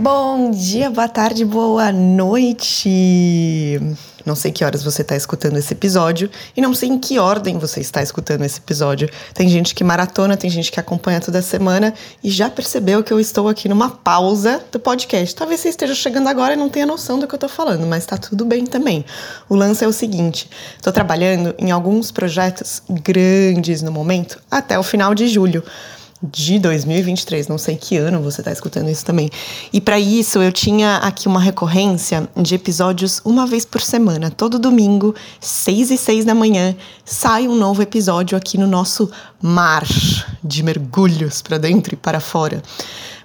Bom 0.00 0.50
dia, 0.50 0.88
boa 0.88 1.08
tarde, 1.08 1.44
boa 1.44 1.92
noite. 1.92 3.78
Não 4.24 4.34
sei 4.34 4.50
que 4.50 4.64
horas 4.64 4.82
você 4.82 5.02
está 5.02 5.14
escutando 5.14 5.58
esse 5.58 5.74
episódio 5.74 6.30
e 6.56 6.60
não 6.62 6.72
sei 6.72 6.88
em 6.88 6.98
que 6.98 7.18
ordem 7.18 7.58
você 7.58 7.80
está 7.80 8.02
escutando 8.02 8.42
esse 8.42 8.60
episódio. 8.60 9.10
Tem 9.34 9.46
gente 9.46 9.74
que 9.74 9.84
maratona, 9.84 10.38
tem 10.38 10.48
gente 10.48 10.72
que 10.72 10.80
acompanha 10.80 11.20
toda 11.20 11.42
semana 11.42 11.92
e 12.24 12.30
já 12.30 12.48
percebeu 12.48 13.04
que 13.04 13.12
eu 13.12 13.20
estou 13.20 13.46
aqui 13.46 13.68
numa 13.68 13.90
pausa 13.90 14.64
do 14.72 14.80
podcast. 14.80 15.34
Talvez 15.34 15.60
você 15.60 15.68
esteja 15.68 15.94
chegando 15.94 16.30
agora 16.30 16.54
e 16.54 16.56
não 16.56 16.70
tenha 16.70 16.86
noção 16.86 17.18
do 17.18 17.26
que 17.26 17.34
eu 17.34 17.36
estou 17.36 17.50
falando, 17.50 17.86
mas 17.86 18.04
está 18.04 18.16
tudo 18.16 18.46
bem 18.46 18.64
também. 18.64 19.04
O 19.50 19.54
lance 19.54 19.84
é 19.84 19.86
o 19.86 19.92
seguinte: 19.92 20.48
estou 20.78 20.94
trabalhando 20.94 21.54
em 21.58 21.70
alguns 21.70 22.10
projetos 22.10 22.82
grandes 22.88 23.82
no 23.82 23.92
momento 23.92 24.40
até 24.50 24.78
o 24.78 24.82
final 24.82 25.14
de 25.14 25.28
julho 25.28 25.62
de 26.22 26.58
2023, 26.58 27.48
não 27.48 27.56
sei 27.56 27.76
que 27.76 27.96
ano 27.96 28.20
você 28.20 28.42
está 28.42 28.52
escutando 28.52 28.90
isso 28.90 29.04
também. 29.04 29.30
E 29.72 29.80
para 29.80 29.98
isso 29.98 30.42
eu 30.42 30.52
tinha 30.52 30.96
aqui 30.96 31.26
uma 31.26 31.40
recorrência 31.40 32.28
de 32.36 32.54
episódios 32.54 33.22
uma 33.24 33.46
vez 33.46 33.64
por 33.64 33.80
semana. 33.80 34.30
Todo 34.30 34.58
domingo, 34.58 35.14
seis 35.40 35.90
e 35.90 35.96
seis 35.96 36.24
da 36.24 36.34
manhã, 36.34 36.76
sai 37.04 37.48
um 37.48 37.54
novo 37.54 37.80
episódio 37.80 38.36
aqui 38.36 38.58
no 38.58 38.66
nosso 38.66 39.10
mar 39.40 39.86
de 40.44 40.62
mergulhos 40.62 41.40
para 41.40 41.56
dentro 41.56 41.94
e 41.94 41.96
para 41.96 42.20
fora. 42.20 42.62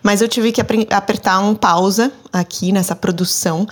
Mas 0.02 0.21
eu 0.21 0.27
tive 0.30 0.52
que 0.52 0.62
apertar 0.62 1.40
um 1.40 1.54
pausa 1.54 2.12
aqui 2.32 2.71
nessa 2.71 2.96
produção 2.96 3.68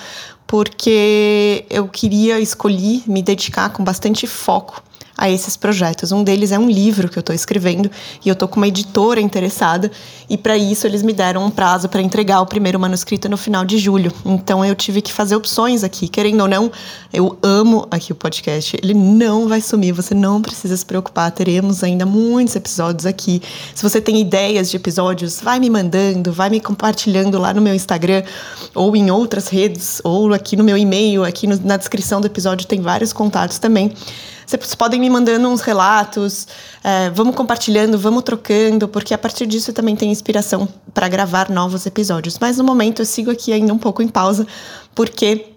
porque 0.45 1.65
eu 1.69 1.87
queria 1.87 2.39
escolher 2.39 3.03
me 3.07 3.23
dedicar 3.23 3.69
com 3.69 3.83
bastante 3.83 4.27
foco 4.27 4.83
a 5.17 5.29
esses 5.29 5.55
projetos. 5.55 6.11
Um 6.11 6.23
deles 6.23 6.51
é 6.51 6.59
um 6.59 6.69
livro 6.69 7.09
que 7.09 7.17
eu 7.17 7.21
estou 7.21 7.35
escrevendo 7.35 7.89
e 8.23 8.29
eu 8.29 8.33
estou 8.33 8.47
com 8.47 8.57
uma 8.57 8.67
editora 8.67 9.21
interessada 9.21 9.91
e 10.29 10.37
para 10.37 10.57
isso 10.57 10.87
eles 10.87 11.03
me 11.03 11.13
deram 11.13 11.45
um 11.45 11.51
prazo 11.51 11.87
para 11.87 12.01
entregar 12.01 12.41
o 12.41 12.45
primeiro 12.45 12.79
manuscrito 12.79 13.29
no 13.29 13.37
final 13.37 13.63
de 13.63 13.77
julho. 13.77 14.11
Então 14.25 14.63
eu 14.65 14.75
tive 14.75 15.01
que 15.01 15.11
fazer 15.11 15.35
opções 15.35 15.83
aqui, 15.83 16.07
querendo 16.07 16.41
ou 16.41 16.47
não. 16.47 16.71
Eu 17.11 17.37
amo 17.43 17.87
aqui 17.91 18.11
o 18.11 18.15
podcast. 18.15 18.75
Ele 18.81 18.93
não 18.93 19.47
vai 19.47 19.61
sumir, 19.61 19.91
você 19.91 20.15
não 20.15 20.41
precisa 20.41 20.75
se 20.75 20.85
preocupar. 20.85 21.31
Teremos 21.31 21.83
ainda 21.83 22.05
muitos 22.05 22.55
episódios 22.55 23.05
aqui. 23.05 23.41
Se 23.75 23.83
você 23.83 24.01
tem 24.01 24.19
ideias 24.19 24.69
de 24.71 24.77
episódios, 24.77 25.39
vai 25.41 25.59
me 25.59 25.69
mandando, 25.69 26.31
vai 26.31 26.49
me 26.49 26.59
compartilhando 26.59 27.37
lá 27.37 27.53
no 27.53 27.61
meu 27.61 27.73
Instagram 27.73 28.23
ou 28.73 28.95
em 28.95 29.11
outras 29.11 29.47
redes 29.47 30.01
ou 30.03 30.33
aqui 30.33 30.55
no 30.55 30.63
meu 30.63 30.77
e-mail, 30.77 31.23
aqui 31.23 31.45
no, 31.45 31.59
na 31.63 31.77
descrição 31.77 32.19
do 32.19 32.27
episódio 32.27 32.67
tem 32.67 32.81
vários 32.81 33.13
contatos 33.13 33.59
também. 33.59 33.91
Vocês 34.45 34.75
podem 34.75 34.99
me 34.99 35.09
mandando 35.09 35.47
uns 35.47 35.61
relatos, 35.61 36.47
é, 36.83 37.09
vamos 37.09 37.35
compartilhando, 37.35 37.97
vamos 37.97 38.23
trocando, 38.23 38.87
porque 38.87 39.13
a 39.13 39.17
partir 39.17 39.45
disso 39.45 39.71
também 39.73 39.95
tenho 39.95 40.11
inspiração 40.11 40.67
para 40.93 41.07
gravar 41.07 41.49
novos 41.49 41.85
episódios. 41.85 42.37
Mas 42.39 42.57
no 42.57 42.63
momento 42.63 43.01
eu 43.01 43.05
sigo 43.05 43.31
aqui 43.31 43.53
ainda 43.53 43.73
um 43.73 43.77
pouco 43.77 44.01
em 44.01 44.07
pausa, 44.07 44.45
porque 44.93 45.52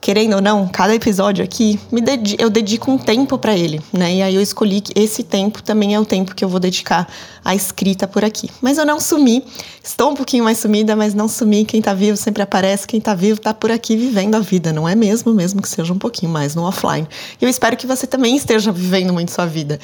querendo 0.00 0.34
ou 0.34 0.40
não, 0.40 0.66
cada 0.66 0.94
episódio 0.94 1.44
aqui, 1.44 1.78
eu 2.38 2.48
dedico 2.48 2.90
um 2.90 2.96
tempo 2.96 3.36
para 3.38 3.56
ele, 3.56 3.80
né? 3.92 4.14
E 4.14 4.22
aí 4.22 4.34
eu 4.34 4.40
escolhi 4.40 4.80
que 4.80 4.92
esse 4.98 5.22
tempo 5.22 5.62
também 5.62 5.94
é 5.94 6.00
o 6.00 6.04
tempo 6.04 6.34
que 6.34 6.44
eu 6.44 6.48
vou 6.48 6.58
dedicar 6.58 7.06
à 7.44 7.54
escrita 7.54 8.08
por 8.08 8.24
aqui. 8.24 8.50
Mas 8.62 8.78
eu 8.78 8.86
não 8.86 8.98
sumi, 8.98 9.44
estou 9.82 10.10
um 10.10 10.14
pouquinho 10.14 10.44
mais 10.44 10.58
sumida, 10.58 10.96
mas 10.96 11.12
não 11.12 11.28
sumi. 11.28 11.64
Quem 11.64 11.82
tá 11.82 11.92
vivo 11.92 12.16
sempre 12.16 12.42
aparece, 12.42 12.86
quem 12.86 13.00
tá 13.00 13.14
vivo 13.14 13.40
tá 13.40 13.52
por 13.52 13.70
aqui 13.70 13.96
vivendo 13.96 14.34
a 14.36 14.40
vida, 14.40 14.72
não 14.72 14.88
é 14.88 14.94
mesmo? 14.94 15.34
Mesmo 15.34 15.60
que 15.60 15.68
seja 15.68 15.92
um 15.92 15.98
pouquinho 15.98 16.32
mais 16.32 16.54
no 16.54 16.62
offline. 16.62 17.06
E 17.40 17.44
eu 17.44 17.48
espero 17.48 17.76
que 17.76 17.86
você 17.86 18.06
também 18.06 18.36
esteja 18.36 18.72
vivendo 18.72 19.12
muito 19.12 19.30
sua 19.30 19.46
vida. 19.46 19.78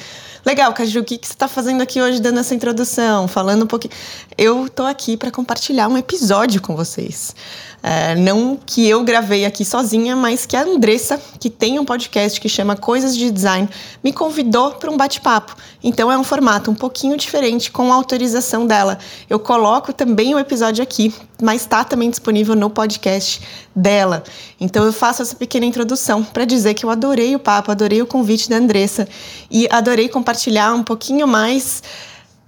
Legal, 0.45 0.73
Caju, 0.73 1.01
o 1.01 1.03
que, 1.03 1.17
que 1.17 1.27
você 1.27 1.33
está 1.33 1.47
fazendo 1.47 1.81
aqui 1.81 2.01
hoje 2.01 2.21
dando 2.21 2.39
essa 2.39 2.55
introdução, 2.55 3.27
falando 3.27 3.63
um 3.63 3.67
pouquinho? 3.67 3.93
Eu 4.37 4.69
tô 4.69 4.83
aqui 4.83 5.17
para 5.17 5.29
compartilhar 5.29 5.87
um 5.87 5.97
episódio 5.97 6.61
com 6.61 6.75
vocês. 6.75 7.35
É, 7.81 8.15
não 8.15 8.57
que 8.65 8.87
eu 8.87 9.03
gravei 9.03 9.45
aqui 9.45 9.63
sozinha, 9.63 10.15
mas 10.15 10.45
que 10.45 10.55
a 10.55 10.63
Andressa, 10.63 11.21
que 11.39 11.49
tem 11.49 11.79
um 11.79 11.85
podcast 11.85 12.41
que 12.41 12.49
chama 12.49 12.75
Coisas 12.75 13.15
de 13.15 13.29
Design, 13.29 13.69
me 14.03 14.11
convidou 14.11 14.71
para 14.71 14.91
um 14.91 14.97
bate-papo. 14.97 15.55
Então 15.83 16.11
é 16.11 16.17
um 16.17 16.23
formato 16.23 16.71
um 16.71 16.75
pouquinho 16.75 17.15
diferente, 17.15 17.71
com 17.71 17.91
a 17.93 17.95
autorização 17.95 18.65
dela. 18.65 18.97
Eu 19.29 19.39
coloco 19.39 19.93
também 19.93 20.33
o 20.33 20.39
episódio 20.39 20.83
aqui, 20.83 21.13
mas 21.41 21.61
está 21.61 21.83
também 21.83 22.09
disponível 22.09 22.55
no 22.55 22.69
podcast 22.69 23.41
dela. 23.75 24.23
Então 24.59 24.83
eu 24.83 24.91
faço 24.91 25.21
essa 25.21 25.35
pequena 25.35 25.65
introdução 25.65 26.23
para 26.23 26.45
dizer 26.45 26.73
que 26.73 26.83
eu 26.83 26.89
adorei 26.89 27.35
o 27.35 27.39
papo, 27.39 27.71
adorei 27.71 28.01
o 28.01 28.07
convite 28.07 28.49
da 28.49 28.57
Andressa 28.57 29.07
e 29.51 29.67
adorei 29.71 30.09
compartilhar 30.09 30.73
um 30.73 30.83
pouquinho 30.83 31.27
mais 31.27 31.83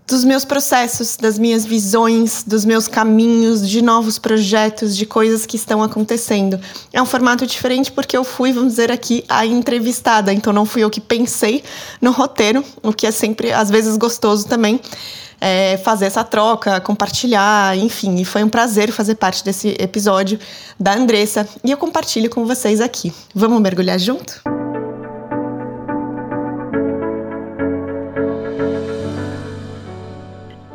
dos 0.10 0.24
meus 0.24 0.44
processos, 0.44 1.16
das 1.16 1.38
minhas 1.38 1.66
visões, 1.66 2.44
dos 2.44 2.66
meus 2.66 2.88
caminhos, 2.88 3.68
de 3.68 3.82
novos 3.82 4.18
projetos, 4.18 4.98
de 4.98 5.06
coisas 5.06 5.46
que 5.46 5.56
estão 5.56 5.84
acontecendo. 5.84 6.60
É 6.92 7.00
um 7.02 7.06
formato 7.06 7.46
diferente 7.46 7.92
porque 7.92 8.18
eu 8.18 8.24
fui, 8.24 8.52
vamos 8.52 8.72
dizer 8.74 8.92
aqui, 8.92 9.24
a 9.30 9.46
entrevistada, 9.46 10.34
então 10.34 10.52
não 10.52 10.66
fui 10.66 10.84
eu 10.84 10.90
que 10.90 11.00
pensei 11.00 11.64
no 12.02 12.12
roteiro, 12.12 12.64
o 12.82 12.92
que 12.92 13.06
é 13.06 13.12
sempre, 13.12 13.54
às 13.54 13.70
vezes, 13.70 13.96
gostoso 13.98 14.48
também. 14.48 14.82
É, 15.42 15.78
fazer 15.78 16.06
essa 16.06 16.24
troca, 16.24 16.82
compartilhar, 16.82 17.78
enfim, 17.78 18.20
e 18.20 18.26
foi 18.26 18.44
um 18.44 18.50
prazer 18.50 18.92
fazer 18.92 19.16
parte 19.16 19.42
desse 19.42 19.70
episódio 19.80 20.38
da 20.78 20.94
Andressa 20.94 21.48
e 21.64 21.72
eu 21.72 21.78
compartilho 21.78 22.30
com 22.30 22.46
vocês 22.46 22.82
aqui. 22.82 23.14
Vamos 23.34 23.62
mergulhar 23.62 23.98
junto? 23.98 24.59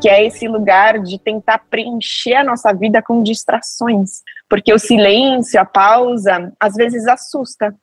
Que 0.05 0.09
é 0.11 0.27
esse 0.27 0.47
lugar 0.47 0.99
de 0.99 1.19
tentar 1.19 1.63
preencher 1.71 2.35
a 2.35 2.45
nossa 2.45 2.75
vida 2.75 3.01
com 3.01 3.23
distrações, 3.23 4.21
porque 4.51 4.71
o 4.71 4.79
silêncio, 4.79 5.59
a 5.59 5.65
pausa, 5.65 6.53
às 6.61 6.75
vezes 6.75 7.07
assusta. 7.07 7.75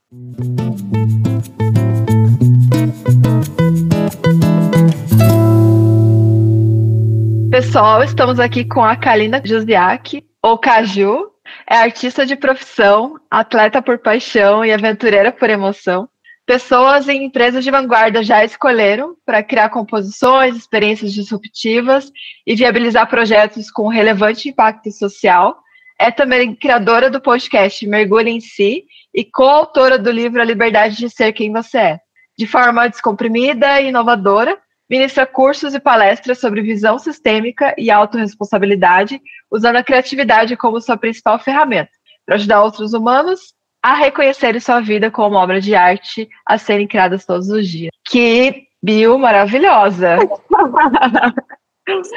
Pessoal, 7.49 8.03
estamos 8.03 8.39
aqui 8.39 8.65
com 8.65 8.83
a 8.83 8.95
Kalina 8.95 9.41
Josiak, 9.43 10.23
ou 10.43 10.59
Caju, 10.59 11.31
é 11.67 11.77
artista 11.77 12.23
de 12.23 12.35
profissão, 12.35 13.19
atleta 13.31 13.81
por 13.81 13.97
paixão 13.97 14.63
e 14.63 14.71
aventureira 14.71 15.31
por 15.31 15.49
emoção. 15.49 16.07
Pessoas 16.46 17.07
em 17.07 17.24
empresas 17.24 17.63
de 17.63 17.72
vanguarda 17.72 18.24
já 18.24 18.44
escolheram 18.44 19.16
para 19.25 19.44
criar 19.44 19.69
composições, 19.69 20.56
experiências 20.56 21.13
disruptivas 21.13 22.12
e 22.46 22.56
viabilizar 22.56 23.07
projetos 23.07 23.69
com 23.69 23.88
relevante 23.88 24.50
impacto 24.50 24.91
social. 24.91 25.57
É 26.00 26.09
também 26.09 26.56
criadora 26.56 27.09
do 27.09 27.22
podcast 27.22 27.85
Mergulho 27.88 28.28
em 28.28 28.40
Si 28.40 28.85
e 29.13 29.24
coautora 29.24 30.00
do 30.00 30.09
livro 30.09 30.41
A 30.41 30.46
Liberdade 30.46 30.97
de 30.97 31.09
Ser 31.09 31.31
Quem 31.31 31.52
Você 31.52 31.78
É. 31.78 32.00
De 32.38 32.47
forma 32.47 32.88
descomprimida 32.88 33.79
e 33.79 33.90
inovadora, 33.90 34.58
ministra 34.90 35.28
cursos 35.28 35.75
e 35.75 35.79
palestras 35.79 36.40
sobre 36.40 36.62
visão 36.62 36.97
sistêmica 36.97 37.73
e 37.78 37.91
autorresponsabilidade, 37.91 39.22
usando 39.50 39.75
a 39.75 39.84
criatividade 39.84 40.58
como 40.58 40.81
sua 40.81 40.97
principal 40.97 41.38
ferramenta 41.38 41.91
para 42.25 42.35
ajudar 42.35 42.63
outros 42.63 42.94
humanos 42.94 43.53
a 43.81 43.95
reconhecerem 43.95 44.59
sua 44.59 44.79
vida 44.79 45.09
como 45.09 45.35
obra 45.35 45.59
de 45.59 45.75
arte 45.75 46.29
a 46.45 46.57
serem 46.57 46.87
criadas 46.87 47.25
todos 47.25 47.49
os 47.49 47.67
dias. 47.67 47.91
Que 48.07 48.67
bio 48.81 49.17
maravilhosa! 49.17 50.17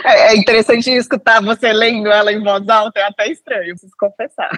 É, 0.04 0.32
é 0.32 0.36
interessante 0.36 0.90
escutar 0.90 1.42
você 1.42 1.72
lendo 1.72 2.08
ela 2.08 2.30
em 2.30 2.40
voz 2.40 2.68
alta, 2.68 3.00
é 3.00 3.04
até 3.04 3.28
estranho, 3.28 3.70
preciso 3.70 3.94
confessar. 3.98 4.50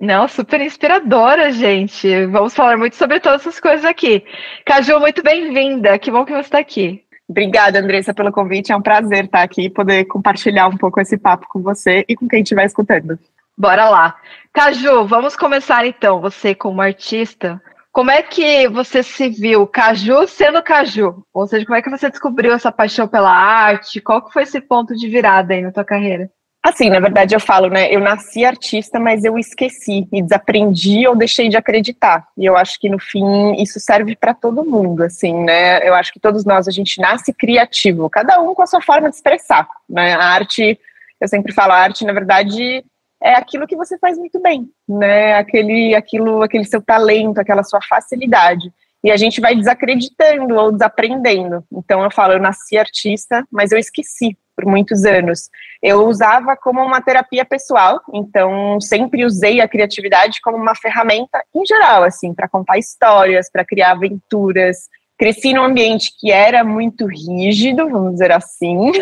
Não, 0.00 0.28
super 0.28 0.60
inspiradora, 0.60 1.50
gente. 1.50 2.26
Vamos 2.26 2.54
falar 2.54 2.78
muito 2.78 2.94
sobre 2.94 3.18
todas 3.18 3.40
essas 3.40 3.58
coisas 3.58 3.84
aqui. 3.84 4.24
Caju, 4.64 5.00
muito 5.00 5.22
bem-vinda. 5.22 5.98
Que 5.98 6.10
bom 6.10 6.24
que 6.24 6.32
você 6.32 6.40
está 6.40 6.58
aqui. 6.60 7.04
Obrigada, 7.28 7.80
Andressa, 7.80 8.14
pelo 8.14 8.30
convite. 8.30 8.70
É 8.70 8.76
um 8.76 8.80
prazer 8.80 9.24
estar 9.24 9.42
aqui 9.42 9.62
e 9.62 9.70
poder 9.70 10.04
compartilhar 10.04 10.68
um 10.68 10.76
pouco 10.76 11.00
esse 11.00 11.18
papo 11.18 11.46
com 11.48 11.60
você 11.60 12.04
e 12.08 12.14
com 12.14 12.28
quem 12.28 12.42
estiver 12.42 12.64
escutando. 12.64 13.18
Bora 13.58 13.88
lá. 13.90 14.16
Caju, 14.52 15.04
vamos 15.04 15.34
começar 15.34 15.84
então. 15.84 16.20
Você, 16.20 16.54
como 16.54 16.80
artista, 16.80 17.60
como 17.90 18.08
é 18.08 18.22
que 18.22 18.68
você 18.68 19.02
se 19.02 19.28
viu 19.28 19.66
Caju 19.66 20.28
sendo 20.28 20.62
Caju? 20.62 21.24
Ou 21.34 21.44
seja, 21.44 21.66
como 21.66 21.76
é 21.76 21.82
que 21.82 21.90
você 21.90 22.08
descobriu 22.08 22.52
essa 22.52 22.70
paixão 22.70 23.08
pela 23.08 23.32
arte? 23.32 24.00
Qual 24.00 24.24
que 24.24 24.32
foi 24.32 24.44
esse 24.44 24.60
ponto 24.60 24.94
de 24.94 25.08
virada 25.08 25.54
aí 25.54 25.60
na 25.60 25.72
tua 25.72 25.84
carreira? 25.84 26.30
Assim, 26.62 26.88
na 26.88 27.00
verdade 27.00 27.34
eu 27.34 27.40
falo, 27.40 27.68
né? 27.68 27.92
Eu 27.92 27.98
nasci 27.98 28.44
artista, 28.44 29.00
mas 29.00 29.24
eu 29.24 29.36
esqueci 29.36 30.06
e 30.12 30.22
desaprendi 30.22 31.08
ou 31.08 31.16
deixei 31.16 31.48
de 31.48 31.56
acreditar. 31.56 32.28
E 32.36 32.44
eu 32.44 32.56
acho 32.56 32.78
que 32.78 32.88
no 32.88 33.00
fim 33.00 33.60
isso 33.60 33.80
serve 33.80 34.14
para 34.14 34.34
todo 34.34 34.64
mundo, 34.64 35.02
assim, 35.02 35.34
né? 35.34 35.84
Eu 35.88 35.94
acho 35.94 36.12
que 36.12 36.20
todos 36.20 36.44
nós 36.44 36.68
a 36.68 36.70
gente 36.70 37.00
nasce 37.00 37.32
criativo, 37.32 38.08
cada 38.08 38.40
um 38.40 38.54
com 38.54 38.62
a 38.62 38.66
sua 38.66 38.80
forma 38.80 39.08
de 39.08 39.16
expressar, 39.16 39.68
né? 39.88 40.14
A 40.14 40.24
arte, 40.24 40.78
eu 41.20 41.26
sempre 41.26 41.52
falo, 41.52 41.72
a 41.72 41.78
arte 41.78 42.04
na 42.04 42.12
verdade 42.12 42.84
é 43.22 43.34
aquilo 43.34 43.66
que 43.66 43.76
você 43.76 43.98
faz 43.98 44.16
muito 44.16 44.40
bem, 44.40 44.68
né? 44.88 45.34
Aquele, 45.34 45.94
aquilo, 45.94 46.42
aquele 46.42 46.64
seu 46.64 46.80
talento, 46.80 47.38
aquela 47.38 47.62
sua 47.62 47.80
facilidade. 47.82 48.72
E 49.02 49.10
a 49.10 49.16
gente 49.16 49.40
vai 49.40 49.54
desacreditando 49.54 50.54
ou 50.56 50.72
desaprendendo. 50.72 51.64
Então 51.72 52.02
eu 52.02 52.10
falo, 52.10 52.32
eu 52.32 52.40
nasci 52.40 52.76
artista, 52.76 53.46
mas 53.50 53.70
eu 53.70 53.78
esqueci 53.78 54.36
por 54.56 54.66
muitos 54.66 55.04
anos. 55.04 55.48
Eu 55.80 56.04
usava 56.08 56.56
como 56.56 56.82
uma 56.82 57.00
terapia 57.00 57.44
pessoal, 57.44 58.00
então 58.12 58.80
sempre 58.80 59.24
usei 59.24 59.60
a 59.60 59.68
criatividade 59.68 60.40
como 60.40 60.56
uma 60.56 60.74
ferramenta 60.74 61.40
em 61.54 61.64
geral, 61.64 62.02
assim, 62.02 62.34
para 62.34 62.48
contar 62.48 62.76
histórias, 62.76 63.48
para 63.48 63.64
criar 63.64 63.92
aventuras. 63.92 64.88
Cresci 65.18 65.52
num 65.52 65.64
ambiente 65.64 66.12
que 66.16 66.30
era 66.30 66.62
muito 66.62 67.06
rígido, 67.06 67.88
vamos 67.88 68.12
dizer 68.12 68.30
assim, 68.30 68.92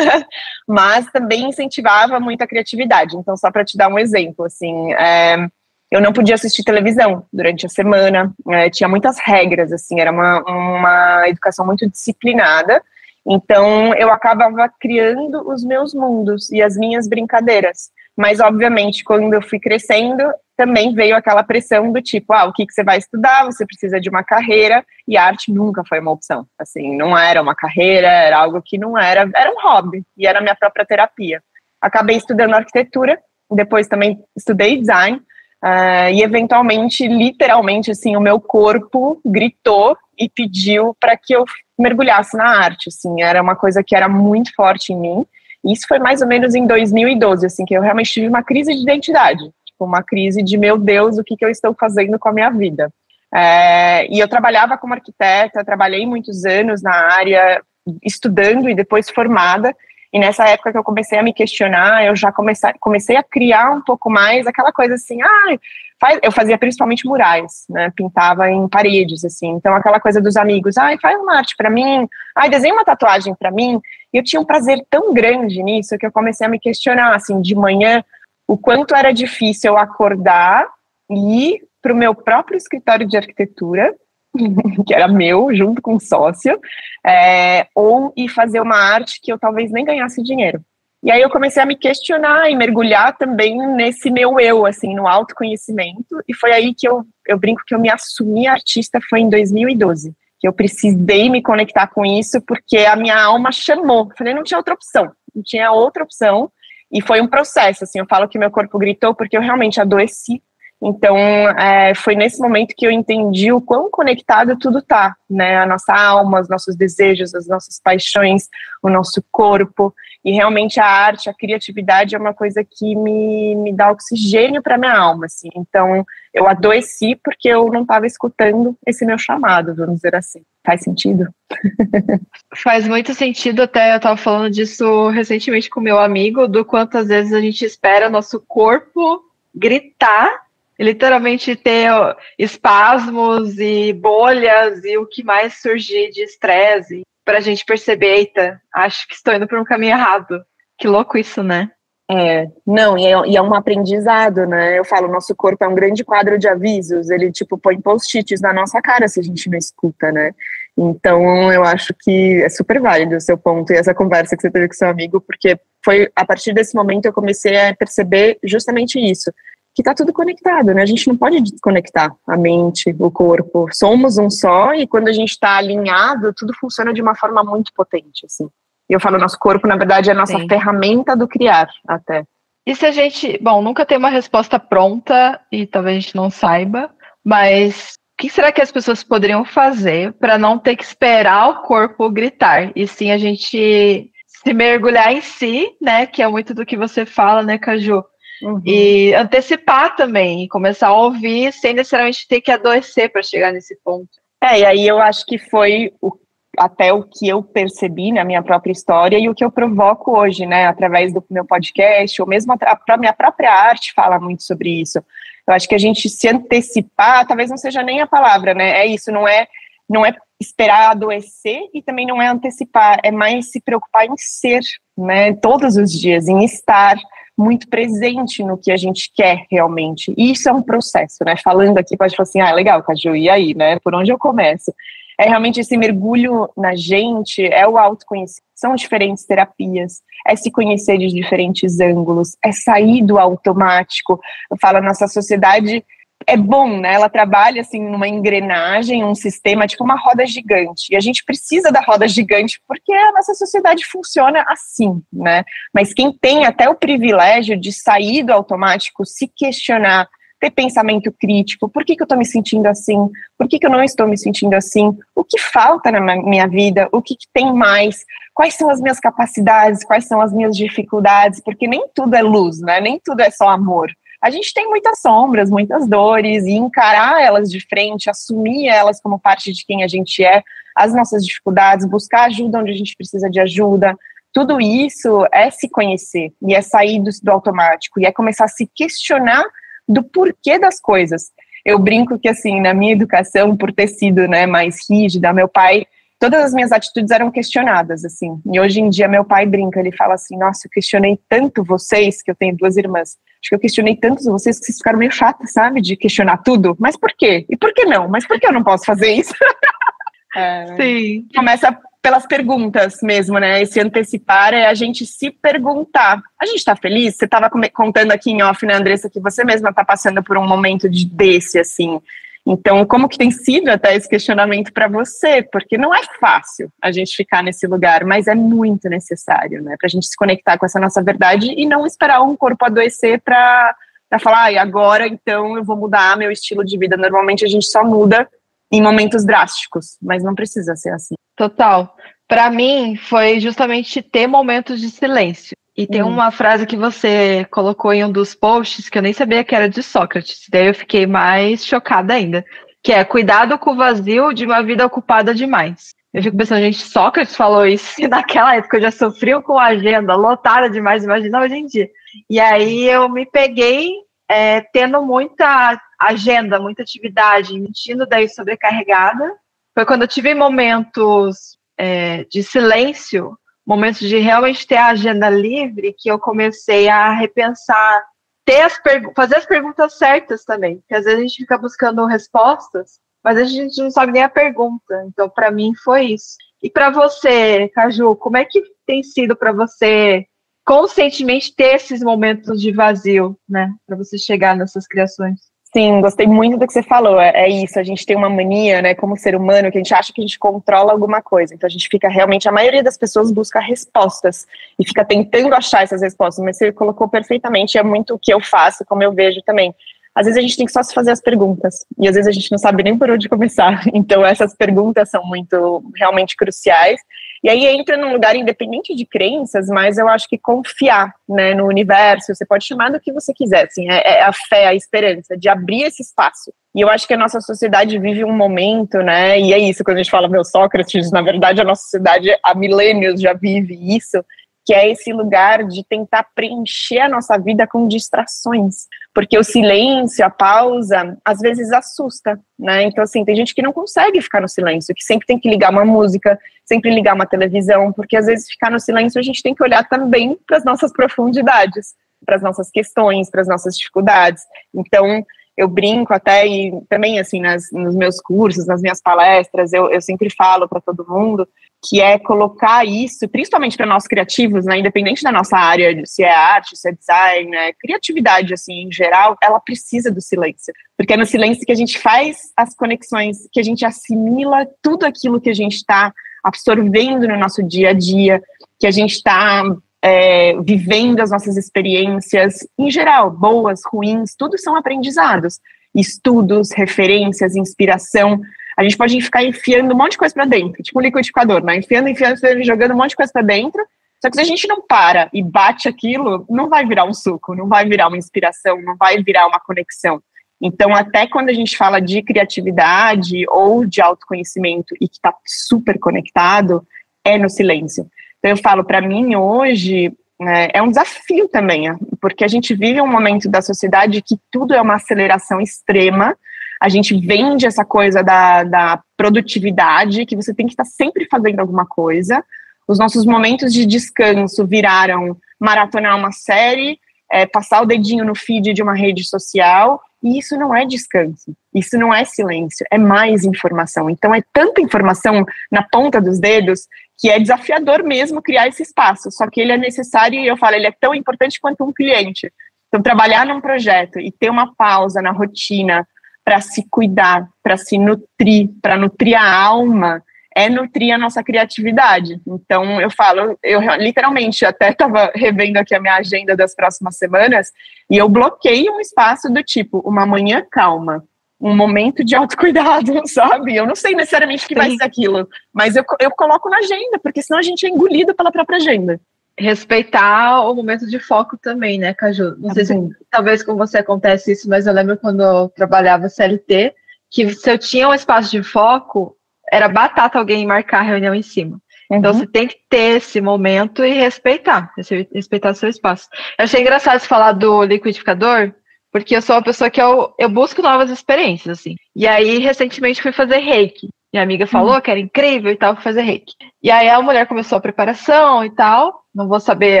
mas 0.68 1.10
também 1.10 1.48
incentivava 1.48 2.20
muito 2.20 2.42
a 2.42 2.46
criatividade. 2.46 3.16
Então, 3.16 3.36
só 3.36 3.50
para 3.50 3.64
te 3.64 3.78
dar 3.78 3.88
um 3.88 3.98
exemplo, 3.98 4.44
assim, 4.44 4.92
é, 4.92 5.48
eu 5.90 6.00
não 6.00 6.12
podia 6.12 6.34
assistir 6.34 6.64
televisão 6.64 7.24
durante 7.32 7.64
a 7.64 7.68
semana, 7.68 8.34
é, 8.50 8.68
tinha 8.68 8.88
muitas 8.88 9.18
regras, 9.18 9.72
assim, 9.72 9.98
era 9.98 10.10
uma, 10.10 10.40
uma 10.42 11.28
educação 11.28 11.64
muito 11.64 11.88
disciplinada, 11.88 12.82
então 13.26 13.94
eu 13.94 14.10
acabava 14.10 14.70
criando 14.78 15.48
os 15.48 15.64
meus 15.64 15.94
mundos 15.94 16.50
e 16.52 16.62
as 16.62 16.76
minhas 16.76 17.08
brincadeiras. 17.08 17.90
Mas, 18.16 18.40
obviamente, 18.40 19.02
quando 19.04 19.34
eu 19.34 19.42
fui 19.42 19.58
crescendo, 19.58 20.22
também 20.56 20.94
veio 20.94 21.14
aquela 21.14 21.42
pressão 21.42 21.92
do 21.92 22.00
tipo, 22.00 22.32
ah, 22.32 22.44
o 22.44 22.52
que, 22.52 22.66
que 22.66 22.72
você 22.72 22.82
vai 22.82 22.98
estudar? 22.98 23.44
Você 23.44 23.66
precisa 23.66 24.00
de 24.00 24.08
uma 24.08 24.24
carreira, 24.24 24.84
e 25.06 25.16
arte 25.16 25.52
nunca 25.52 25.84
foi 25.86 26.00
uma 26.00 26.12
opção. 26.12 26.46
Assim, 26.58 26.96
não 26.96 27.16
era 27.16 27.40
uma 27.42 27.54
carreira, 27.54 28.08
era 28.08 28.38
algo 28.38 28.62
que 28.62 28.78
não 28.78 28.98
era, 28.98 29.28
era 29.34 29.50
um 29.50 29.60
hobby, 29.60 30.02
e 30.16 30.26
era 30.26 30.40
minha 30.40 30.54
própria 30.54 30.86
terapia. 30.86 31.42
Acabei 31.80 32.16
estudando 32.16 32.54
arquitetura, 32.54 33.18
depois 33.50 33.86
também 33.86 34.18
estudei 34.36 34.78
design, 34.78 35.20
Uh, 35.64 36.12
e 36.12 36.22
eventualmente, 36.22 37.08
literalmente, 37.08 37.90
assim, 37.90 38.14
o 38.14 38.20
meu 38.20 38.38
corpo 38.38 39.18
gritou 39.24 39.96
e 40.16 40.28
pediu 40.28 40.94
para 41.00 41.16
que 41.16 41.34
eu 41.34 41.44
mergulhasse 41.78 42.36
na 42.36 42.58
arte, 42.58 42.88
assim, 42.88 43.22
era 43.22 43.42
uma 43.42 43.56
coisa 43.56 43.82
que 43.82 43.96
era 43.96 44.08
muito 44.08 44.54
forte 44.54 44.92
em 44.92 45.00
mim. 45.00 45.26
Isso 45.64 45.86
foi 45.88 45.98
mais 45.98 46.20
ou 46.22 46.28
menos 46.28 46.54
em 46.54 46.66
2012, 46.66 47.46
assim, 47.46 47.64
que 47.64 47.74
eu 47.74 47.82
realmente 47.82 48.12
tive 48.12 48.28
uma 48.28 48.42
crise 48.42 48.74
de 48.74 48.82
identidade, 48.82 49.50
tipo, 49.76 49.84
uma 49.84 50.02
crise 50.02 50.42
de 50.42 50.56
meu 50.56 50.78
Deus, 50.78 51.18
o 51.18 51.24
que, 51.24 51.36
que 51.36 51.44
eu 51.44 51.50
estou 51.50 51.76
fazendo 51.78 52.18
com 52.18 52.30
a 52.30 52.32
minha 52.32 52.50
vida. 52.50 52.90
É, 53.32 54.06
e 54.10 54.18
eu 54.18 54.26
trabalhava 54.26 54.78
como 54.78 54.94
arquiteta, 54.94 55.64
trabalhei 55.64 56.06
muitos 56.06 56.44
anos 56.44 56.82
na 56.82 56.94
área, 56.94 57.60
estudando 58.02 58.68
e 58.68 58.74
depois 58.74 59.10
formada, 59.10 59.74
e 60.12 60.18
nessa 60.18 60.48
época 60.48 60.72
que 60.72 60.78
eu 60.78 60.84
comecei 60.84 61.18
a 61.18 61.22
me 61.22 61.34
questionar, 61.34 62.04
eu 62.04 62.16
já 62.16 62.32
comecei, 62.32 62.70
comecei 62.80 63.16
a 63.16 63.22
criar 63.22 63.70
um 63.70 63.82
pouco 63.82 64.08
mais 64.08 64.46
aquela 64.46 64.72
coisa 64.72 64.94
assim, 64.94 65.20
ah, 65.20 65.58
faz, 66.00 66.18
eu 66.22 66.32
fazia 66.32 66.56
principalmente 66.56 67.06
murais, 67.06 67.66
né, 67.68 67.92
pintava 67.94 68.48
em 68.48 68.66
paredes, 68.68 69.24
assim, 69.24 69.48
então 69.50 69.74
aquela 69.74 70.00
coisa 70.00 70.20
dos 70.20 70.36
amigos, 70.36 70.78
ai, 70.78 70.96
faz 70.98 71.20
uma 71.20 71.36
arte 71.36 71.54
para 71.56 71.68
mim, 71.68 72.08
ai, 72.34 72.48
desenha 72.48 72.72
uma 72.72 72.84
tatuagem 72.84 73.34
para 73.34 73.50
mim, 73.50 73.80
e 74.12 74.18
eu 74.18 74.24
tinha 74.24 74.40
um 74.40 74.44
prazer 74.44 74.82
tão 74.88 75.12
grande 75.12 75.62
nisso 75.62 75.98
que 75.98 76.06
eu 76.06 76.12
comecei 76.12 76.46
a 76.46 76.50
me 76.50 76.58
questionar, 76.58 77.14
assim, 77.14 77.42
de 77.42 77.54
manhã, 77.54 78.02
o 78.46 78.56
quanto 78.56 78.94
era 78.94 79.12
difícil 79.12 79.72
eu 79.72 79.78
acordar 79.78 80.68
e 81.10 81.50
ir 81.50 81.62
para 81.80 81.92
o 81.92 81.96
meu 81.96 82.14
próprio 82.14 82.56
escritório 82.56 83.06
de 83.06 83.16
arquitetura 83.16 83.94
que 84.86 84.94
era 84.94 85.08
meu, 85.08 85.54
junto 85.54 85.80
com 85.80 85.94
um 85.94 86.00
sócio, 86.00 86.58
é, 87.04 87.66
ou 87.74 88.12
ir 88.16 88.28
fazer 88.28 88.60
uma 88.60 88.76
arte 88.76 89.20
que 89.22 89.32
eu 89.32 89.38
talvez 89.38 89.70
nem 89.70 89.84
ganhasse 89.84 90.22
dinheiro. 90.22 90.60
E 91.02 91.10
aí 91.10 91.20
eu 91.20 91.30
comecei 91.30 91.62
a 91.62 91.66
me 91.66 91.76
questionar 91.76 92.50
e 92.50 92.56
mergulhar 92.56 93.16
também 93.16 93.56
nesse 93.74 94.10
meu 94.10 94.40
eu, 94.40 94.66
assim, 94.66 94.94
no 94.94 95.06
autoconhecimento, 95.06 96.22
e 96.26 96.34
foi 96.34 96.52
aí 96.52 96.74
que 96.74 96.88
eu, 96.88 97.04
eu 97.26 97.38
brinco 97.38 97.62
que 97.66 97.74
eu 97.74 97.78
me 97.78 97.90
assumi 97.90 98.46
artista, 98.46 98.98
foi 99.08 99.20
em 99.20 99.28
2012, 99.28 100.12
que 100.40 100.48
eu 100.48 100.52
precisei 100.52 101.30
me 101.30 101.42
conectar 101.42 101.86
com 101.86 102.04
isso, 102.04 102.40
porque 102.42 102.78
a 102.78 102.96
minha 102.96 103.22
alma 103.22 103.52
chamou, 103.52 104.10
falei, 104.16 104.34
não 104.34 104.42
tinha 104.42 104.58
outra 104.58 104.74
opção, 104.74 105.12
não 105.34 105.42
tinha 105.42 105.70
outra 105.70 106.02
opção, 106.02 106.50
e 106.96 107.02
foi 107.02 107.20
um 107.20 107.26
processo, 107.26 107.84
assim, 107.84 107.98
eu 107.98 108.06
falo 108.06 108.26
que 108.26 108.38
meu 108.38 108.50
corpo 108.50 108.78
gritou 108.78 109.14
porque 109.14 109.36
eu 109.36 109.42
realmente 109.42 109.78
adoeci 109.78 110.42
então, 110.80 111.16
é, 111.16 111.94
foi 111.94 112.14
nesse 112.14 112.40
momento 112.40 112.74
que 112.76 112.86
eu 112.86 112.90
entendi 112.90 113.50
o 113.50 113.62
quão 113.62 113.90
conectado 113.90 114.58
tudo 114.58 114.82
tá, 114.82 115.16
né? 115.28 115.56
A 115.56 115.66
nossa 115.66 115.94
alma, 115.94 116.40
os 116.40 116.48
nossos 116.48 116.76
desejos, 116.76 117.34
as 117.34 117.46
nossas 117.46 117.80
paixões, 117.82 118.48
o 118.82 118.90
nosso 118.90 119.24
corpo. 119.32 119.94
E 120.22 120.32
realmente 120.32 120.78
a 120.78 120.86
arte, 120.86 121.30
a 121.30 121.34
criatividade 121.34 122.14
é 122.14 122.18
uma 122.18 122.34
coisa 122.34 122.62
que 122.62 122.94
me, 122.94 123.54
me 123.54 123.72
dá 123.72 123.90
oxigênio 123.90 124.62
para 124.62 124.76
minha 124.76 124.96
alma, 124.96 125.26
assim. 125.26 125.48
Então, 125.56 126.04
eu 126.34 126.46
adoeci 126.46 127.18
porque 127.24 127.48
eu 127.48 127.70
não 127.70 127.82
estava 127.82 128.06
escutando 128.06 128.76
esse 128.86 129.06
meu 129.06 129.16
chamado, 129.16 129.74
vamos 129.74 129.96
dizer 129.96 130.14
assim. 130.14 130.42
Faz 130.62 130.82
sentido? 130.82 131.28
Faz 132.62 132.86
muito 132.86 133.14
sentido, 133.14 133.62
até 133.62 133.92
eu 133.92 133.96
estava 133.96 134.16
falando 134.16 134.50
disso 134.50 135.08
recentemente 135.08 135.70
com 135.70 135.80
meu 135.80 135.98
amigo, 135.98 136.46
do 136.46 136.64
quanto 136.64 136.98
às 136.98 137.08
vezes 137.08 137.32
a 137.32 137.40
gente 137.40 137.64
espera 137.64 138.10
nosso 138.10 138.44
corpo 138.46 139.24
gritar 139.54 140.45
literalmente 140.78 141.56
ter 141.56 141.90
espasmos 142.38 143.58
e 143.58 143.92
bolhas 143.92 144.84
e 144.84 144.98
o 144.98 145.06
que 145.06 145.22
mais 145.24 145.60
surgir 145.60 146.10
de 146.10 146.22
estresse 146.22 147.02
para 147.24 147.38
a 147.38 147.40
gente 147.40 147.64
perceber, 147.64 148.14
eita, 148.14 148.60
acho 148.72 149.08
que 149.08 149.14
estou 149.14 149.34
indo 149.34 149.48
para 149.48 149.60
um 149.60 149.64
caminho 149.64 149.92
errado. 149.92 150.44
Que 150.78 150.86
louco 150.86 151.18
isso, 151.18 151.42
né? 151.42 151.70
É, 152.08 152.46
não, 152.64 152.96
e 152.96 153.04
é, 153.04 153.26
e 153.26 153.36
é, 153.36 153.42
um 153.42 153.52
aprendizado, 153.52 154.46
né? 154.46 154.78
Eu 154.78 154.84
falo, 154.84 155.08
nosso 155.08 155.34
corpo 155.34 155.64
é 155.64 155.66
um 155.66 155.74
grande 155.74 156.04
quadro 156.04 156.38
de 156.38 156.46
avisos, 156.46 157.10
ele, 157.10 157.32
tipo, 157.32 157.58
põe 157.58 157.80
post-its 157.80 158.40
na 158.40 158.52
nossa 158.52 158.80
cara 158.80 159.08
se 159.08 159.18
a 159.18 159.22
gente 159.24 159.50
não 159.50 159.58
escuta, 159.58 160.12
né? 160.12 160.30
Então, 160.78 161.52
eu 161.52 161.64
acho 161.64 161.92
que 161.98 162.42
é 162.44 162.48
super 162.48 162.80
válido 162.80 163.16
o 163.16 163.20
seu 163.20 163.36
ponto 163.36 163.72
e 163.72 163.76
essa 163.76 163.92
conversa 163.92 164.36
que 164.36 164.42
você 164.42 164.50
teve 164.50 164.68
com 164.68 164.74
seu 164.74 164.88
amigo, 164.88 165.20
porque 165.20 165.58
foi 165.84 166.08
a 166.14 166.24
partir 166.24 166.52
desse 166.52 166.76
momento 166.76 167.06
eu 167.06 167.12
comecei 167.12 167.56
a 167.56 167.74
perceber 167.74 168.38
justamente 168.44 169.00
isso, 169.00 169.32
que 169.76 169.82
está 169.82 169.92
tudo 169.92 170.10
conectado, 170.10 170.72
né? 170.72 170.80
A 170.80 170.86
gente 170.86 171.06
não 171.06 171.14
pode 171.18 171.38
desconectar 171.42 172.10
a 172.26 172.34
mente, 172.34 172.96
o 172.98 173.10
corpo. 173.10 173.68
Somos 173.70 174.16
um 174.16 174.30
só 174.30 174.72
e 174.72 174.86
quando 174.86 175.08
a 175.08 175.12
gente 175.12 175.32
está 175.32 175.58
alinhado, 175.58 176.32
tudo 176.32 176.54
funciona 176.58 176.94
de 176.94 177.02
uma 177.02 177.14
forma 177.14 177.44
muito 177.44 177.74
potente, 177.74 178.24
assim. 178.24 178.48
E 178.88 178.94
eu 178.94 179.00
falo, 179.00 179.18
nosso 179.18 179.38
corpo, 179.38 179.68
na 179.68 179.76
verdade, 179.76 180.08
é 180.08 180.12
a 180.14 180.16
nossa 180.16 180.38
Sim. 180.38 180.48
ferramenta 180.48 181.14
do 181.14 181.28
criar, 181.28 181.68
até. 181.86 182.24
E 182.66 182.74
se 182.74 182.86
a 182.86 182.90
gente, 182.90 183.38
bom, 183.42 183.60
nunca 183.60 183.84
tem 183.84 183.98
uma 183.98 184.08
resposta 184.08 184.58
pronta 184.58 185.38
e 185.52 185.66
talvez 185.66 185.98
a 185.98 186.00
gente 186.00 186.16
não 186.16 186.30
saiba, 186.30 186.90
mas 187.22 187.98
o 188.14 188.22
que 188.22 188.30
será 188.30 188.50
que 188.50 188.62
as 188.62 188.72
pessoas 188.72 189.04
poderiam 189.04 189.44
fazer 189.44 190.14
para 190.14 190.38
não 190.38 190.58
ter 190.58 190.74
que 190.76 190.84
esperar 190.84 191.50
o 191.50 191.62
corpo 191.62 192.08
gritar 192.08 192.72
e 192.74 192.88
sim 192.88 193.10
a 193.10 193.18
gente 193.18 194.10
se 194.26 194.54
mergulhar 194.54 195.12
em 195.12 195.20
si, 195.20 195.68
né? 195.82 196.06
Que 196.06 196.22
é 196.22 196.28
muito 196.28 196.54
do 196.54 196.64
que 196.64 196.78
você 196.78 197.04
fala, 197.04 197.42
né, 197.42 197.58
Caju? 197.58 198.02
Uhum. 198.42 198.60
E 198.64 199.14
antecipar 199.14 199.96
também, 199.96 200.44
e 200.44 200.48
começar 200.48 200.88
a 200.88 200.96
ouvir 200.96 201.52
sem 201.52 201.74
necessariamente 201.74 202.26
ter 202.28 202.40
que 202.40 202.50
adoecer 202.50 203.10
para 203.10 203.22
chegar 203.22 203.52
nesse 203.52 203.76
ponto. 203.82 204.08
É, 204.42 204.60
e 204.60 204.64
aí 204.64 204.86
eu 204.86 204.98
acho 204.98 205.24
que 205.24 205.38
foi 205.38 205.92
o, 206.00 206.12
até 206.58 206.92
o 206.92 207.02
que 207.02 207.28
eu 207.28 207.42
percebi 207.42 208.12
na 208.12 208.24
minha 208.24 208.42
própria 208.42 208.72
história 208.72 209.18
e 209.18 209.28
o 209.28 209.34
que 209.34 209.44
eu 209.44 209.50
provoco 209.50 210.18
hoje, 210.18 210.46
né, 210.46 210.66
através 210.66 211.12
do 211.12 211.24
meu 211.30 211.44
podcast, 211.44 212.20
ou 212.20 212.28
mesmo 212.28 212.52
a, 212.52 212.80
a 212.88 212.96
minha 212.96 213.12
própria 213.12 213.52
arte 213.52 213.92
fala 213.94 214.18
muito 214.18 214.42
sobre 214.42 214.80
isso. 214.80 214.98
Eu 215.46 215.54
acho 215.54 215.68
que 215.68 215.74
a 215.74 215.78
gente 215.78 216.08
se 216.08 216.28
antecipar, 216.28 217.26
talvez 217.26 217.50
não 217.50 217.56
seja 217.56 217.82
nem 217.82 218.00
a 218.00 218.06
palavra, 218.06 218.52
né? 218.52 218.80
É 218.80 218.86
isso, 218.86 219.12
não 219.12 219.28
é 219.28 219.46
não 219.88 220.04
é 220.04 220.12
esperar 220.40 220.90
adoecer 220.90 221.60
e 221.72 221.80
também 221.80 222.06
não 222.06 222.20
é 222.20 222.26
antecipar, 222.26 222.98
é 223.04 223.12
mais 223.12 223.50
se 223.52 223.60
preocupar 223.60 224.04
em 224.06 224.16
ser, 224.16 224.60
né, 224.98 225.32
todos 225.34 225.76
os 225.76 225.92
dias, 225.92 226.26
em 226.26 226.44
estar, 226.44 226.96
muito 227.36 227.68
presente 227.68 228.42
no 228.42 228.56
que 228.56 228.72
a 228.72 228.76
gente 228.76 229.10
quer 229.14 229.44
realmente. 229.50 230.14
E 230.16 230.32
isso 230.32 230.48
é 230.48 230.52
um 230.52 230.62
processo, 230.62 231.24
né? 231.24 231.36
Falando 231.36 231.78
aqui, 231.78 231.96
pode 231.96 232.16
falar 232.16 232.28
assim, 232.28 232.40
ah, 232.40 232.52
legal, 232.52 232.82
Caju, 232.82 233.14
e 233.14 233.28
aí, 233.28 233.54
né? 233.54 233.78
Por 233.80 233.94
onde 233.94 234.10
eu 234.10 234.18
começo? 234.18 234.72
É 235.18 235.28
realmente 235.28 235.60
esse 235.60 235.76
mergulho 235.76 236.48
na 236.56 236.74
gente, 236.74 237.44
é 237.44 237.66
o 237.66 237.78
autoconhecimento. 237.78 238.46
São 238.54 238.74
diferentes 238.74 239.24
terapias, 239.24 240.00
é 240.26 240.34
se 240.34 240.50
conhecer 240.50 240.98
de 240.98 241.08
diferentes 241.08 241.78
ângulos, 241.78 242.36
é 242.42 242.52
sair 242.52 243.02
do 243.02 243.18
automático. 243.18 244.18
Eu 244.50 244.56
falo, 244.60 244.80
nossa 244.80 245.06
sociedade 245.06 245.84
é 246.26 246.36
bom, 246.36 246.80
né? 246.80 246.94
Ela 246.94 247.08
trabalha 247.08 247.60
assim 247.60 247.80
numa 247.80 248.08
engrenagem, 248.08 249.04
um 249.04 249.14
sistema, 249.14 249.66
tipo 249.66 249.84
uma 249.84 249.96
roda 249.96 250.26
gigante. 250.26 250.92
E 250.92 250.96
a 250.96 251.00
gente 251.00 251.24
precisa 251.24 251.70
da 251.70 251.80
roda 251.80 252.08
gigante 252.08 252.60
porque 252.66 252.92
a 252.92 253.12
nossa 253.12 253.32
sociedade 253.34 253.86
funciona 253.86 254.44
assim, 254.48 255.00
né? 255.12 255.44
Mas 255.72 255.94
quem 255.94 256.12
tem 256.12 256.44
até 256.44 256.68
o 256.68 256.74
privilégio 256.74 257.56
de 257.56 257.72
sair 257.72 258.24
do 258.24 258.32
automático, 258.32 259.06
se 259.06 259.28
questionar, 259.28 260.08
ter 260.40 260.50
pensamento 260.50 261.12
crítico, 261.12 261.68
por 261.68 261.84
que, 261.84 261.94
que 261.94 262.02
eu 262.02 262.06
estou 262.06 262.18
me 262.18 262.26
sentindo 262.26 262.66
assim? 262.66 263.08
Por 263.38 263.48
que, 263.48 263.58
que 263.58 263.66
eu 263.66 263.70
não 263.70 263.82
estou 263.82 264.08
me 264.08 264.18
sentindo 264.18 264.54
assim? 264.54 264.96
O 265.14 265.24
que 265.24 265.38
falta 265.38 265.92
na 265.92 266.00
minha 266.16 266.48
vida? 266.48 266.88
O 266.90 267.00
que, 267.00 267.14
que 267.14 267.26
tem 267.32 267.54
mais? 267.54 268.04
Quais 268.34 268.54
são 268.54 268.68
as 268.68 268.80
minhas 268.80 268.98
capacidades? 268.98 269.84
Quais 269.84 270.06
são 270.06 270.20
as 270.20 270.32
minhas 270.32 270.56
dificuldades? 270.56 271.40
Porque 271.40 271.68
nem 271.68 271.86
tudo 271.94 272.16
é 272.16 272.22
luz, 272.22 272.60
né? 272.60 272.80
Nem 272.80 273.00
tudo 273.02 273.20
é 273.20 273.30
só 273.30 273.48
amor 273.48 273.90
a 274.22 274.30
gente 274.30 274.52
tem 274.52 274.68
muitas 274.68 275.00
sombras, 275.00 275.50
muitas 275.50 275.86
dores, 275.86 276.44
e 276.44 276.52
encarar 276.52 277.22
elas 277.22 277.50
de 277.50 277.60
frente, 277.60 278.10
assumir 278.10 278.68
elas 278.68 279.00
como 279.00 279.18
parte 279.18 279.52
de 279.52 279.64
quem 279.64 279.82
a 279.82 279.88
gente 279.88 280.24
é, 280.24 280.42
as 280.74 280.94
nossas 280.94 281.24
dificuldades, 281.24 281.86
buscar 281.86 282.24
ajuda 282.24 282.58
onde 282.58 282.70
a 282.70 282.76
gente 282.76 282.94
precisa 282.96 283.30
de 283.30 283.40
ajuda. 283.40 283.96
tudo 284.32 284.60
isso 284.60 285.26
é 285.32 285.50
se 285.50 285.68
conhecer 285.68 286.30
e 286.46 286.54
é 286.54 286.60
sair 286.60 287.00
do, 287.00 287.10
do 287.22 287.30
automático 287.30 287.98
e 287.98 288.04
é 288.04 288.12
começar 288.12 288.44
a 288.44 288.48
se 288.48 288.68
questionar 288.74 289.44
do 289.88 290.02
porquê 290.02 290.58
das 290.58 290.78
coisas. 290.78 291.30
Eu 291.64 291.78
brinco 291.78 292.18
que, 292.18 292.28
assim, 292.28 292.60
na 292.60 292.74
minha 292.74 292.92
educação, 292.92 293.56
por 293.56 293.72
ter 293.72 293.88
sido 293.88 294.28
né, 294.28 294.46
mais 294.46 294.78
rígida, 294.88 295.32
meu 295.32 295.48
pai 295.48 295.86
todas 296.18 296.44
as 296.44 296.52
minhas 296.52 296.72
atitudes 296.72 297.10
eram 297.10 297.30
questionadas, 297.30 298.04
assim. 298.04 298.40
E 298.46 298.58
hoje 298.58 298.80
em 298.80 298.88
dia 298.88 299.08
meu 299.08 299.24
pai 299.24 299.46
brinca, 299.46 299.80
ele 299.80 299.92
fala 299.92 300.14
assim: 300.14 300.36
"Nossa, 300.36 300.66
eu 300.66 300.70
questionei 300.70 301.18
tanto 301.28 301.64
vocês, 301.64 302.22
que 302.22 302.30
eu 302.30 302.34
tenho 302.34 302.56
duas 302.56 302.76
irmãs. 302.76 303.16
Acho 303.46 303.50
que 303.50 303.54
eu 303.54 303.60
questionei 303.60 303.94
tanto 303.94 304.24
vocês 304.24 304.58
que 304.58 304.66
vocês 304.66 304.78
ficaram 304.78 304.98
meio 304.98 305.12
chatas, 305.12 305.52
sabe, 305.52 305.80
de 305.80 305.96
questionar 305.96 306.38
tudo. 306.38 306.76
Mas 306.80 306.96
por 306.96 307.12
quê? 307.16 307.46
E 307.48 307.56
por 307.56 307.72
que 307.72 307.84
não? 307.84 308.08
Mas 308.08 308.26
por 308.26 308.40
que 308.40 308.46
eu 308.46 308.52
não 308.52 308.64
posso 308.64 308.84
fazer 308.84 309.12
isso?" 309.12 309.32
é, 310.34 310.74
Sim. 310.76 311.28
Começa 311.32 311.78
pelas 312.02 312.26
perguntas 312.26 312.98
mesmo, 313.02 313.38
né? 313.38 313.62
Esse 313.62 313.78
antecipar 313.78 314.52
é 314.52 314.66
a 314.66 314.74
gente 314.74 315.06
se 315.06 315.30
perguntar. 315.30 316.20
A 316.40 316.46
gente 316.46 316.64
tá 316.64 316.74
feliz? 316.74 317.16
Você 317.16 317.24
estava 317.24 317.48
contando 317.72 318.10
aqui 318.10 318.32
em 318.32 318.42
off, 318.42 318.66
né, 318.66 318.74
Andressa, 318.74 319.08
que 319.08 319.20
você 319.20 319.44
mesma 319.44 319.72
tá 319.72 319.84
passando 319.84 320.22
por 320.24 320.36
um 320.36 320.46
momento 320.46 320.88
de 320.88 321.06
desse, 321.06 321.58
assim. 321.58 322.00
Então, 322.46 322.86
como 322.86 323.08
que 323.08 323.18
tem 323.18 323.30
sido 323.32 323.68
até 323.68 323.96
esse 323.96 324.08
questionamento 324.08 324.72
para 324.72 324.86
você? 324.86 325.42
Porque 325.42 325.76
não 325.76 325.92
é 325.92 326.02
fácil 326.20 326.70
a 326.80 326.92
gente 326.92 327.16
ficar 327.16 327.42
nesse 327.42 327.66
lugar, 327.66 328.04
mas 328.04 328.28
é 328.28 328.36
muito 328.36 328.88
necessário, 328.88 329.60
né? 329.62 329.74
Para 329.76 329.86
a 329.86 329.90
gente 329.90 330.06
se 330.06 330.16
conectar 330.16 330.56
com 330.56 330.64
essa 330.64 330.78
nossa 330.78 331.02
verdade 331.02 331.52
e 331.56 331.66
não 331.66 331.84
esperar 331.84 332.22
um 332.22 332.36
corpo 332.36 332.64
adoecer 332.64 333.20
para 333.20 333.74
falar, 334.20 334.54
ah, 334.54 334.62
agora 334.62 335.08
então 335.08 335.56
eu 335.56 335.64
vou 335.64 335.76
mudar 335.76 336.16
meu 336.16 336.30
estilo 336.30 336.64
de 336.64 336.78
vida. 336.78 336.96
Normalmente 336.96 337.44
a 337.44 337.48
gente 337.48 337.66
só 337.66 337.82
muda 337.82 338.28
em 338.70 338.80
momentos 338.80 339.24
drásticos, 339.24 339.96
mas 340.00 340.22
não 340.22 340.34
precisa 340.34 340.76
ser 340.76 340.90
assim. 340.90 341.16
Total. 341.34 341.96
Para 342.28 342.48
mim, 342.48 342.96
foi 342.96 343.40
justamente 343.40 344.00
ter 344.02 344.28
momentos 344.28 344.80
de 344.80 344.88
silêncio. 344.88 345.56
E 345.76 345.86
tem 345.86 346.02
hum. 346.02 346.08
uma 346.08 346.30
frase 346.30 346.66
que 346.66 346.76
você 346.76 347.46
colocou 347.50 347.92
em 347.92 348.04
um 348.04 348.10
dos 348.10 348.34
posts 348.34 348.88
que 348.88 348.96
eu 348.96 349.02
nem 349.02 349.12
sabia 349.12 349.44
que 349.44 349.54
era 349.54 349.68
de 349.68 349.82
Sócrates. 349.82 350.46
Daí 350.48 350.68
eu 350.68 350.74
fiquei 350.74 351.06
mais 351.06 351.66
chocada 351.66 352.14
ainda. 352.14 352.44
Que 352.82 352.92
é 352.92 353.04
cuidado 353.04 353.58
com 353.58 353.72
o 353.72 353.76
vazio 353.76 354.32
de 354.32 354.46
uma 354.46 354.62
vida 354.62 354.86
ocupada 354.86 355.34
demais. 355.34 355.94
Eu 356.14 356.22
fico 356.22 356.36
pensando, 356.36 356.62
gente, 356.62 356.78
Sócrates 356.78 357.36
falou 357.36 357.66
isso 357.66 358.00
e 358.00 358.08
naquela 358.08 358.56
época 358.56 358.78
eu 358.78 358.82
já 358.82 358.90
sofriam 358.90 359.42
com 359.42 359.58
a 359.58 359.66
agenda 359.66 360.14
lotada 360.14 360.70
demais, 360.70 361.04
imagina 361.04 361.42
hoje 361.42 361.54
em 361.54 361.66
dia. 361.66 361.90
E 362.30 362.40
aí 362.40 362.88
eu 362.88 363.06
me 363.08 363.26
peguei 363.26 363.92
é, 364.26 364.62
tendo 364.72 365.02
muita 365.02 365.78
agenda, 366.00 366.58
muita 366.58 366.82
atividade, 366.82 367.58
mentindo 367.60 368.06
daí 368.06 368.30
sobrecarregada. 368.30 369.34
Foi 369.74 369.84
quando 369.84 370.02
eu 370.02 370.08
tive 370.08 370.34
momentos 370.34 371.58
é, 371.76 372.24
de 372.24 372.42
silêncio 372.42 373.36
momentos 373.66 374.08
de 374.08 374.18
realmente 374.18 374.66
ter 374.66 374.76
a 374.76 374.88
agenda 374.88 375.28
livre 375.28 375.94
que 375.98 376.08
eu 376.08 376.18
comecei 376.18 376.88
a 376.88 377.10
repensar, 377.10 378.04
ter 378.44 378.60
as 378.60 378.80
fazer 379.14 379.36
as 379.36 379.46
perguntas 379.46 379.98
certas 379.98 380.44
também, 380.44 380.78
porque 380.78 380.94
às 380.94 381.04
vezes 381.04 381.18
a 381.18 381.22
gente 381.22 381.36
fica 381.38 381.58
buscando 381.58 382.06
respostas, 382.06 383.00
mas 383.24 383.36
a 383.36 383.44
gente 383.44 383.82
não 383.82 383.90
sabe 383.90 384.12
nem 384.12 384.22
a 384.22 384.28
pergunta. 384.28 385.04
Então, 385.08 385.28
para 385.28 385.50
mim 385.50 385.72
foi 385.82 386.12
isso. 386.12 386.36
E 386.62 386.70
para 386.70 386.90
você, 386.90 387.68
Caju, 387.70 388.14
como 388.14 388.36
é 388.36 388.44
que 388.44 388.62
tem 388.86 389.02
sido 389.02 389.34
para 389.34 389.52
você 389.52 390.24
conscientemente 390.64 391.54
ter 391.54 391.74
esses 391.74 392.02
momentos 392.02 392.60
de 392.60 392.72
vazio, 392.72 393.38
né, 393.48 393.72
para 393.86 393.96
você 393.96 394.16
chegar 394.16 394.56
nessas 394.56 394.86
criações? 394.86 395.40
Sim, 395.76 396.00
gostei 396.00 396.26
muito 396.26 396.56
do 396.56 396.66
que 396.66 396.72
você 396.72 396.82
falou. 396.82 397.20
É, 397.20 397.32
é, 397.34 397.48
isso, 397.50 397.78
a 397.78 397.82
gente 397.82 398.06
tem 398.06 398.16
uma 398.16 398.30
mania, 398.30 398.80
né, 398.80 398.94
como 398.94 399.14
ser 399.14 399.36
humano, 399.36 399.70
que 399.70 399.76
a 399.76 399.80
gente 399.82 399.92
acha 399.92 400.10
que 400.10 400.22
a 400.22 400.24
gente 400.24 400.38
controla 400.38 400.90
alguma 400.90 401.20
coisa. 401.20 401.54
Então 401.54 401.66
a 401.66 401.70
gente 401.70 401.86
fica 401.90 402.08
realmente, 402.08 402.48
a 402.48 402.52
maioria 402.52 402.82
das 402.82 402.96
pessoas 402.96 403.30
busca 403.30 403.60
respostas 403.60 404.46
e 404.78 404.86
fica 404.86 405.04
tentando 405.04 405.54
achar 405.54 405.82
essas 405.82 406.00
respostas, 406.00 406.42
mas 406.42 406.56
você 406.56 406.72
colocou 406.72 407.06
perfeitamente, 407.06 407.76
é 407.76 407.82
muito 407.82 408.14
o 408.14 408.18
que 408.18 408.32
eu 408.32 408.40
faço, 408.40 408.86
como 408.86 409.02
eu 409.02 409.12
vejo 409.12 409.42
também. 409.42 409.74
Às 410.14 410.24
vezes 410.24 410.38
a 410.38 410.40
gente 410.40 410.56
tem 410.56 410.64
que 410.64 410.72
só 410.72 410.82
se 410.82 410.94
fazer 410.94 411.10
as 411.10 411.20
perguntas, 411.20 411.84
e 411.98 412.08
às 412.08 412.14
vezes 412.14 412.26
a 412.30 412.32
gente 412.32 412.50
não 412.50 412.56
sabe 412.56 412.82
nem 412.82 412.96
por 412.96 413.10
onde 413.10 413.28
começar. 413.28 413.84
Então 413.92 414.24
essas 414.24 414.56
perguntas 414.56 415.10
são 415.10 415.26
muito 415.26 415.82
realmente 415.94 416.36
cruciais. 416.36 416.98
E 417.46 417.48
aí 417.48 417.64
entra 417.64 417.96
num 417.96 418.12
lugar 418.12 418.34
independente 418.34 418.92
de 418.92 419.06
crenças, 419.06 419.68
mas 419.68 419.98
eu 419.98 420.08
acho 420.08 420.28
que 420.28 420.36
confiar 420.36 421.14
né, 421.28 421.54
no 421.54 421.64
universo, 421.68 422.34
você 422.34 422.44
pode 422.44 422.66
chamar 422.66 422.90
do 422.90 422.98
que 422.98 423.12
você 423.12 423.32
quiser, 423.32 423.66
assim, 423.66 423.88
é, 423.88 424.18
é 424.18 424.22
a 424.24 424.32
fé, 424.32 424.66
a 424.66 424.74
esperança, 424.74 425.36
de 425.36 425.48
abrir 425.48 425.84
esse 425.84 426.02
espaço. 426.02 426.52
E 426.74 426.80
eu 426.80 426.88
acho 426.88 427.06
que 427.06 427.14
a 427.14 427.16
nossa 427.16 427.40
sociedade 427.40 428.00
vive 428.00 428.24
um 428.24 428.32
momento, 428.32 428.98
né? 428.98 429.38
E 429.38 429.52
é 429.52 429.60
isso, 429.60 429.84
quando 429.84 429.98
a 429.98 430.02
gente 430.02 430.10
fala, 430.10 430.26
meu 430.26 430.44
Sócrates, 430.44 431.12
na 431.12 431.22
verdade 431.22 431.60
a 431.60 431.64
nossa 431.64 431.82
sociedade 431.82 432.36
há 432.42 432.52
milênios 432.52 433.20
já 433.20 433.32
vive 433.32 433.78
isso, 433.94 434.24
que 434.64 434.74
é 434.74 434.90
esse 434.90 435.12
lugar 435.12 435.62
de 435.68 435.84
tentar 435.84 436.26
preencher 436.34 436.98
a 436.98 437.08
nossa 437.08 437.38
vida 437.38 437.64
com 437.64 437.86
distrações, 437.86 438.88
porque 439.16 439.38
o 439.38 439.42
silêncio, 439.42 440.22
a 440.22 440.28
pausa, 440.28 441.16
às 441.24 441.38
vezes 441.38 441.72
assusta, 441.72 442.38
né? 442.58 442.82
Então, 442.82 443.02
assim, 443.02 443.24
tem 443.24 443.34
gente 443.34 443.54
que 443.54 443.62
não 443.62 443.72
consegue 443.72 444.20
ficar 444.20 444.42
no 444.42 444.48
silêncio, 444.48 444.94
que 444.94 445.02
sempre 445.02 445.26
tem 445.26 445.38
que 445.38 445.48
ligar 445.48 445.70
uma 445.70 445.86
música, 445.86 446.38
sempre 446.66 446.94
ligar 446.94 447.14
uma 447.14 447.24
televisão, 447.24 447.94
porque 447.94 448.14
às 448.14 448.26
vezes 448.26 448.46
ficar 448.46 448.70
no 448.70 448.78
silêncio 448.78 449.18
a 449.18 449.22
gente 449.22 449.42
tem 449.42 449.54
que 449.54 449.62
olhar 449.62 449.88
também 449.88 450.38
para 450.46 450.58
as 450.58 450.66
nossas 450.66 450.92
profundidades, 450.92 451.94
para 452.26 452.36
as 452.36 452.42
nossas 452.42 452.70
questões, 452.70 453.30
para 453.30 453.40
as 453.40 453.48
nossas 453.48 453.74
dificuldades. 453.78 454.42
Então, 454.74 455.24
eu 455.56 455.66
brinco 455.66 456.12
até 456.12 456.46
e 456.46 456.78
também 456.86 457.18
assim 457.18 457.40
nas, 457.40 457.72
nos 457.72 457.94
meus 457.94 458.20
cursos, 458.20 458.66
nas 458.66 458.82
minhas 458.82 459.00
palestras, 459.00 459.72
eu, 459.72 459.90
eu 459.90 460.02
sempre 460.02 460.28
falo 460.28 460.68
para 460.68 460.82
todo 460.82 461.08
mundo 461.08 461.48
que 461.88 462.00
é 462.00 462.18
colocar 462.18 462.84
isso, 462.84 463.28
principalmente 463.28 463.76
para 463.76 463.86
nós 463.86 464.06
criativos, 464.06 464.64
né, 464.64 464.78
independente 464.78 465.22
da 465.22 465.30
nossa 465.30 465.56
área, 465.56 466.02
se 466.04 466.22
é 466.22 466.34
arte, 466.34 466.76
se 466.76 466.88
é 466.88 466.92
design, 466.92 467.50
né, 467.50 467.72
criatividade, 467.74 468.52
assim, 468.52 468.88
em 468.88 468.92
geral, 468.92 469.36
ela 469.40 469.60
precisa 469.60 470.10
do 470.10 470.20
silêncio, 470.20 470.74
porque 470.96 471.14
é 471.14 471.16
no 471.16 471.26
silêncio 471.26 471.64
que 471.64 471.72
a 471.72 471.76
gente 471.76 471.98
faz 471.98 472.52
as 472.56 472.74
conexões, 472.74 473.48
que 473.52 473.60
a 473.60 473.62
gente 473.62 473.84
assimila 473.84 474.66
tudo 474.82 475.04
aquilo 475.04 475.40
que 475.40 475.50
a 475.50 475.54
gente 475.54 475.76
está 475.76 476.12
absorvendo 476.42 477.28
no 477.28 477.38
nosso 477.38 477.62
dia 477.62 477.90
a 477.90 477.92
dia, 477.92 478.42
que 478.78 478.86
a 478.86 478.90
gente 478.90 479.12
está 479.12 479.62
é, 480.02 480.54
vivendo 480.62 481.20
as 481.20 481.30
nossas 481.30 481.56
experiências, 481.56 482.66
em 482.78 482.90
geral, 482.90 483.30
boas, 483.30 483.80
ruins, 483.92 484.34
tudo 484.36 484.58
são 484.58 484.76
aprendizados, 484.76 485.60
estudos, 485.94 486.72
referências, 486.72 487.56
inspiração, 487.56 488.40
a 488.76 488.82
gente 488.82 488.96
pode 488.96 489.20
ficar 489.20 489.42
enfiando 489.42 489.92
um 489.94 489.96
monte 489.96 490.12
de 490.12 490.18
coisa 490.18 490.34
para 490.34 490.44
dentro, 490.44 490.82
tipo 490.82 490.98
um 490.98 491.02
liquidificador, 491.02 491.64
né? 491.64 491.76
Enfiando, 491.76 492.08
enfiando, 492.08 492.34
enfiando, 492.34 492.64
jogando 492.64 492.92
um 492.92 492.96
monte 492.96 493.10
de 493.10 493.16
coisa 493.16 493.32
para 493.32 493.42
dentro. 493.42 493.82
Só 494.20 494.30
que 494.30 494.36
se 494.36 494.42
a 494.42 494.44
gente 494.44 494.68
não 494.68 494.82
para 494.82 495.28
e 495.32 495.42
bate 495.42 495.88
aquilo, 495.88 496.44
não 496.48 496.68
vai 496.68 496.84
virar 496.84 497.04
um 497.04 497.14
suco, 497.14 497.54
não 497.54 497.68
vai 497.68 497.86
virar 497.86 498.08
uma 498.08 498.16
inspiração, 498.16 498.80
não 498.82 498.96
vai 498.96 499.22
virar 499.22 499.46
uma 499.46 499.60
conexão. 499.60 500.22
Então, 500.60 500.94
até 500.94 501.26
quando 501.26 501.50
a 501.50 501.52
gente 501.52 501.76
fala 501.76 502.00
de 502.00 502.22
criatividade 502.22 503.44
ou 503.48 503.84
de 503.84 504.00
autoconhecimento 504.00 504.94
e 505.00 505.08
que 505.08 505.16
está 505.16 505.34
super 505.44 505.98
conectado, 505.98 506.86
é 507.24 507.36
no 507.36 507.48
silêncio. 507.48 508.06
Então, 508.38 508.50
eu 508.50 508.56
falo, 508.56 508.84
para 508.84 509.00
mim, 509.00 509.36
hoje, 509.36 510.12
é, 510.40 510.78
é 510.78 510.82
um 510.82 510.88
desafio 510.88 511.48
também, 511.48 511.84
porque 512.20 512.44
a 512.44 512.48
gente 512.48 512.74
vive 512.74 513.00
um 513.00 513.10
momento 513.10 513.48
da 513.48 513.60
sociedade 513.60 514.22
que 514.22 514.38
tudo 514.50 514.74
é 514.74 514.80
uma 514.80 514.94
aceleração 514.94 515.60
extrema, 515.60 516.36
a 516.80 516.88
gente 516.88 517.16
vende 517.18 517.66
essa 517.66 517.84
coisa 517.84 518.22
da, 518.22 518.64
da 518.64 519.02
produtividade, 519.16 520.26
que 520.26 520.36
você 520.36 520.54
tem 520.54 520.66
que 520.66 520.72
estar 520.72 520.84
sempre 520.84 521.26
fazendo 521.30 521.60
alguma 521.60 521.86
coisa. 521.86 522.44
Os 522.86 522.98
nossos 522.98 523.24
momentos 523.24 523.72
de 523.72 523.84
descanso 523.86 524.66
viraram 524.66 525.36
maratonar 525.58 526.16
uma 526.16 526.32
série, 526.32 526.98
é, 527.30 527.46
passar 527.46 527.82
o 527.82 527.86
dedinho 527.86 528.24
no 528.24 528.34
feed 528.34 528.72
de 528.72 528.82
uma 528.82 528.94
rede 528.94 529.24
social, 529.24 530.00
e 530.22 530.38
isso 530.38 530.56
não 530.56 530.74
é 530.74 530.84
descanso, 530.84 531.54
isso 531.74 531.98
não 531.98 532.12
é 532.12 532.24
silêncio, 532.24 532.84
é 532.90 532.98
mais 532.98 533.44
informação. 533.44 534.08
Então 534.08 534.34
é 534.34 534.42
tanta 534.52 534.80
informação 534.80 535.44
na 535.70 535.82
ponta 535.82 536.20
dos 536.20 536.38
dedos 536.38 536.86
que 537.18 537.30
é 537.30 537.38
desafiador 537.38 538.02
mesmo 538.02 538.42
criar 538.42 538.68
esse 538.68 538.82
espaço. 538.82 539.30
Só 539.30 539.48
que 539.48 539.60
ele 539.60 539.72
é 539.72 539.78
necessário 539.78 540.38
e 540.38 540.46
eu 540.46 540.56
falo, 540.56 540.76
ele 540.76 540.86
é 540.86 540.92
tão 540.92 541.14
importante 541.14 541.60
quanto 541.60 541.84
um 541.84 541.92
cliente. 541.92 542.52
Então 542.88 543.02
trabalhar 543.02 543.46
num 543.46 543.60
projeto 543.60 544.18
e 544.18 544.30
ter 544.30 544.50
uma 544.50 544.74
pausa 544.74 545.20
na 545.22 545.30
rotina 545.30 546.06
para 546.46 546.60
se 546.60 546.86
cuidar, 546.88 547.48
para 547.60 547.76
se 547.76 547.98
nutrir, 547.98 548.70
para 548.80 548.96
nutrir 548.96 549.36
a 549.36 549.64
alma, 549.64 550.22
é 550.54 550.70
nutrir 550.70 551.12
a 551.12 551.18
nossa 551.18 551.42
criatividade. 551.42 552.40
Então, 552.46 553.00
eu 553.00 553.10
falo, 553.10 553.58
eu 553.64 553.80
literalmente 553.98 554.64
até 554.64 554.90
estava 554.90 555.32
revendo 555.34 555.76
aqui 555.76 555.92
a 555.92 556.00
minha 556.00 556.14
agenda 556.14 556.56
das 556.56 556.72
próximas 556.72 557.18
semanas 557.18 557.72
e 558.08 558.16
eu 558.16 558.28
bloqueei 558.28 558.88
um 558.88 559.00
espaço 559.00 559.52
do 559.52 559.60
tipo 559.60 559.98
uma 560.08 560.24
manhã 560.24 560.64
calma, 560.70 561.24
um 561.60 561.74
momento 561.74 562.22
de 562.22 562.36
autocuidado, 562.36 563.20
sabe? 563.26 563.74
Eu 563.74 563.84
não 563.84 563.96
sei 563.96 564.14
necessariamente 564.14 564.66
o 564.66 564.68
que 564.68 564.74
Sim. 564.74 564.80
vai 564.80 564.90
ser 564.92 565.02
aquilo, 565.02 565.48
mas 565.74 565.96
eu, 565.96 566.04
eu 566.20 566.30
coloco 566.30 566.70
na 566.70 566.78
agenda, 566.78 567.18
porque 567.20 567.42
senão 567.42 567.58
a 567.58 567.62
gente 567.62 567.84
é 567.84 567.88
engolido 567.88 568.36
pela 568.36 568.52
própria 568.52 568.76
agenda 568.76 569.20
respeitar 569.58 570.60
o 570.60 570.74
momento 570.74 571.06
de 571.06 571.18
foco 571.18 571.56
também, 571.56 571.98
né, 571.98 572.12
Caju? 572.12 572.56
Não 572.58 572.74
sei 572.74 572.84
se 572.84 572.94
talvez 573.30 573.62
com 573.62 573.74
você 573.76 573.98
acontece 573.98 574.52
isso, 574.52 574.68
mas 574.68 574.86
eu 574.86 574.92
lembro 574.92 575.16
quando 575.16 575.42
eu 575.42 575.68
trabalhava 575.70 576.28
CLT, 576.28 576.94
que 577.30 577.50
se 577.50 577.70
eu 577.70 577.78
tinha 577.78 578.08
um 578.08 578.14
espaço 578.14 578.50
de 578.50 578.62
foco, 578.62 579.36
era 579.72 579.88
batata 579.88 580.38
alguém 580.38 580.66
marcar 580.66 581.00
a 581.00 581.04
reunião 581.04 581.34
em 581.34 581.42
cima. 581.42 581.80
Então 582.10 582.32
uhum. 582.32 582.38
você 582.38 582.46
tem 582.46 582.68
que 582.68 582.76
ter 582.88 583.16
esse 583.16 583.40
momento 583.40 584.04
e 584.04 584.12
respeitar, 584.12 584.92
respeitar 585.32 585.74
seu 585.74 585.88
espaço. 585.88 586.28
Eu 586.58 586.64
achei 586.64 586.80
engraçado 586.80 587.18
você 587.18 587.26
falar 587.26 587.52
do 587.52 587.82
liquidificador, 587.82 588.72
porque 589.10 589.34
eu 589.34 589.42
sou 589.42 589.56
uma 589.56 589.62
pessoa 589.62 589.90
que 589.90 590.00
eu, 590.00 590.32
eu 590.38 590.48
busco 590.48 590.82
novas 590.82 591.10
experiências, 591.10 591.80
assim. 591.80 591.96
E 592.14 592.26
aí, 592.28 592.58
recentemente, 592.58 593.22
fui 593.22 593.32
fazer 593.32 593.58
reiki. 593.58 594.08
Minha 594.32 594.42
amiga 594.42 594.66
falou 594.66 594.94
uhum. 594.94 595.00
que 595.00 595.10
era 595.10 595.20
incrível 595.20 595.70
e 595.70 595.76
tal, 595.76 595.96
fazer 595.96 596.22
reiki. 596.22 596.54
E 596.82 596.90
aí 596.90 597.08
a 597.08 597.22
mulher 597.22 597.46
começou 597.46 597.78
a 597.78 597.80
preparação 597.80 598.64
e 598.64 598.70
tal. 598.70 599.24
Não 599.34 599.48
vou 599.48 599.60
saber 599.60 600.00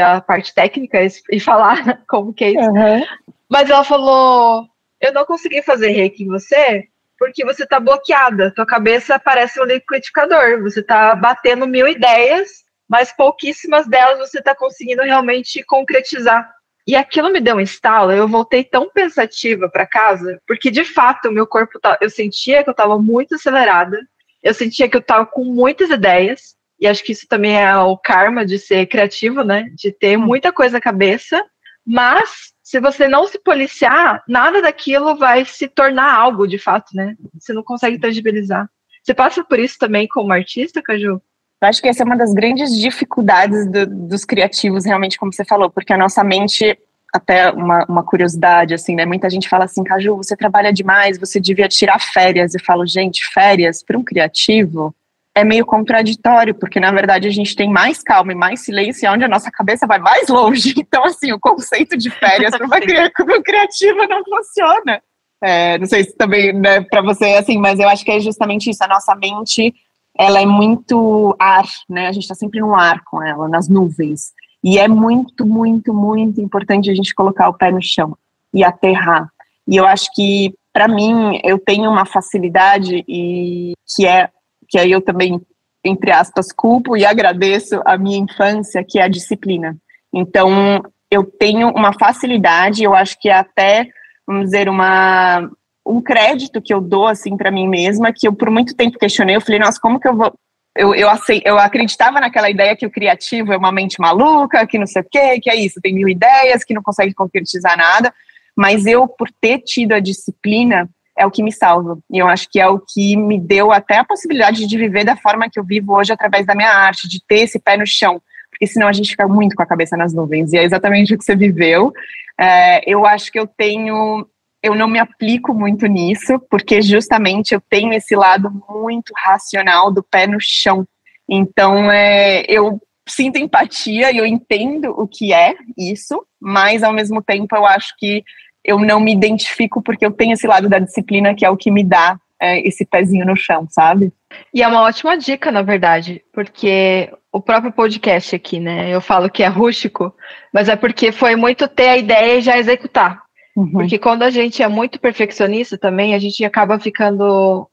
a 0.00 0.20
parte 0.20 0.54
técnica 0.54 0.98
e 1.30 1.40
falar 1.40 2.02
como 2.08 2.34
que 2.34 2.44
é 2.44 2.50
isso. 2.50 2.70
Uhum. 2.70 3.04
Mas 3.48 3.70
ela 3.70 3.84
falou: 3.84 4.66
Eu 5.00 5.12
não 5.12 5.24
consegui 5.24 5.62
fazer 5.62 5.90
reiki 5.90 6.24
em 6.24 6.28
você 6.28 6.88
porque 7.18 7.44
você 7.44 7.64
está 7.64 7.80
bloqueada. 7.80 8.52
Tua 8.54 8.66
cabeça 8.66 9.18
parece 9.18 9.60
um 9.60 9.64
liquidificador. 9.64 10.62
Você 10.62 10.80
está 10.80 11.14
batendo 11.14 11.66
mil 11.66 11.88
ideias, 11.88 12.64
mas 12.88 13.12
pouquíssimas 13.12 13.86
delas 13.86 14.18
você 14.18 14.38
está 14.38 14.54
conseguindo 14.54 15.02
realmente 15.02 15.62
concretizar. 15.64 16.48
E 16.86 16.94
aquilo 16.94 17.32
me 17.32 17.40
deu 17.40 17.56
um 17.56 17.60
estalo. 17.60 18.12
Eu 18.12 18.28
voltei 18.28 18.62
tão 18.62 18.88
pensativa 18.90 19.68
para 19.68 19.86
casa, 19.86 20.40
porque 20.46 20.70
de 20.70 20.84
fato 20.84 21.28
o 21.28 21.32
meu 21.32 21.46
corpo, 21.46 21.80
tá, 21.80 21.98
eu 22.00 22.08
sentia 22.08 22.62
que 22.62 22.68
eu 22.68 22.72
estava 22.72 22.98
muito 22.98 23.34
acelerada. 23.34 23.98
Eu 24.46 24.54
sentia 24.54 24.88
que 24.88 24.96
eu 24.96 25.00
estava 25.00 25.26
com 25.26 25.44
muitas 25.44 25.90
ideias. 25.90 26.54
E 26.78 26.86
acho 26.86 27.02
que 27.02 27.12
isso 27.12 27.26
também 27.26 27.58
é 27.58 27.76
o 27.76 27.96
karma 27.96 28.44
de 28.44 28.58
ser 28.58 28.86
criativo, 28.86 29.42
né? 29.42 29.70
De 29.74 29.90
ter 29.90 30.16
muita 30.16 30.52
coisa 30.52 30.74
na 30.74 30.80
cabeça. 30.80 31.42
Mas 31.84 32.52
se 32.62 32.80
você 32.80 33.08
não 33.08 33.26
se 33.26 33.38
policiar, 33.38 34.22
nada 34.28 34.62
daquilo 34.62 35.16
vai 35.16 35.44
se 35.44 35.66
tornar 35.66 36.14
algo 36.14 36.46
de 36.46 36.58
fato, 36.58 36.94
né? 36.94 37.16
Você 37.38 37.52
não 37.52 37.62
consegue 37.62 37.98
tangibilizar. 37.98 38.68
Você 39.02 39.14
passa 39.14 39.42
por 39.42 39.58
isso 39.58 39.78
também 39.78 40.06
como 40.06 40.32
artista, 40.32 40.82
Caju? 40.82 41.20
Eu 41.62 41.68
acho 41.68 41.80
que 41.80 41.88
essa 41.88 42.02
é 42.02 42.06
uma 42.06 42.16
das 42.16 42.34
grandes 42.34 42.76
dificuldades 42.76 43.70
do, 43.70 43.86
dos 43.86 44.24
criativos, 44.24 44.84
realmente, 44.84 45.18
como 45.18 45.32
você 45.32 45.44
falou, 45.44 45.70
porque 45.70 45.92
a 45.92 45.98
nossa 45.98 46.22
mente, 46.22 46.78
até 47.12 47.50
uma, 47.50 47.84
uma, 47.88 48.02
curiosidade, 48.02 48.74
assim, 48.74 48.94
né? 48.94 49.06
Muita 49.06 49.30
gente 49.30 49.48
fala 49.48 49.64
assim, 49.64 49.82
Caju, 49.82 50.16
você 50.16 50.36
trabalha 50.36 50.72
demais, 50.72 51.18
você 51.18 51.40
devia 51.40 51.68
tirar 51.68 51.98
férias. 51.98 52.54
Eu 52.54 52.60
falo, 52.64 52.86
gente, 52.86 53.24
férias 53.32 53.82
para 53.82 53.96
um 53.96 54.04
criativo 54.04 54.94
é 55.36 55.44
meio 55.44 55.66
contraditório, 55.66 56.54
porque 56.54 56.80
na 56.80 56.90
verdade 56.90 57.28
a 57.28 57.30
gente 57.30 57.54
tem 57.54 57.70
mais 57.70 58.02
calma 58.02 58.32
e 58.32 58.34
mais 58.34 58.60
silêncio, 58.60 59.12
onde 59.12 59.22
a 59.22 59.28
nossa 59.28 59.50
cabeça 59.50 59.86
vai 59.86 59.98
mais 59.98 60.28
longe. 60.28 60.74
Então, 60.86 61.04
assim, 61.04 61.30
o 61.30 61.38
conceito 61.38 61.96
de 61.96 62.08
férias 62.08 62.56
para 62.56 62.66
o 62.66 62.70
criativo 63.42 64.06
não 64.08 64.24
funciona. 64.24 65.02
É, 65.42 65.76
não 65.78 65.86
sei 65.86 66.04
se 66.04 66.16
também 66.16 66.54
né, 66.54 66.80
para 66.80 67.02
você 67.02 67.26
é 67.26 67.38
assim, 67.38 67.58
mas 67.58 67.78
eu 67.78 67.88
acho 67.88 68.02
que 68.02 68.10
é 68.10 68.20
justamente 68.20 68.70
isso. 68.70 68.82
A 68.82 68.88
nossa 68.88 69.14
mente, 69.14 69.74
ela 70.16 70.40
é 70.40 70.46
muito 70.46 71.36
ar, 71.38 71.66
né? 71.86 72.08
A 72.08 72.12
gente 72.12 72.22
está 72.22 72.34
sempre 72.34 72.60
no 72.60 72.74
ar 72.74 73.02
com 73.04 73.22
ela, 73.22 73.46
nas 73.46 73.68
nuvens. 73.68 74.32
E 74.66 74.80
é 74.80 74.88
muito, 74.88 75.46
muito, 75.46 75.94
muito 75.94 76.40
importante 76.40 76.90
a 76.90 76.94
gente 76.94 77.14
colocar 77.14 77.48
o 77.48 77.54
pé 77.54 77.70
no 77.70 77.80
chão 77.80 78.18
e 78.52 78.64
aterrar. 78.64 79.30
E 79.64 79.76
eu 79.76 79.86
acho 79.86 80.12
que, 80.12 80.52
para 80.72 80.88
mim, 80.88 81.40
eu 81.44 81.56
tenho 81.56 81.88
uma 81.88 82.04
facilidade 82.04 83.04
e 83.06 83.74
que 83.86 84.04
é 84.04 84.28
que 84.68 84.76
aí 84.76 84.90
eu 84.90 85.00
também, 85.00 85.40
entre 85.84 86.10
aspas, 86.10 86.50
culpo 86.50 86.96
e 86.96 87.06
agradeço 87.06 87.80
a 87.84 87.96
minha 87.96 88.18
infância, 88.18 88.82
que 88.82 88.98
é 88.98 89.04
a 89.04 89.08
disciplina. 89.08 89.76
Então, 90.12 90.82
eu 91.12 91.22
tenho 91.22 91.68
uma 91.68 91.92
facilidade, 91.92 92.82
eu 92.82 92.92
acho 92.92 93.16
que 93.20 93.28
é 93.28 93.34
até, 93.34 93.86
vamos 94.26 94.46
dizer, 94.46 94.68
uma, 94.68 95.48
um 95.86 96.00
crédito 96.00 96.60
que 96.60 96.74
eu 96.74 96.80
dou, 96.80 97.06
assim, 97.06 97.36
para 97.36 97.52
mim 97.52 97.68
mesma, 97.68 98.12
que 98.12 98.26
eu 98.26 98.32
por 98.32 98.50
muito 98.50 98.74
tempo 98.74 98.98
questionei, 98.98 99.36
eu 99.36 99.40
falei, 99.40 99.60
nossa, 99.60 99.78
como 99.80 100.00
que 100.00 100.08
eu 100.08 100.16
vou... 100.16 100.34
Eu, 100.76 100.94
eu, 100.94 101.08
eu 101.44 101.58
acreditava 101.58 102.20
naquela 102.20 102.50
ideia 102.50 102.76
que 102.76 102.86
o 102.86 102.90
criativo 102.90 103.52
é 103.52 103.56
uma 103.56 103.72
mente 103.72 104.00
maluca, 104.00 104.66
que 104.66 104.78
não 104.78 104.86
sei 104.86 105.02
o 105.02 105.06
quê, 105.10 105.40
que 105.40 105.50
é 105.50 105.56
isso, 105.56 105.80
tem 105.80 105.94
mil 105.94 106.08
ideias, 106.08 106.64
que 106.64 106.74
não 106.74 106.82
consegue 106.82 107.14
concretizar 107.14 107.76
nada, 107.76 108.12
mas 108.56 108.86
eu, 108.86 109.08
por 109.08 109.28
ter 109.40 109.60
tido 109.60 109.92
a 109.92 110.00
disciplina, 110.00 110.88
é 111.16 111.26
o 111.26 111.30
que 111.30 111.42
me 111.42 111.50
salva. 111.50 111.98
E 112.10 112.18
eu 112.18 112.28
acho 112.28 112.48
que 112.50 112.60
é 112.60 112.68
o 112.68 112.78
que 112.78 113.16
me 113.16 113.40
deu 113.40 113.72
até 113.72 113.96
a 113.98 114.04
possibilidade 114.04 114.66
de 114.66 114.78
viver 114.78 115.04
da 115.04 115.16
forma 115.16 115.48
que 115.50 115.58
eu 115.58 115.64
vivo 115.64 115.94
hoje 115.94 116.12
através 116.12 116.44
da 116.44 116.54
minha 116.54 116.70
arte, 116.70 117.08
de 117.08 117.20
ter 117.26 117.40
esse 117.40 117.58
pé 117.58 117.76
no 117.76 117.86
chão. 117.86 118.20
Porque 118.50 118.66
senão 118.66 118.86
a 118.86 118.92
gente 118.92 119.10
fica 119.10 119.26
muito 119.26 119.56
com 119.56 119.62
a 119.62 119.66
cabeça 119.66 119.96
nas 119.96 120.12
nuvens. 120.12 120.52
E 120.52 120.58
é 120.58 120.64
exatamente 120.64 121.14
o 121.14 121.18
que 121.18 121.24
você 121.24 121.34
viveu. 121.34 121.92
É, 122.38 122.90
eu 122.90 123.06
acho 123.06 123.32
que 123.32 123.38
eu 123.38 123.46
tenho. 123.46 124.26
Eu 124.62 124.74
não 124.74 124.88
me 124.88 124.98
aplico 124.98 125.54
muito 125.54 125.86
nisso, 125.86 126.40
porque 126.50 126.82
justamente 126.82 127.54
eu 127.54 127.60
tenho 127.60 127.92
esse 127.92 128.16
lado 128.16 128.50
muito 128.68 129.12
racional 129.16 129.92
do 129.92 130.02
pé 130.02 130.26
no 130.26 130.38
chão. 130.40 130.86
Então, 131.28 131.90
é, 131.90 132.44
eu 132.48 132.80
sinto 133.08 133.38
empatia 133.38 134.10
e 134.10 134.16
eu 134.16 134.26
entendo 134.26 134.90
o 134.90 135.06
que 135.06 135.32
é 135.32 135.54
isso, 135.76 136.24
mas 136.40 136.82
ao 136.82 136.92
mesmo 136.92 137.22
tempo 137.22 137.54
eu 137.54 137.64
acho 137.64 137.94
que 137.98 138.24
eu 138.64 138.80
não 138.80 138.98
me 138.98 139.12
identifico 139.12 139.80
porque 139.80 140.04
eu 140.04 140.10
tenho 140.10 140.32
esse 140.32 140.46
lado 140.46 140.68
da 140.68 140.80
disciplina 140.80 141.34
que 141.34 141.44
é 141.44 141.50
o 141.50 141.56
que 141.56 141.70
me 141.70 141.84
dá 141.84 142.18
é, 142.40 142.66
esse 142.66 142.84
pezinho 142.84 143.24
no 143.24 143.36
chão, 143.36 143.66
sabe? 143.70 144.12
E 144.52 144.62
é 144.62 144.68
uma 144.68 144.82
ótima 144.82 145.16
dica, 145.16 145.50
na 145.50 145.62
verdade, 145.62 146.22
porque 146.32 147.10
o 147.32 147.40
próprio 147.40 147.72
podcast 147.72 148.34
aqui, 148.34 148.58
né? 148.58 148.90
Eu 148.90 149.00
falo 149.00 149.30
que 149.30 149.42
é 149.42 149.46
rústico, 149.46 150.14
mas 150.52 150.68
é 150.68 150.76
porque 150.76 151.12
foi 151.12 151.36
muito 151.36 151.68
ter 151.68 151.88
a 151.88 151.96
ideia 151.96 152.38
e 152.38 152.42
já 152.42 152.58
executar. 152.58 153.22
Uhum. 153.56 153.72
Porque 153.72 153.98
quando 153.98 154.22
a 154.22 154.30
gente 154.30 154.62
é 154.62 154.68
muito 154.68 155.00
perfeccionista 155.00 155.78
também, 155.78 156.14
a 156.14 156.18
gente 156.18 156.44
acaba 156.44 156.78
ficando 156.78 157.68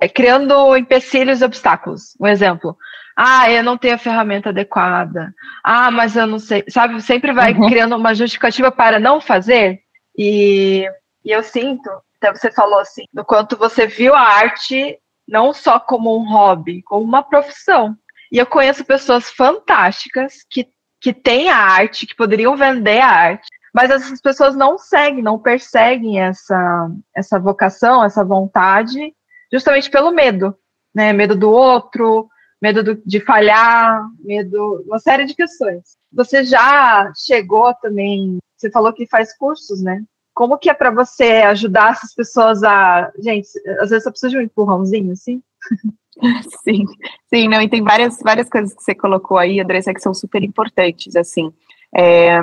é, 0.00 0.08
criando 0.08 0.76
empecilhos 0.76 1.42
e 1.42 1.44
obstáculos. 1.44 2.16
Um 2.18 2.26
exemplo. 2.26 2.76
Ah, 3.14 3.50
eu 3.50 3.62
não 3.62 3.76
tenho 3.76 3.94
a 3.94 3.98
ferramenta 3.98 4.48
adequada. 4.48 5.32
Ah, 5.62 5.90
mas 5.90 6.16
eu 6.16 6.26
não 6.26 6.38
sei. 6.38 6.64
Sabe, 6.68 7.00
sempre 7.02 7.32
vai 7.32 7.52
uhum. 7.52 7.68
criando 7.68 7.96
uma 7.96 8.14
justificativa 8.14 8.72
para 8.72 8.98
não 8.98 9.20
fazer. 9.20 9.80
E, 10.16 10.88
e 11.24 11.30
eu 11.30 11.42
sinto, 11.42 11.90
até 12.16 12.32
você 12.32 12.50
falou 12.50 12.78
assim, 12.78 13.04
do 13.12 13.24
quanto 13.24 13.56
você 13.56 13.86
viu 13.86 14.14
a 14.14 14.20
arte 14.20 14.98
não 15.28 15.52
só 15.52 15.80
como 15.80 16.16
um 16.16 16.30
hobby, 16.30 16.82
como 16.82 17.04
uma 17.04 17.22
profissão. 17.22 17.96
E 18.30 18.38
eu 18.38 18.46
conheço 18.46 18.84
pessoas 18.84 19.30
fantásticas 19.30 20.36
que, 20.48 20.68
que 21.00 21.12
têm 21.12 21.48
a 21.48 21.56
arte, 21.56 22.06
que 22.06 22.14
poderiam 22.14 22.56
vender 22.56 23.00
a 23.00 23.08
arte, 23.08 23.48
mas 23.76 23.90
essas 23.90 24.22
pessoas 24.22 24.56
não 24.56 24.78
seguem, 24.78 25.22
não 25.22 25.38
perseguem 25.38 26.18
essa, 26.18 26.90
essa 27.14 27.38
vocação, 27.38 28.02
essa 28.02 28.24
vontade, 28.24 29.14
justamente 29.52 29.90
pelo 29.90 30.10
medo, 30.10 30.56
né? 30.94 31.12
Medo 31.12 31.36
do 31.36 31.50
outro, 31.50 32.26
medo 32.60 32.82
do, 32.82 33.02
de 33.04 33.20
falhar, 33.20 34.02
medo, 34.18 34.82
uma 34.86 34.98
série 34.98 35.26
de 35.26 35.34
questões. 35.34 35.98
Você 36.10 36.42
já 36.42 37.12
chegou 37.14 37.74
também 37.74 38.38
você 38.56 38.70
falou 38.70 38.94
que 38.94 39.06
faz 39.06 39.36
cursos, 39.36 39.82
né? 39.82 40.02
Como 40.32 40.56
que 40.56 40.70
é 40.70 40.74
para 40.74 40.90
você 40.90 41.42
ajudar 41.42 41.92
essas 41.92 42.14
pessoas 42.14 42.62
a. 42.62 43.12
Gente, 43.18 43.46
às 43.78 43.90
vezes 43.90 44.04
você 44.04 44.10
precisa 44.10 44.30
de 44.30 44.38
um 44.38 44.40
empurrãozinho, 44.40 45.12
assim? 45.12 45.42
Sim, 46.64 46.86
sim, 47.28 47.46
não, 47.46 47.60
e 47.60 47.68
tem 47.68 47.82
várias, 47.82 48.18
várias 48.20 48.48
coisas 48.48 48.74
que 48.74 48.82
você 48.82 48.94
colocou 48.94 49.36
aí, 49.36 49.60
Andressa, 49.60 49.92
que 49.92 50.00
são 50.00 50.14
super 50.14 50.42
importantes, 50.42 51.14
assim. 51.14 51.52
É, 51.94 52.40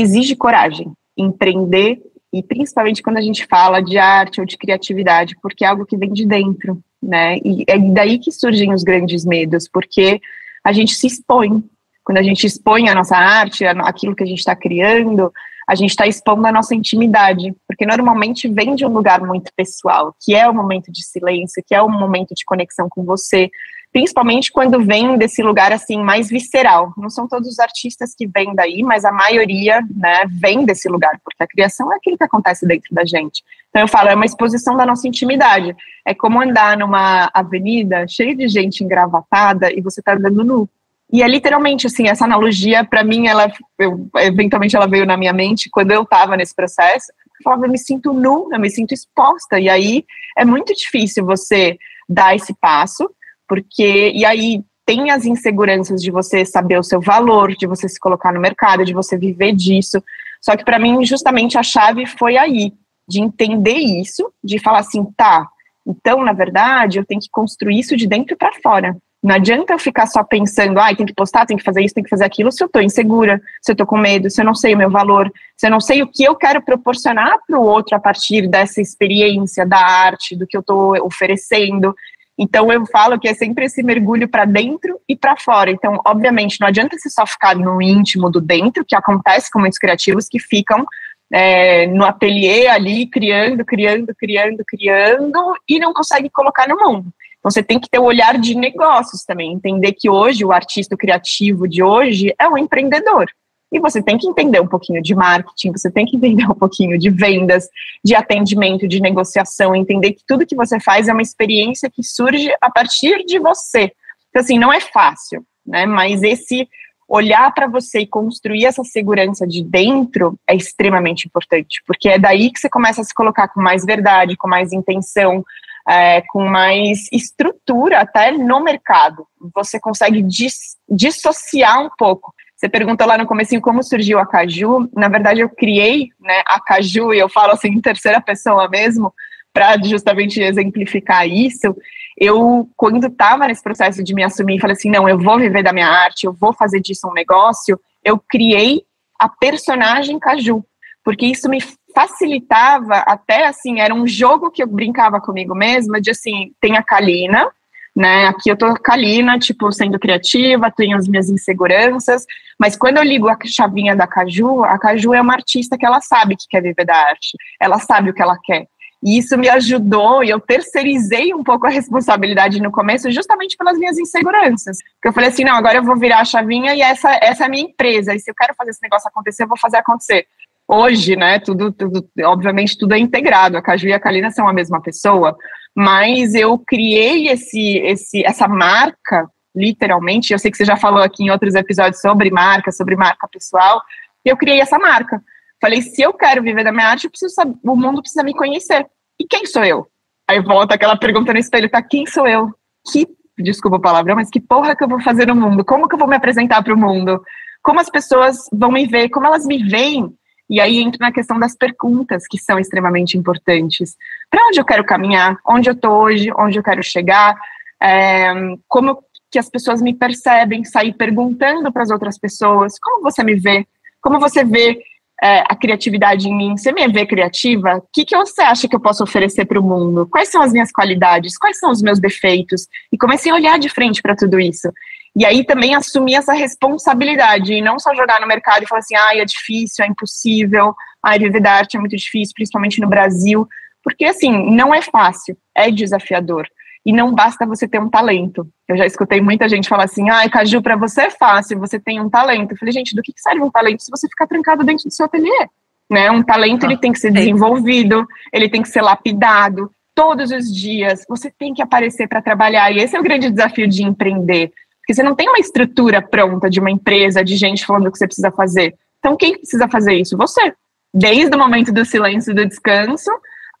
exige 0.00 0.36
coragem, 0.36 0.92
empreender, 1.16 2.00
e 2.32 2.42
principalmente 2.42 3.02
quando 3.02 3.16
a 3.16 3.22
gente 3.22 3.46
fala 3.46 3.80
de 3.80 3.98
arte 3.98 4.40
ou 4.40 4.46
de 4.46 4.56
criatividade, 4.56 5.36
porque 5.42 5.64
é 5.64 5.68
algo 5.68 5.86
que 5.86 5.96
vem 5.96 6.12
de 6.12 6.26
dentro, 6.26 6.80
né? 7.02 7.38
E 7.38 7.64
é 7.66 7.78
daí 7.78 8.18
que 8.18 8.30
surgem 8.30 8.72
os 8.72 8.82
grandes 8.82 9.24
medos, 9.24 9.68
porque 9.68 10.20
a 10.64 10.72
gente 10.72 10.94
se 10.94 11.06
expõe, 11.06 11.64
quando 12.04 12.18
a 12.18 12.22
gente 12.22 12.46
expõe 12.46 12.88
a 12.88 12.94
nossa 12.94 13.16
arte, 13.16 13.64
aquilo 13.64 14.14
que 14.14 14.22
a 14.22 14.26
gente 14.26 14.38
está 14.38 14.54
criando, 14.54 15.32
a 15.68 15.74
gente 15.74 15.90
está 15.90 16.06
expondo 16.06 16.46
a 16.46 16.52
nossa 16.52 16.74
intimidade, 16.74 17.54
porque 17.66 17.84
normalmente 17.84 18.48
vem 18.48 18.74
de 18.74 18.86
um 18.86 18.92
lugar 18.92 19.20
muito 19.20 19.52
pessoal, 19.54 20.14
que 20.18 20.34
é 20.34 20.48
o 20.48 20.54
momento 20.54 20.90
de 20.90 21.04
silêncio, 21.04 21.62
que 21.66 21.74
é 21.74 21.82
o 21.82 21.88
momento 21.90 22.34
de 22.34 22.44
conexão 22.44 22.88
com 22.88 23.04
você, 23.04 23.50
principalmente 23.92 24.52
quando 24.52 24.84
vem 24.84 25.16
desse 25.16 25.42
lugar 25.42 25.72
assim 25.72 25.98
mais 26.02 26.28
visceral. 26.28 26.92
Não 26.96 27.08
são 27.08 27.26
todos 27.26 27.48
os 27.48 27.58
artistas 27.58 28.14
que 28.14 28.26
vêm 28.26 28.54
daí, 28.54 28.82
mas 28.82 29.04
a 29.04 29.12
maioria, 29.12 29.80
né, 29.94 30.24
vem 30.28 30.64
desse 30.64 30.88
lugar, 30.88 31.18
porque 31.24 31.42
a 31.42 31.46
criação 31.46 31.92
é 31.92 31.96
aquilo 31.96 32.18
que 32.18 32.24
acontece 32.24 32.66
dentro 32.66 32.94
da 32.94 33.04
gente. 33.04 33.42
Então 33.70 33.82
eu 33.82 33.88
falo, 33.88 34.08
é 34.08 34.14
uma 34.14 34.26
exposição 34.26 34.76
da 34.76 34.86
nossa 34.86 35.06
intimidade. 35.06 35.74
É 36.06 36.14
como 36.14 36.40
andar 36.40 36.76
numa 36.76 37.30
avenida 37.32 38.06
cheia 38.08 38.34
de 38.34 38.48
gente 38.48 38.82
engravatada 38.82 39.72
e 39.72 39.80
você 39.80 40.00
está 40.00 40.14
andando 40.14 40.44
nu. 40.44 40.68
E 41.10 41.22
é 41.22 41.28
literalmente 41.28 41.86
assim, 41.86 42.06
essa 42.06 42.24
analogia, 42.24 42.84
para 42.84 43.02
mim, 43.02 43.26
ela 43.26 43.50
eu, 43.78 44.08
eventualmente 44.16 44.76
ela 44.76 44.86
veio 44.86 45.06
na 45.06 45.16
minha 45.16 45.32
mente 45.32 45.70
quando 45.70 45.90
eu 45.90 46.02
estava 46.02 46.36
nesse 46.36 46.54
processo. 46.54 47.10
Eu 47.10 47.42
falava, 47.42 47.66
eu 47.66 47.70
me 47.70 47.78
sinto 47.78 48.12
nu, 48.12 48.48
eu 48.52 48.60
me 48.60 48.68
sinto 48.68 48.92
exposta. 48.92 49.58
E 49.58 49.68
aí 49.70 50.04
é 50.36 50.44
muito 50.44 50.74
difícil 50.74 51.24
você 51.24 51.78
dar 52.08 52.34
esse 52.34 52.54
passo, 52.54 53.10
porque. 53.48 54.12
E 54.14 54.24
aí 54.24 54.62
tem 54.84 55.10
as 55.10 55.24
inseguranças 55.24 56.02
de 56.02 56.10
você 56.10 56.44
saber 56.44 56.78
o 56.78 56.82
seu 56.82 57.00
valor, 57.00 57.54
de 57.54 57.66
você 57.66 57.88
se 57.88 58.00
colocar 58.00 58.32
no 58.32 58.40
mercado, 58.40 58.84
de 58.84 58.94
você 58.94 59.18
viver 59.18 59.54
disso. 59.54 60.02
Só 60.40 60.56
que 60.56 60.64
para 60.64 60.78
mim, 60.78 61.04
justamente 61.04 61.58
a 61.58 61.62
chave 61.62 62.06
foi 62.06 62.36
aí, 62.36 62.72
de 63.06 63.20
entender 63.20 63.76
isso, 63.76 64.32
de 64.42 64.58
falar 64.58 64.78
assim, 64.78 65.04
tá, 65.16 65.46
então, 65.88 66.22
na 66.22 66.34
verdade, 66.34 66.98
eu 66.98 67.04
tenho 67.04 67.20
que 67.20 67.30
construir 67.30 67.78
isso 67.78 67.96
de 67.96 68.06
dentro 68.06 68.36
para 68.36 68.52
fora. 68.62 68.94
Não 69.22 69.34
adianta 69.34 69.72
eu 69.72 69.78
ficar 69.78 70.06
só 70.06 70.22
pensando, 70.22 70.78
ah, 70.78 70.94
tem 70.94 71.06
que 71.06 71.14
postar, 71.14 71.46
tem 71.46 71.56
que 71.56 71.64
fazer 71.64 71.82
isso, 71.82 71.94
tem 71.94 72.04
que 72.04 72.10
fazer 72.10 72.24
aquilo, 72.24 72.52
se 72.52 72.62
eu 72.62 72.66
estou 72.66 72.82
insegura, 72.82 73.40
se 73.62 73.72
eu 73.72 73.72
estou 73.72 73.86
com 73.86 73.96
medo, 73.96 74.30
se 74.30 74.40
eu 74.40 74.44
não 74.44 74.54
sei 74.54 74.74
o 74.74 74.78
meu 74.78 74.90
valor, 74.90 75.32
se 75.56 75.66
eu 75.66 75.70
não 75.70 75.80
sei 75.80 76.02
o 76.02 76.06
que 76.06 76.22
eu 76.22 76.36
quero 76.36 76.62
proporcionar 76.62 77.36
para 77.44 77.58
o 77.58 77.64
outro 77.64 77.96
a 77.96 77.98
partir 77.98 78.46
dessa 78.46 78.80
experiência 78.80 79.66
da 79.66 79.78
arte, 79.78 80.36
do 80.36 80.46
que 80.46 80.56
eu 80.56 80.60
estou 80.60 80.94
oferecendo. 81.04 81.96
Então 82.38 82.72
eu 82.72 82.86
falo 82.86 83.18
que 83.18 83.26
é 83.26 83.34
sempre 83.34 83.64
esse 83.64 83.82
mergulho 83.82 84.28
para 84.28 84.44
dentro 84.44 85.00
e 85.08 85.16
para 85.16 85.36
fora. 85.36 85.70
Então, 85.70 86.00
obviamente, 86.06 86.60
não 86.60 86.68
adianta 86.68 86.96
você 86.96 87.10
só 87.10 87.26
ficar 87.26 87.56
no 87.56 87.82
íntimo 87.82 88.30
do 88.30 88.40
dentro, 88.40 88.84
que 88.84 88.94
acontece 88.94 89.50
com 89.50 89.58
muitos 89.58 89.78
criativos 89.78 90.28
que 90.28 90.38
ficam 90.38 90.86
é, 91.32 91.86
no 91.88 92.04
ateliê 92.04 92.68
ali, 92.68 93.06
criando, 93.06 93.64
criando, 93.64 94.14
criando, 94.14 94.64
criando, 94.66 95.54
e 95.68 95.78
não 95.78 95.92
consegue 95.92 96.30
colocar 96.30 96.68
no 96.68 96.76
mundo. 96.76 97.12
Então 97.38 97.50
você 97.50 97.62
tem 97.62 97.78
que 97.78 97.88
ter 97.88 97.98
o 97.98 98.02
um 98.02 98.06
olhar 98.06 98.38
de 98.38 98.54
negócios 98.54 99.24
também, 99.24 99.52
entender 99.52 99.92
que 99.92 100.08
hoje 100.08 100.44
o 100.44 100.52
artista 100.52 100.96
criativo 100.96 101.68
de 101.68 101.82
hoje 101.82 102.34
é 102.38 102.48
um 102.48 102.58
empreendedor. 102.58 103.26
E 103.70 103.78
você 103.78 104.02
tem 104.02 104.16
que 104.16 104.26
entender 104.26 104.60
um 104.60 104.66
pouquinho 104.66 105.02
de 105.02 105.14
marketing, 105.14 105.72
você 105.72 105.90
tem 105.90 106.06
que 106.06 106.16
entender 106.16 106.46
um 106.46 106.54
pouquinho 106.54 106.98
de 106.98 107.10
vendas, 107.10 107.68
de 108.04 108.14
atendimento, 108.14 108.88
de 108.88 109.00
negociação, 109.00 109.76
entender 109.76 110.12
que 110.12 110.22
tudo 110.26 110.46
que 110.46 110.56
você 110.56 110.80
faz 110.80 111.08
é 111.08 111.12
uma 111.12 111.22
experiência 111.22 111.90
que 111.90 112.02
surge 112.02 112.50
a 112.60 112.70
partir 112.70 113.24
de 113.24 113.38
você. 113.38 113.92
Então, 114.30 114.42
assim, 114.42 114.58
não 114.58 114.72
é 114.72 114.80
fácil, 114.80 115.44
né? 115.66 115.84
Mas 115.86 116.22
esse 116.22 116.68
olhar 117.08 117.52
para 117.54 117.66
você 117.66 118.00
e 118.00 118.06
construir 118.06 118.66
essa 118.66 118.84
segurança 118.84 119.46
de 119.46 119.64
dentro 119.64 120.38
é 120.46 120.54
extremamente 120.54 121.26
importante, 121.26 121.82
porque 121.86 122.08
é 122.08 122.18
daí 122.18 122.50
que 122.50 122.60
você 122.60 122.68
começa 122.68 123.00
a 123.00 123.04
se 123.04 123.14
colocar 123.14 123.48
com 123.48 123.62
mais 123.62 123.84
verdade, 123.84 124.36
com 124.36 124.46
mais 124.46 124.72
intenção, 124.72 125.42
é, 125.88 126.20
com 126.28 126.44
mais 126.44 127.08
estrutura 127.10 128.00
até 128.00 128.30
no 128.30 128.60
mercado. 128.60 129.26
Você 129.54 129.80
consegue 129.80 130.22
dis, 130.22 130.76
dissociar 130.88 131.80
um 131.80 131.88
pouco. 131.96 132.34
Você 132.58 132.68
perguntou 132.68 133.06
lá 133.06 133.16
no 133.16 133.26
começo 133.26 133.60
como 133.60 133.84
surgiu 133.84 134.18
a 134.18 134.26
Caju. 134.26 134.90
Na 134.92 135.06
verdade, 135.06 135.40
eu 135.40 135.48
criei 135.48 136.08
né, 136.20 136.42
a 136.44 136.60
Caju, 136.60 137.14
e 137.14 137.18
eu 137.20 137.28
falo 137.28 137.52
assim 137.52 137.68
em 137.68 137.80
terceira 137.80 138.20
pessoa 138.20 138.68
mesmo, 138.68 139.14
para 139.52 139.80
justamente 139.80 140.42
exemplificar 140.42 141.28
isso. 141.28 141.76
Eu, 142.16 142.68
quando 142.76 143.06
estava 143.06 143.46
nesse 143.46 143.62
processo 143.62 144.02
de 144.02 144.12
me 144.12 144.24
assumir, 144.24 144.58
falei 144.58 144.74
assim: 144.74 144.90
não, 144.90 145.08
eu 145.08 145.16
vou 145.16 145.38
viver 145.38 145.62
da 145.62 145.72
minha 145.72 145.86
arte, 145.86 146.24
eu 146.26 146.32
vou 146.32 146.52
fazer 146.52 146.80
disso 146.80 147.08
um 147.08 147.12
negócio. 147.12 147.78
Eu 148.02 148.20
criei 148.28 148.82
a 149.20 149.28
personagem 149.28 150.18
Caju, 150.18 150.64
porque 151.04 151.26
isso 151.26 151.48
me 151.48 151.60
facilitava 151.94 152.96
até 153.06 153.46
assim, 153.46 153.80
era 153.80 153.94
um 153.94 154.06
jogo 154.06 154.50
que 154.50 154.62
eu 154.62 154.66
brincava 154.66 155.20
comigo 155.20 155.54
mesma, 155.54 156.00
de 156.00 156.10
assim, 156.10 156.52
tem 156.60 156.76
a 156.76 156.82
Kalina, 156.82 157.48
né? 157.94 158.26
Aqui 158.26 158.50
eu 158.50 158.56
tô 158.56 158.74
Kalina, 158.74 159.38
tipo, 159.38 159.70
sendo 159.72 159.98
criativa, 159.98 160.70
tenho 160.70 160.96
as 160.96 161.08
minhas 161.08 161.28
inseguranças, 161.28 162.24
mas 162.58 162.76
quando 162.76 162.98
eu 162.98 163.02
ligo 163.02 163.28
a 163.28 163.36
chavinha 163.44 163.94
da 163.94 164.06
Caju, 164.06 164.64
a 164.64 164.78
Caju 164.78 165.14
é 165.14 165.20
uma 165.20 165.34
artista 165.34 165.76
que 165.76 165.86
ela 165.86 166.00
sabe 166.00 166.36
que 166.36 166.46
quer 166.48 166.62
viver 166.62 166.84
da 166.84 166.96
arte, 166.96 167.36
ela 167.60 167.78
sabe 167.78 168.10
o 168.10 168.14
que 168.14 168.22
ela 168.22 168.38
quer. 168.42 168.66
E 169.02 169.16
isso 169.16 169.38
me 169.38 169.48
ajudou 169.48 170.24
e 170.24 170.30
eu 170.30 170.40
terceirizei 170.40 171.32
um 171.32 171.44
pouco 171.44 171.66
a 171.66 171.70
responsabilidade 171.70 172.60
no 172.60 172.72
começo, 172.72 173.10
justamente 173.12 173.56
pelas 173.56 173.78
minhas 173.78 173.96
inseguranças. 173.96 174.78
Porque 174.94 175.08
eu 175.08 175.12
falei 175.12 175.28
assim: 175.28 175.44
não, 175.44 175.54
agora 175.54 175.78
eu 175.78 175.84
vou 175.84 175.96
virar 175.96 176.20
a 176.20 176.24
chavinha 176.24 176.74
e 176.74 176.80
essa, 176.80 177.16
essa 177.22 177.44
é 177.44 177.46
a 177.46 177.48
minha 177.48 177.62
empresa. 177.62 178.12
E 178.12 178.18
se 178.18 178.28
eu 178.28 178.34
quero 178.34 178.54
fazer 178.56 178.70
esse 178.70 178.82
negócio 178.82 179.08
acontecer, 179.08 179.44
eu 179.44 179.48
vou 179.48 179.58
fazer 179.58 179.76
acontecer 179.76 180.26
hoje, 180.68 181.16
né, 181.16 181.38
tudo, 181.38 181.72
tudo, 181.72 182.06
obviamente 182.24 182.76
tudo 182.76 182.92
é 182.92 182.98
integrado, 182.98 183.56
a 183.56 183.62
Caju 183.62 183.88
e 183.88 183.92
a 183.94 183.98
Kalina 183.98 184.30
são 184.30 184.46
a 184.46 184.52
mesma 184.52 184.82
pessoa, 184.82 185.34
mas 185.74 186.34
eu 186.34 186.58
criei 186.58 187.28
esse, 187.28 187.78
esse, 187.78 188.24
essa 188.24 188.46
marca, 188.46 189.28
literalmente, 189.56 190.32
eu 190.32 190.38
sei 190.38 190.50
que 190.50 190.58
você 190.58 190.66
já 190.66 190.76
falou 190.76 191.02
aqui 191.02 191.24
em 191.24 191.30
outros 191.30 191.54
episódios 191.54 192.00
sobre 192.00 192.30
marca, 192.30 192.70
sobre 192.70 192.94
marca 192.96 193.26
pessoal, 193.28 193.80
eu 194.24 194.36
criei 194.36 194.60
essa 194.60 194.78
marca. 194.78 195.22
Falei, 195.60 195.80
se 195.82 196.02
eu 196.02 196.12
quero 196.12 196.42
viver 196.42 196.62
da 196.62 196.70
minha 196.70 196.86
arte, 196.86 197.04
eu 197.04 197.10
preciso 197.10 197.34
saber, 197.34 197.54
o 197.64 197.74
mundo 197.74 198.00
precisa 198.00 198.22
me 198.22 198.34
conhecer. 198.34 198.86
E 199.18 199.24
quem 199.24 199.46
sou 199.46 199.64
eu? 199.64 199.86
Aí 200.28 200.40
volta 200.40 200.74
aquela 200.74 200.96
pergunta 200.96 201.32
no 201.32 201.38
espelho, 201.38 201.70
tá, 201.70 201.82
quem 201.82 202.06
sou 202.06 202.28
eu? 202.28 202.50
Que, 202.92 203.08
desculpa 203.38 203.78
a 203.78 203.80
palavra, 203.80 204.14
mas 204.14 204.28
que 204.28 204.40
porra 204.40 204.76
que 204.76 204.84
eu 204.84 204.88
vou 204.88 205.00
fazer 205.00 205.26
no 205.26 205.34
mundo? 205.34 205.64
Como 205.64 205.88
que 205.88 205.94
eu 205.94 205.98
vou 205.98 206.06
me 206.06 206.16
apresentar 206.16 206.62
para 206.62 206.74
o 206.74 206.78
mundo? 206.78 207.20
Como 207.62 207.80
as 207.80 207.88
pessoas 207.88 208.36
vão 208.52 208.70
me 208.70 208.86
ver? 208.86 209.08
Como 209.08 209.26
elas 209.26 209.46
me 209.46 209.62
veem? 209.64 210.12
E 210.48 210.60
aí 210.60 210.78
entra 210.78 211.06
na 211.06 211.12
questão 211.12 211.38
das 211.38 211.54
perguntas, 211.54 212.24
que 212.26 212.38
são 212.38 212.58
extremamente 212.58 213.18
importantes. 213.18 213.96
Para 214.30 214.46
onde 214.46 214.58
eu 214.58 214.64
quero 214.64 214.84
caminhar? 214.84 215.36
Onde 215.46 215.68
eu 215.68 215.74
estou 215.74 215.92
hoje? 215.92 216.30
Onde 216.38 216.58
eu 216.58 216.62
quero 216.62 216.82
chegar? 216.82 217.36
É, 217.82 218.32
como 218.66 219.02
que 219.30 219.38
as 219.38 219.48
pessoas 219.48 219.82
me 219.82 219.94
percebem? 219.94 220.64
Sair 220.64 220.94
perguntando 220.94 221.70
para 221.72 221.82
as 221.82 221.90
outras 221.90 222.18
pessoas: 222.18 222.78
como 222.80 223.02
você 223.02 223.22
me 223.22 223.34
vê? 223.34 223.66
Como 224.00 224.18
você 224.18 224.42
vê 224.42 224.80
é, 225.22 225.40
a 225.40 225.54
criatividade 225.54 226.28
em 226.28 226.36
mim? 226.36 226.56
Você 226.56 226.72
me 226.72 226.86
vê 226.88 227.04
criativa? 227.04 227.76
O 227.76 227.82
que, 227.92 228.04
que 228.04 228.16
você 228.16 228.42
acha 228.42 228.68
que 228.68 228.74
eu 228.74 228.80
posso 228.80 229.02
oferecer 229.02 229.44
para 229.44 229.60
o 229.60 229.62
mundo? 229.62 230.06
Quais 230.06 230.30
são 230.30 230.42
as 230.42 230.52
minhas 230.52 230.72
qualidades? 230.72 231.36
Quais 231.36 231.58
são 231.58 231.70
os 231.70 231.82
meus 231.82 231.98
defeitos? 231.98 232.66
E 232.92 232.96
comecei 232.96 233.30
a 233.30 233.34
olhar 233.34 233.58
de 233.58 233.68
frente 233.68 234.00
para 234.00 234.16
tudo 234.16 234.40
isso. 234.40 234.72
E 235.18 235.26
aí 235.26 235.44
também 235.44 235.74
assumir 235.74 236.14
essa 236.14 236.32
responsabilidade 236.32 237.52
e 237.52 237.60
não 237.60 237.76
só 237.76 237.92
jogar 237.92 238.20
no 238.20 238.26
mercado 238.28 238.62
e 238.62 238.68
falar 238.68 238.78
assim, 238.78 238.94
ah, 238.94 239.16
é 239.16 239.24
difícil, 239.24 239.84
é 239.84 239.88
impossível, 239.88 240.72
ah, 241.02 241.18
viver 241.18 241.40
da 241.40 241.54
arte 241.54 241.76
é 241.76 241.80
muito 241.80 241.96
difícil, 241.96 242.32
principalmente 242.36 242.80
no 242.80 242.88
Brasil, 242.88 243.44
porque 243.82 244.04
assim, 244.04 244.54
não 244.54 244.72
é 244.72 244.80
fácil, 244.80 245.36
é 245.56 245.72
desafiador. 245.72 246.46
E 246.86 246.92
não 246.92 247.12
basta 247.12 247.44
você 247.44 247.66
ter 247.66 247.80
um 247.80 247.90
talento. 247.90 248.48
Eu 248.68 248.76
já 248.76 248.86
escutei 248.86 249.20
muita 249.20 249.48
gente 249.48 249.68
falar 249.68 249.84
assim, 249.84 250.08
ah, 250.08 250.28
Caju, 250.30 250.62
para 250.62 250.76
você 250.76 251.02
é 251.02 251.10
fácil, 251.10 251.58
você 251.58 251.80
tem 251.80 252.00
um 252.00 252.08
talento. 252.08 252.52
Eu 252.52 252.56
falei, 252.56 252.72
gente, 252.72 252.94
do 252.94 253.02
que 253.02 253.12
serve 253.16 253.42
um 253.42 253.50
talento 253.50 253.82
se 253.82 253.90
você 253.90 254.06
ficar 254.06 254.28
trancado 254.28 254.62
dentro 254.62 254.84
do 254.84 254.94
seu 254.94 255.06
ateliê? 255.06 255.48
Né? 255.90 256.08
Um 256.12 256.22
talento, 256.22 256.64
ele 256.64 256.76
tem 256.76 256.92
que 256.92 257.00
ser 257.00 257.10
desenvolvido, 257.10 258.06
ele 258.32 258.48
tem 258.48 258.62
que 258.62 258.68
ser 258.68 258.82
lapidado, 258.82 259.68
todos 259.96 260.30
os 260.30 260.54
dias, 260.54 261.04
você 261.08 261.28
tem 261.28 261.52
que 261.52 261.60
aparecer 261.60 262.06
para 262.06 262.22
trabalhar. 262.22 262.70
E 262.70 262.78
esse 262.78 262.96
é 262.96 263.00
o 263.00 263.02
grande 263.02 263.28
desafio 263.30 263.66
de 263.66 263.82
empreender. 263.82 264.52
Porque 264.88 264.94
você 264.94 265.02
não 265.02 265.14
tem 265.14 265.28
uma 265.28 265.38
estrutura 265.38 266.00
pronta 266.00 266.48
de 266.48 266.58
uma 266.58 266.70
empresa, 266.70 267.22
de 267.22 267.36
gente 267.36 267.66
falando 267.66 267.88
o 267.88 267.92
que 267.92 267.98
você 267.98 268.06
precisa 268.06 268.30
fazer. 268.30 268.74
Então, 268.98 269.18
quem 269.18 269.36
precisa 269.36 269.68
fazer 269.68 269.92
isso? 269.92 270.16
Você. 270.16 270.54
Desde 270.94 271.36
o 271.36 271.38
momento 271.38 271.70
do 271.70 271.84
silêncio 271.84 272.30
e 272.30 272.34
do 272.34 272.46
descanso 272.46 273.10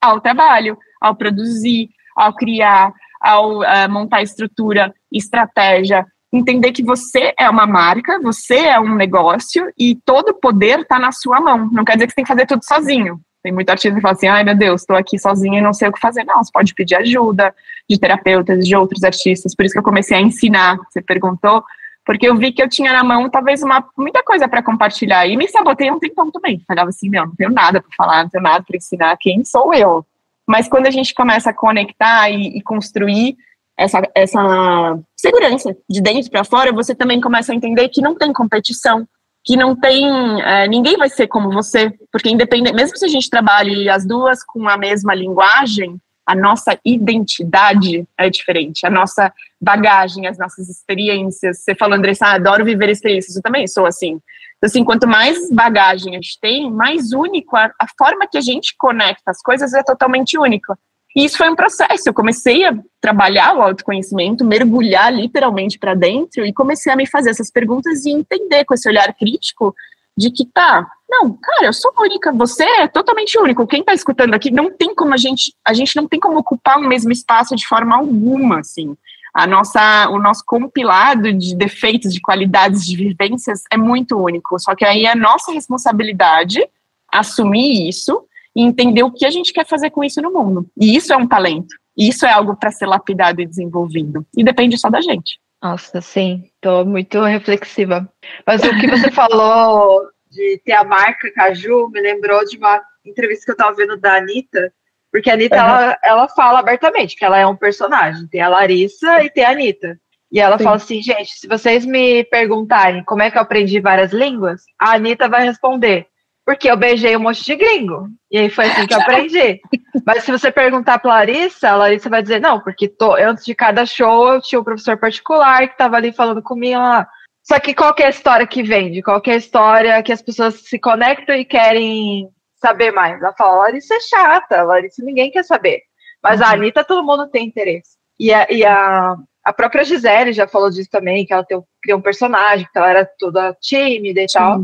ao 0.00 0.22
trabalho, 0.22 0.78
ao 0.98 1.14
produzir, 1.14 1.90
ao 2.16 2.34
criar, 2.34 2.94
ao 3.20 3.58
uh, 3.58 3.90
montar 3.90 4.22
estrutura, 4.22 4.90
estratégia, 5.12 6.06
entender 6.32 6.72
que 6.72 6.82
você 6.82 7.34
é 7.38 7.50
uma 7.50 7.66
marca, 7.66 8.18
você 8.22 8.60
é 8.60 8.80
um 8.80 8.94
negócio 8.94 9.70
e 9.78 9.96
todo 10.06 10.30
o 10.30 10.40
poder 10.40 10.80
está 10.80 10.98
na 10.98 11.12
sua 11.12 11.42
mão. 11.42 11.68
Não 11.70 11.84
quer 11.84 11.96
dizer 11.96 12.06
que 12.06 12.12
você 12.12 12.16
tem 12.16 12.24
que 12.24 12.32
fazer 12.32 12.46
tudo 12.46 12.64
sozinho. 12.64 13.20
Tem 13.42 13.52
muito 13.52 13.70
artista 13.70 13.94
que 13.94 14.00
fala 14.00 14.14
assim, 14.14 14.26
ai 14.26 14.42
meu 14.42 14.56
Deus, 14.56 14.82
estou 14.82 14.96
aqui 14.96 15.18
sozinha 15.18 15.58
e 15.58 15.62
não 15.62 15.72
sei 15.72 15.88
o 15.88 15.92
que 15.92 16.00
fazer. 16.00 16.24
Não, 16.24 16.42
você 16.42 16.50
pode 16.52 16.74
pedir 16.74 16.96
ajuda 16.96 17.54
de 17.88 17.98
terapeutas, 17.98 18.66
de 18.66 18.74
outros 18.74 19.04
artistas. 19.04 19.54
Por 19.54 19.64
isso 19.64 19.72
que 19.72 19.78
eu 19.78 19.84
comecei 19.84 20.16
a 20.16 20.20
ensinar, 20.20 20.78
você 20.90 21.00
perguntou, 21.00 21.62
porque 22.04 22.28
eu 22.28 22.36
vi 22.36 22.52
que 22.52 22.62
eu 22.62 22.68
tinha 22.68 22.92
na 22.92 23.04
mão 23.04 23.28
talvez 23.30 23.62
uma, 23.62 23.86
muita 23.96 24.22
coisa 24.22 24.48
para 24.48 24.62
compartilhar. 24.62 25.26
E 25.26 25.36
me 25.36 25.46
sabotei 25.48 25.90
um 25.90 25.98
tempão 25.98 26.30
também. 26.30 26.60
Falava 26.66 26.88
assim, 26.88 27.08
meu, 27.08 27.26
não 27.26 27.34
tenho 27.36 27.50
nada 27.50 27.80
para 27.80 27.90
falar, 27.96 28.22
não 28.22 28.30
tenho 28.30 28.42
nada 28.42 28.64
para 28.66 28.76
ensinar, 28.76 29.16
quem 29.18 29.44
sou 29.44 29.72
eu? 29.72 30.04
Mas 30.46 30.66
quando 30.66 30.86
a 30.86 30.90
gente 30.90 31.14
começa 31.14 31.50
a 31.50 31.54
conectar 31.54 32.30
e, 32.30 32.56
e 32.56 32.62
construir 32.62 33.36
essa, 33.76 34.02
essa 34.14 34.98
segurança 35.16 35.76
de 35.88 36.00
dentro 36.00 36.30
para 36.30 36.44
fora, 36.44 36.72
você 36.72 36.94
também 36.94 37.20
começa 37.20 37.52
a 37.52 37.54
entender 37.54 37.88
que 37.90 38.00
não 38.02 38.14
tem 38.16 38.32
competição, 38.32 39.06
que 39.48 39.56
não 39.56 39.74
tem, 39.74 40.06
é, 40.42 40.68
ninguém 40.68 40.98
vai 40.98 41.08
ser 41.08 41.26
como 41.26 41.50
você, 41.50 41.90
porque 42.12 42.28
independente, 42.28 42.76
mesmo 42.76 42.98
se 42.98 43.04
a 43.06 43.08
gente 43.08 43.30
trabalhe 43.30 43.88
as 43.88 44.04
duas 44.04 44.44
com 44.44 44.68
a 44.68 44.76
mesma 44.76 45.14
linguagem, 45.14 45.98
a 46.26 46.34
nossa 46.34 46.78
identidade 46.84 48.06
é 48.18 48.28
diferente, 48.28 48.84
a 48.84 48.90
nossa 48.90 49.32
bagagem, 49.58 50.26
as 50.26 50.36
nossas 50.36 50.68
experiências. 50.68 51.60
Você 51.60 51.74
falou, 51.74 51.96
Andressa, 51.96 52.26
ah, 52.26 52.34
adoro 52.34 52.62
viver 52.62 52.90
experiências, 52.90 53.36
eu 53.36 53.42
também 53.42 53.66
sou 53.66 53.86
assim. 53.86 54.20
Então, 54.58 54.66
assim, 54.66 54.84
quanto 54.84 55.08
mais 55.08 55.50
bagagem 55.50 56.12
a 56.12 56.16
gente 56.16 56.38
tem, 56.38 56.70
mais 56.70 57.14
único, 57.14 57.56
a, 57.56 57.72
a 57.80 57.86
forma 57.96 58.26
que 58.26 58.36
a 58.36 58.42
gente 58.42 58.74
conecta 58.76 59.30
as 59.30 59.40
coisas 59.40 59.72
é 59.72 59.82
totalmente 59.82 60.36
única. 60.36 60.78
E 61.18 61.24
isso 61.24 61.36
foi 61.36 61.50
um 61.50 61.56
processo. 61.56 62.04
Eu 62.08 62.14
comecei 62.14 62.64
a 62.64 62.72
trabalhar 63.00 63.56
o 63.56 63.60
autoconhecimento, 63.60 64.44
mergulhar 64.44 65.12
literalmente 65.12 65.76
para 65.76 65.92
dentro 65.92 66.46
e 66.46 66.52
comecei 66.52 66.92
a 66.92 66.96
me 66.96 67.08
fazer 67.08 67.30
essas 67.30 67.50
perguntas 67.50 68.06
e 68.06 68.10
entender 68.10 68.64
com 68.64 68.72
esse 68.72 68.88
olhar 68.88 69.12
crítico 69.12 69.74
de 70.16 70.30
que 70.30 70.46
tá, 70.46 70.86
não, 71.10 71.36
cara, 71.36 71.66
eu 71.66 71.72
sou 71.72 71.92
única, 71.98 72.30
você 72.30 72.62
é 72.62 72.86
totalmente 72.86 73.36
único. 73.36 73.66
Quem 73.66 73.80
está 73.80 73.92
escutando 73.92 74.32
aqui 74.32 74.52
não 74.52 74.70
tem 74.70 74.94
como 74.94 75.12
a 75.12 75.16
gente, 75.16 75.52
a 75.64 75.74
gente 75.74 75.96
não 75.96 76.06
tem 76.06 76.20
como 76.20 76.38
ocupar 76.38 76.78
o 76.78 76.86
mesmo 76.86 77.10
espaço 77.10 77.56
de 77.56 77.66
forma 77.66 77.96
alguma, 77.96 78.60
assim. 78.60 78.96
A 79.34 79.44
nossa, 79.44 80.08
o 80.10 80.20
nosso 80.20 80.44
compilado 80.46 81.32
de 81.32 81.56
defeitos, 81.56 82.14
de 82.14 82.20
qualidades, 82.20 82.86
de 82.86 82.96
vivências 82.96 83.64
é 83.72 83.76
muito 83.76 84.16
único. 84.16 84.56
Só 84.60 84.72
que 84.76 84.84
aí 84.84 85.04
é 85.04 85.16
nossa 85.16 85.50
responsabilidade 85.50 86.64
assumir 87.10 87.88
isso 87.88 88.24
e 88.58 88.62
entender 88.62 89.04
o 89.04 89.12
que 89.12 89.24
a 89.24 89.30
gente 89.30 89.52
quer 89.52 89.64
fazer 89.64 89.88
com 89.90 90.02
isso 90.02 90.20
no 90.20 90.32
mundo. 90.32 90.68
E 90.76 90.96
isso 90.96 91.12
é 91.12 91.16
um 91.16 91.28
talento. 91.28 91.76
E 91.96 92.08
isso 92.08 92.26
é 92.26 92.32
algo 92.32 92.56
para 92.56 92.72
ser 92.72 92.86
lapidado 92.86 93.40
e 93.40 93.46
desenvolvido. 93.46 94.26
E 94.36 94.42
depende 94.42 94.76
só 94.76 94.90
da 94.90 95.00
gente. 95.00 95.38
Nossa, 95.62 96.00
sim, 96.00 96.50
tô 96.60 96.84
muito 96.84 97.22
reflexiva. 97.22 98.12
Mas 98.44 98.60
o 98.64 98.76
que 98.80 98.88
você 98.88 99.10
falou 99.14 100.02
de 100.28 100.60
ter 100.64 100.72
a 100.72 100.82
marca 100.82 101.32
Caju 101.32 101.88
me 101.90 102.00
lembrou 102.00 102.44
de 102.44 102.58
uma 102.58 102.82
entrevista 103.06 103.44
que 103.44 103.52
eu 103.52 103.56
tava 103.56 103.76
vendo 103.76 103.96
da 103.96 104.16
Anitta, 104.16 104.72
porque 105.12 105.30
a 105.30 105.34
Anitta, 105.34 105.54
uhum. 105.54 105.62
ela, 105.62 105.98
ela 106.02 106.28
fala 106.28 106.58
abertamente 106.58 107.14
que 107.14 107.24
ela 107.24 107.38
é 107.38 107.46
um 107.46 107.56
personagem. 107.56 108.26
Tem 108.26 108.40
a 108.40 108.48
Larissa 108.48 109.22
e 109.22 109.30
tem 109.30 109.44
a 109.44 109.50
Anitta. 109.50 109.96
E 110.32 110.40
ela 110.40 110.58
Sim. 110.58 110.64
fala 110.64 110.76
assim, 110.76 111.00
gente, 111.00 111.30
se 111.30 111.46
vocês 111.46 111.86
me 111.86 112.24
perguntarem 112.24 113.04
como 113.04 113.22
é 113.22 113.30
que 113.30 113.38
eu 113.38 113.42
aprendi 113.42 113.78
várias 113.78 114.12
línguas, 114.12 114.62
a 114.80 114.94
Anitta 114.94 115.28
vai 115.28 115.44
responder, 115.44 116.08
porque 116.48 116.70
eu 116.70 116.78
beijei 116.78 117.14
um 117.14 117.20
monte 117.20 117.44
de 117.44 117.54
gringo. 117.56 118.08
E 118.30 118.38
aí 118.38 118.48
foi 118.48 118.64
assim 118.64 118.86
que 118.86 118.94
eu 118.94 119.00
aprendi. 119.02 119.60
Mas 120.06 120.24
se 120.24 120.32
você 120.32 120.50
perguntar 120.50 120.98
pra 120.98 121.10
Larissa, 121.10 121.68
a 121.68 121.76
Larissa 121.76 122.08
vai 122.08 122.22
dizer, 122.22 122.40
não, 122.40 122.58
porque 122.58 122.88
tô, 122.88 123.14
antes 123.16 123.44
de 123.44 123.54
cada 123.54 123.84
show 123.84 124.32
eu 124.32 124.40
tinha 124.40 124.58
um 124.58 124.64
professor 124.64 124.96
particular 124.96 125.66
que 125.66 125.74
estava 125.74 125.96
ali 125.96 126.10
falando 126.10 126.42
comigo 126.42 126.78
lá. 126.78 127.06
Só 127.42 127.60
que 127.60 127.74
qual 127.74 127.92
que 127.92 128.02
é 128.02 128.06
a 128.06 128.08
história 128.08 128.46
que 128.46 128.62
vende? 128.62 129.02
Qual 129.02 129.20
que 129.20 129.30
é 129.30 129.34
a 129.34 129.36
história 129.36 130.02
que 130.02 130.10
as 130.10 130.22
pessoas 130.22 130.54
se 130.54 130.78
conectam 130.78 131.36
e 131.36 131.44
querem 131.44 132.30
saber 132.54 132.92
mais? 132.92 133.20
Ela 133.20 133.34
fala, 133.34 133.64
Larissa 133.64 133.96
é 133.96 134.00
chata, 134.00 134.62
Larissa 134.62 135.04
ninguém 135.04 135.30
quer 135.30 135.44
saber. 135.44 135.82
Mas 136.22 136.40
uhum. 136.40 136.46
a 136.46 136.50
Anitta 136.52 136.82
todo 136.82 137.04
mundo 137.04 137.28
tem 137.28 137.46
interesse. 137.46 137.98
E 138.18 138.32
a, 138.32 138.46
e 138.50 138.64
a, 138.64 139.16
a 139.44 139.52
própria 139.52 139.84
Gisele 139.84 140.32
já 140.32 140.48
falou 140.48 140.70
disso 140.70 140.88
também, 140.90 141.26
que 141.26 141.32
ela 141.34 141.44
tem, 141.44 141.62
criou 141.82 141.98
um 141.98 142.02
personagem, 142.02 142.66
que 142.72 142.78
ela 142.78 142.88
era 142.88 143.10
toda 143.18 143.54
tímida 143.60 144.22
e 144.22 144.26
tal. 144.26 144.62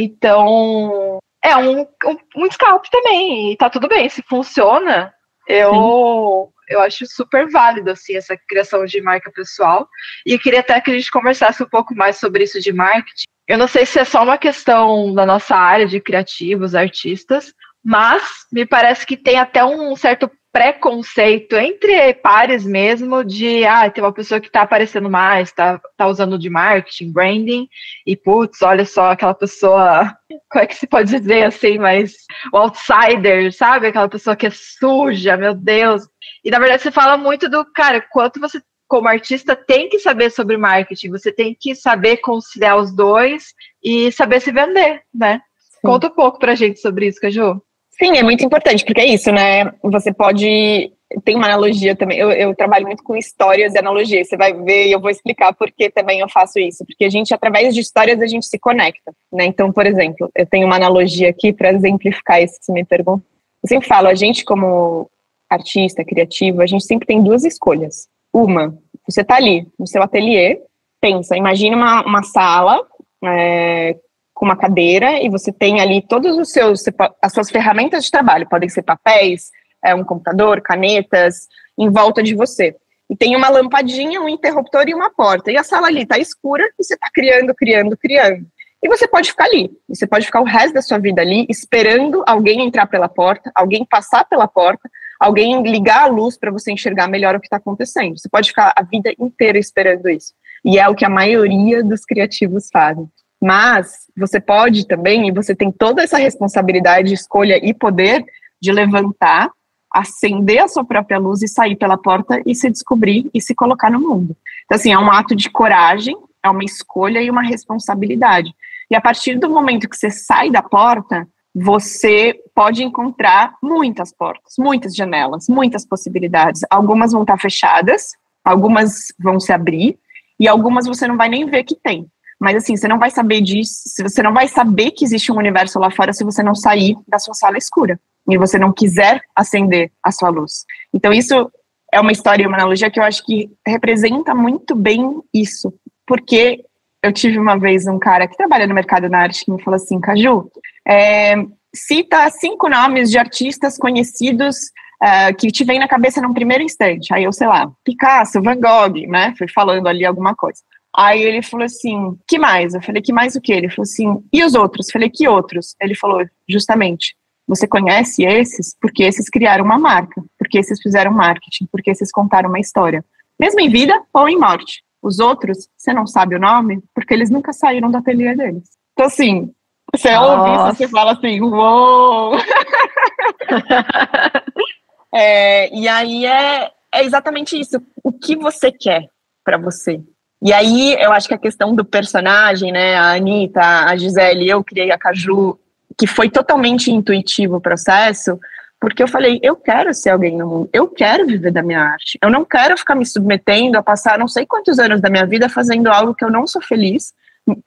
Então, 0.00 1.07
é 1.48 1.56
um, 1.56 1.80
um, 1.80 2.16
um 2.36 2.50
scalp 2.50 2.84
também, 2.90 3.52
e 3.52 3.56
tá 3.56 3.68
tudo 3.68 3.88
bem, 3.88 4.08
se 4.08 4.22
funciona, 4.22 5.12
eu, 5.48 6.52
eu 6.68 6.80
acho 6.80 7.06
super 7.06 7.50
válido, 7.50 7.90
assim, 7.90 8.16
essa 8.16 8.36
criação 8.48 8.84
de 8.84 9.00
marca 9.00 9.32
pessoal, 9.32 9.88
e 10.26 10.34
eu 10.34 10.38
queria 10.38 10.60
até 10.60 10.80
que 10.80 10.90
a 10.90 10.94
gente 10.94 11.10
conversasse 11.10 11.62
um 11.62 11.68
pouco 11.68 11.94
mais 11.94 12.18
sobre 12.18 12.44
isso 12.44 12.60
de 12.60 12.72
marketing. 12.72 13.26
Eu 13.46 13.56
não 13.56 13.66
sei 13.66 13.86
se 13.86 13.98
é 13.98 14.04
só 14.04 14.22
uma 14.22 14.36
questão 14.36 15.14
da 15.14 15.24
nossa 15.24 15.56
área 15.56 15.86
de 15.86 16.00
criativos, 16.00 16.74
artistas, 16.74 17.54
mas 17.82 18.22
me 18.52 18.66
parece 18.66 19.06
que 19.06 19.16
tem 19.16 19.38
até 19.38 19.64
um 19.64 19.96
certo 19.96 20.30
preconceito 20.58 21.54
entre 21.54 22.12
pares 22.14 22.66
mesmo 22.66 23.22
de 23.22 23.64
ah, 23.64 23.88
tem 23.88 24.02
uma 24.02 24.12
pessoa 24.12 24.40
que 24.40 24.48
está 24.48 24.62
aparecendo 24.62 25.08
mais, 25.08 25.50
está 25.50 25.80
tá 25.96 26.08
usando 26.08 26.36
de 26.36 26.50
marketing, 26.50 27.12
branding, 27.12 27.68
e 28.04 28.16
putz, 28.16 28.60
olha 28.62 28.84
só 28.84 29.12
aquela 29.12 29.34
pessoa, 29.34 30.12
como 30.50 30.64
é 30.64 30.66
que 30.66 30.74
se 30.74 30.88
pode 30.88 31.16
dizer 31.16 31.44
assim, 31.44 31.78
mas 31.78 32.12
o 32.52 32.56
outsider, 32.56 33.52
sabe? 33.54 33.86
Aquela 33.86 34.08
pessoa 34.08 34.34
que 34.34 34.48
é 34.48 34.50
suja, 34.50 35.36
meu 35.36 35.54
Deus. 35.54 36.02
E 36.44 36.50
na 36.50 36.58
verdade 36.58 36.82
você 36.82 36.90
fala 36.90 37.16
muito 37.16 37.48
do 37.48 37.64
cara, 37.72 38.04
quanto 38.10 38.40
você 38.40 38.60
como 38.88 39.06
artista 39.06 39.54
tem 39.54 39.88
que 39.88 40.00
saber 40.00 40.30
sobre 40.30 40.56
marketing, 40.56 41.10
você 41.10 41.30
tem 41.30 41.54
que 41.54 41.76
saber 41.76 42.16
conciliar 42.16 42.78
os 42.78 42.92
dois 42.92 43.54
e 43.80 44.10
saber 44.10 44.40
se 44.40 44.50
vender, 44.50 45.02
né? 45.14 45.40
Sim. 45.58 45.78
Conta 45.82 46.08
um 46.08 46.14
pouco 46.14 46.40
pra 46.40 46.56
gente 46.56 46.80
sobre 46.80 47.06
isso, 47.06 47.20
Caju. 47.20 47.62
Sim, 48.00 48.16
é 48.16 48.22
muito 48.22 48.44
importante, 48.44 48.84
porque 48.84 49.00
é 49.00 49.06
isso, 49.06 49.32
né? 49.32 49.72
Você 49.82 50.12
pode. 50.12 50.92
Tem 51.24 51.34
uma 51.34 51.46
analogia 51.46 51.96
também. 51.96 52.18
Eu, 52.18 52.30
eu 52.30 52.54
trabalho 52.54 52.86
muito 52.86 53.02
com 53.02 53.16
histórias 53.16 53.74
e 53.74 53.78
analogias. 53.78 54.28
Você 54.28 54.36
vai 54.36 54.52
ver 54.52 54.86
e 54.86 54.92
eu 54.92 55.00
vou 55.00 55.10
explicar 55.10 55.52
por 55.54 55.70
que 55.72 55.90
também 55.90 56.20
eu 56.20 56.28
faço 56.28 56.60
isso. 56.60 56.84
Porque 56.86 57.04
a 57.04 57.10
gente, 57.10 57.34
através 57.34 57.74
de 57.74 57.80
histórias, 57.80 58.20
a 58.20 58.26
gente 58.26 58.46
se 58.46 58.58
conecta, 58.58 59.12
né? 59.32 59.46
Então, 59.46 59.72
por 59.72 59.86
exemplo, 59.86 60.30
eu 60.36 60.46
tenho 60.46 60.66
uma 60.66 60.76
analogia 60.76 61.30
aqui 61.30 61.52
para 61.52 61.72
exemplificar 61.72 62.42
isso 62.42 62.58
que 62.58 62.66
você 62.66 62.72
me 62.72 62.84
perguntou. 62.84 63.22
Eu 63.62 63.68
sempre 63.68 63.88
falo, 63.88 64.06
a 64.06 64.14
gente, 64.14 64.44
como 64.44 65.10
artista, 65.50 66.04
criativo, 66.04 66.60
a 66.60 66.66
gente 66.66 66.84
sempre 66.84 67.06
tem 67.06 67.22
duas 67.22 67.42
escolhas. 67.42 68.06
Uma, 68.32 68.78
você 69.08 69.22
está 69.22 69.36
ali 69.36 69.66
no 69.78 69.86
seu 69.86 70.02
ateliê, 70.02 70.60
pensa, 71.00 71.36
imagina 71.36 71.76
uma, 71.76 72.04
uma 72.04 72.22
sala 72.22 72.86
é, 73.24 73.96
com 74.38 74.44
uma 74.44 74.56
cadeira 74.56 75.20
e 75.20 75.28
você 75.28 75.52
tem 75.52 75.80
ali 75.80 76.00
todos 76.00 76.38
os 76.38 76.52
seus 76.52 76.84
as 77.20 77.32
suas 77.32 77.50
ferramentas 77.50 78.04
de 78.04 78.10
trabalho, 78.10 78.48
podem 78.48 78.68
ser 78.68 78.82
papéis, 78.82 79.50
é, 79.84 79.92
um 79.92 80.04
computador, 80.04 80.60
canetas, 80.60 81.48
em 81.76 81.90
volta 81.90 82.22
de 82.22 82.36
você. 82.36 82.76
E 83.10 83.16
tem 83.16 83.34
uma 83.34 83.48
lampadinha, 83.48 84.20
um 84.20 84.28
interruptor 84.28 84.84
e 84.88 84.94
uma 84.94 85.10
porta. 85.10 85.50
E 85.50 85.56
a 85.56 85.64
sala 85.64 85.88
ali 85.88 86.02
está 86.02 86.18
escura 86.18 86.64
e 86.64 86.84
você 86.84 86.94
está 86.94 87.08
criando, 87.12 87.52
criando, 87.52 87.96
criando. 87.96 88.46
E 88.80 88.88
você 88.88 89.08
pode 89.08 89.30
ficar 89.30 89.46
ali. 89.46 89.72
Você 89.88 90.06
pode 90.06 90.26
ficar 90.26 90.40
o 90.40 90.44
resto 90.44 90.74
da 90.74 90.82
sua 90.82 90.98
vida 90.98 91.20
ali, 91.20 91.44
esperando 91.48 92.22
alguém 92.24 92.64
entrar 92.64 92.86
pela 92.86 93.08
porta, 93.08 93.50
alguém 93.56 93.84
passar 93.84 94.24
pela 94.24 94.46
porta, 94.46 94.88
alguém 95.18 95.60
ligar 95.62 96.04
a 96.04 96.06
luz 96.06 96.38
para 96.38 96.52
você 96.52 96.70
enxergar 96.70 97.08
melhor 97.08 97.34
o 97.34 97.40
que 97.40 97.46
está 97.46 97.56
acontecendo. 97.56 98.16
Você 98.16 98.28
pode 98.28 98.50
ficar 98.50 98.72
a 98.76 98.82
vida 98.84 99.12
inteira 99.18 99.58
esperando 99.58 100.08
isso. 100.08 100.32
E 100.64 100.78
é 100.78 100.88
o 100.88 100.94
que 100.94 101.04
a 101.04 101.10
maioria 101.10 101.82
dos 101.82 102.04
criativos 102.04 102.68
fazem. 102.72 103.10
Mas 103.40 104.06
você 104.16 104.40
pode 104.40 104.86
também, 104.86 105.28
e 105.28 105.32
você 105.32 105.54
tem 105.54 105.70
toda 105.70 106.02
essa 106.02 106.18
responsabilidade, 106.18 107.14
escolha 107.14 107.58
e 107.64 107.72
poder 107.72 108.24
de 108.60 108.72
levantar, 108.72 109.50
acender 109.92 110.58
a 110.58 110.68
sua 110.68 110.84
própria 110.84 111.18
luz 111.18 111.42
e 111.42 111.48
sair 111.48 111.76
pela 111.76 111.96
porta 111.96 112.42
e 112.44 112.54
se 112.54 112.68
descobrir 112.68 113.30
e 113.32 113.40
se 113.40 113.54
colocar 113.54 113.90
no 113.90 114.00
mundo. 114.00 114.36
Então, 114.64 114.76
assim, 114.76 114.92
é 114.92 114.98
um 114.98 115.10
ato 115.10 115.34
de 115.34 115.48
coragem, 115.48 116.16
é 116.42 116.50
uma 116.50 116.64
escolha 116.64 117.22
e 117.22 117.30
uma 117.30 117.42
responsabilidade. 117.42 118.54
E 118.90 118.96
a 118.96 119.00
partir 119.00 119.38
do 119.38 119.48
momento 119.48 119.88
que 119.88 119.96
você 119.96 120.10
sai 120.10 120.50
da 120.50 120.62
porta, 120.62 121.26
você 121.54 122.34
pode 122.54 122.82
encontrar 122.82 123.54
muitas 123.62 124.12
portas, 124.12 124.54
muitas 124.58 124.94
janelas, 124.94 125.48
muitas 125.48 125.86
possibilidades. 125.86 126.62
Algumas 126.70 127.12
vão 127.12 127.22
estar 127.22 127.38
fechadas, 127.38 128.12
algumas 128.44 129.12
vão 129.18 129.40
se 129.40 129.52
abrir, 129.52 129.98
e 130.38 130.46
algumas 130.46 130.86
você 130.86 131.06
não 131.06 131.16
vai 131.16 131.28
nem 131.28 131.46
ver 131.46 131.64
que 131.64 131.74
tem. 131.74 132.06
Mas 132.40 132.56
assim, 132.56 132.76
você 132.76 132.86
não 132.86 132.98
vai 132.98 133.10
saber 133.10 133.40
disso, 133.40 133.82
você 134.00 134.22
não 134.22 134.32
vai 134.32 134.46
saber 134.46 134.92
que 134.92 135.04
existe 135.04 135.32
um 135.32 135.36
universo 135.36 135.78
lá 135.78 135.90
fora 135.90 136.12
se 136.12 136.24
você 136.24 136.42
não 136.42 136.54
sair 136.54 136.96
da 137.06 137.18
sua 137.18 137.34
sala 137.34 137.58
escura 137.58 137.98
e 138.28 138.38
você 138.38 138.58
não 138.58 138.72
quiser 138.72 139.22
acender 139.34 139.90
a 140.02 140.12
sua 140.12 140.28
luz. 140.28 140.64
Então 140.94 141.12
isso 141.12 141.50
é 141.92 142.00
uma 142.00 142.12
história, 142.12 142.46
uma 142.46 142.56
analogia 142.56 142.90
que 142.90 143.00
eu 143.00 143.04
acho 143.04 143.24
que 143.24 143.50
representa 143.66 144.34
muito 144.34 144.74
bem 144.74 145.20
isso, 145.34 145.72
porque 146.06 146.64
eu 147.02 147.12
tive 147.12 147.38
uma 147.38 147.58
vez 147.58 147.86
um 147.86 147.98
cara 147.98 148.26
que 148.26 148.36
trabalha 148.36 148.66
no 148.66 148.74
mercado 148.74 149.08
da 149.08 149.18
arte 149.18 149.44
que 149.44 149.50
me 149.50 149.62
falou 149.62 149.76
assim, 149.76 150.00
Caju, 150.00 150.50
é, 150.86 151.34
cita 151.74 152.28
cinco 152.30 152.68
nomes 152.68 153.10
de 153.10 153.18
artistas 153.18 153.78
conhecidos 153.78 154.56
uh, 155.02 155.34
que 155.36 155.50
te 155.50 155.64
vem 155.64 155.78
na 155.78 155.88
cabeça 155.88 156.20
num 156.20 156.34
primeiro 156.34 156.62
instante. 156.62 157.12
Aí 157.12 157.24
eu, 157.24 157.32
sei 157.32 157.46
lá, 157.46 157.70
Picasso, 157.84 158.42
Van 158.42 158.56
Gogh, 158.56 159.06
né? 159.08 159.34
Fui 159.36 159.48
falando 159.48 159.86
ali 159.86 160.04
alguma 160.04 160.34
coisa. 160.34 160.60
Aí 160.98 161.22
ele 161.22 161.42
falou 161.42 161.64
assim: 161.64 162.18
que 162.26 162.40
mais? 162.40 162.74
Eu 162.74 162.82
falei: 162.82 163.00
que 163.00 163.12
mais 163.12 163.36
o 163.36 163.40
que? 163.40 163.52
Ele 163.52 163.68
falou 163.68 163.84
assim: 163.84 164.20
e 164.32 164.42
os 164.42 164.56
outros? 164.56 164.88
Eu 164.88 164.94
falei: 164.94 165.08
que 165.08 165.28
outros? 165.28 165.76
Ele 165.80 165.94
falou: 165.94 166.26
justamente, 166.48 167.14
você 167.46 167.68
conhece 167.68 168.24
esses 168.24 168.76
porque 168.80 169.04
esses 169.04 169.30
criaram 169.30 169.64
uma 169.64 169.78
marca, 169.78 170.20
porque 170.36 170.58
esses 170.58 170.82
fizeram 170.82 171.12
marketing, 171.12 171.68
porque 171.70 171.92
esses 171.92 172.10
contaram 172.10 172.48
uma 172.48 172.58
história, 172.58 173.04
mesmo 173.38 173.60
em 173.60 173.70
vida 173.70 173.94
ou 174.12 174.28
em 174.28 174.36
morte. 174.36 174.82
Os 175.00 175.20
outros, 175.20 175.68
você 175.76 175.92
não 175.92 176.04
sabe 176.04 176.34
o 176.34 176.40
nome 176.40 176.82
porque 176.92 177.14
eles 177.14 177.30
nunca 177.30 177.52
saíram 177.52 177.92
do 177.92 177.98
ateliê 177.98 178.34
deles. 178.34 178.64
Então, 178.94 179.06
assim, 179.06 179.54
você 179.94 180.16
ouve 180.16 180.50
isso, 180.50 180.78
você 180.78 180.88
fala 180.88 181.12
assim: 181.12 181.40
uou! 181.40 182.32
é, 185.14 185.72
e 185.72 185.86
aí 185.86 186.26
é, 186.26 186.72
é 186.92 187.04
exatamente 187.04 187.56
isso. 187.56 187.80
O 188.02 188.12
que 188.12 188.34
você 188.34 188.72
quer 188.72 189.08
para 189.44 189.58
você? 189.58 190.02
E 190.40 190.52
aí 190.52 190.94
eu 191.00 191.12
acho 191.12 191.26
que 191.26 191.34
a 191.34 191.38
questão 191.38 191.74
do 191.74 191.84
personagem, 191.84 192.70
né, 192.70 192.94
a 192.94 193.14
Anitta, 193.14 193.60
a 193.60 193.96
Gisele, 193.96 194.48
eu 194.48 194.62
criei 194.62 194.90
a 194.92 194.98
Caju, 194.98 195.58
que 195.96 196.06
foi 196.06 196.30
totalmente 196.30 196.92
intuitivo 196.92 197.56
o 197.56 197.60
processo, 197.60 198.38
porque 198.80 199.02
eu 199.02 199.08
falei, 199.08 199.40
eu 199.42 199.56
quero 199.56 199.92
ser 199.92 200.10
alguém 200.10 200.36
no 200.36 200.46
mundo, 200.46 200.70
eu 200.72 200.86
quero 200.86 201.26
viver 201.26 201.50
da 201.50 201.62
minha 201.62 201.82
arte, 201.82 202.16
eu 202.22 202.30
não 202.30 202.44
quero 202.44 202.78
ficar 202.78 202.94
me 202.94 203.04
submetendo 203.04 203.76
a 203.76 203.82
passar 203.82 204.16
não 204.16 204.28
sei 204.28 204.46
quantos 204.46 204.78
anos 204.78 205.00
da 205.00 205.10
minha 205.10 205.26
vida 205.26 205.48
fazendo 205.48 205.88
algo 205.88 206.14
que 206.14 206.24
eu 206.24 206.30
não 206.30 206.46
sou 206.46 206.62
feliz, 206.62 207.12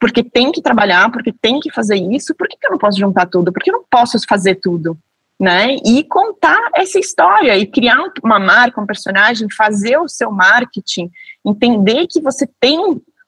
porque 0.00 0.22
tem 0.22 0.50
que 0.50 0.62
trabalhar, 0.62 1.10
porque 1.10 1.32
tem 1.32 1.60
que 1.60 1.70
fazer 1.70 1.96
isso, 1.96 2.34
por 2.34 2.48
que, 2.48 2.56
que 2.56 2.66
eu 2.66 2.70
não 2.70 2.78
posso 2.78 2.98
juntar 2.98 3.26
tudo? 3.26 3.52
Porque 3.52 3.70
eu 3.70 3.74
não 3.74 3.84
posso 3.90 4.18
fazer 4.26 4.54
tudo? 4.54 4.96
Né? 5.42 5.74
E 5.84 6.04
contar 6.04 6.70
essa 6.72 7.00
história 7.00 7.58
e 7.58 7.66
criar 7.66 7.98
uma 8.22 8.38
marca, 8.38 8.80
um 8.80 8.86
personagem, 8.86 9.48
fazer 9.50 9.98
o 9.98 10.06
seu 10.06 10.30
marketing 10.30 11.10
entender 11.44 12.06
que 12.06 12.20
você 12.20 12.48
tem 12.60 12.78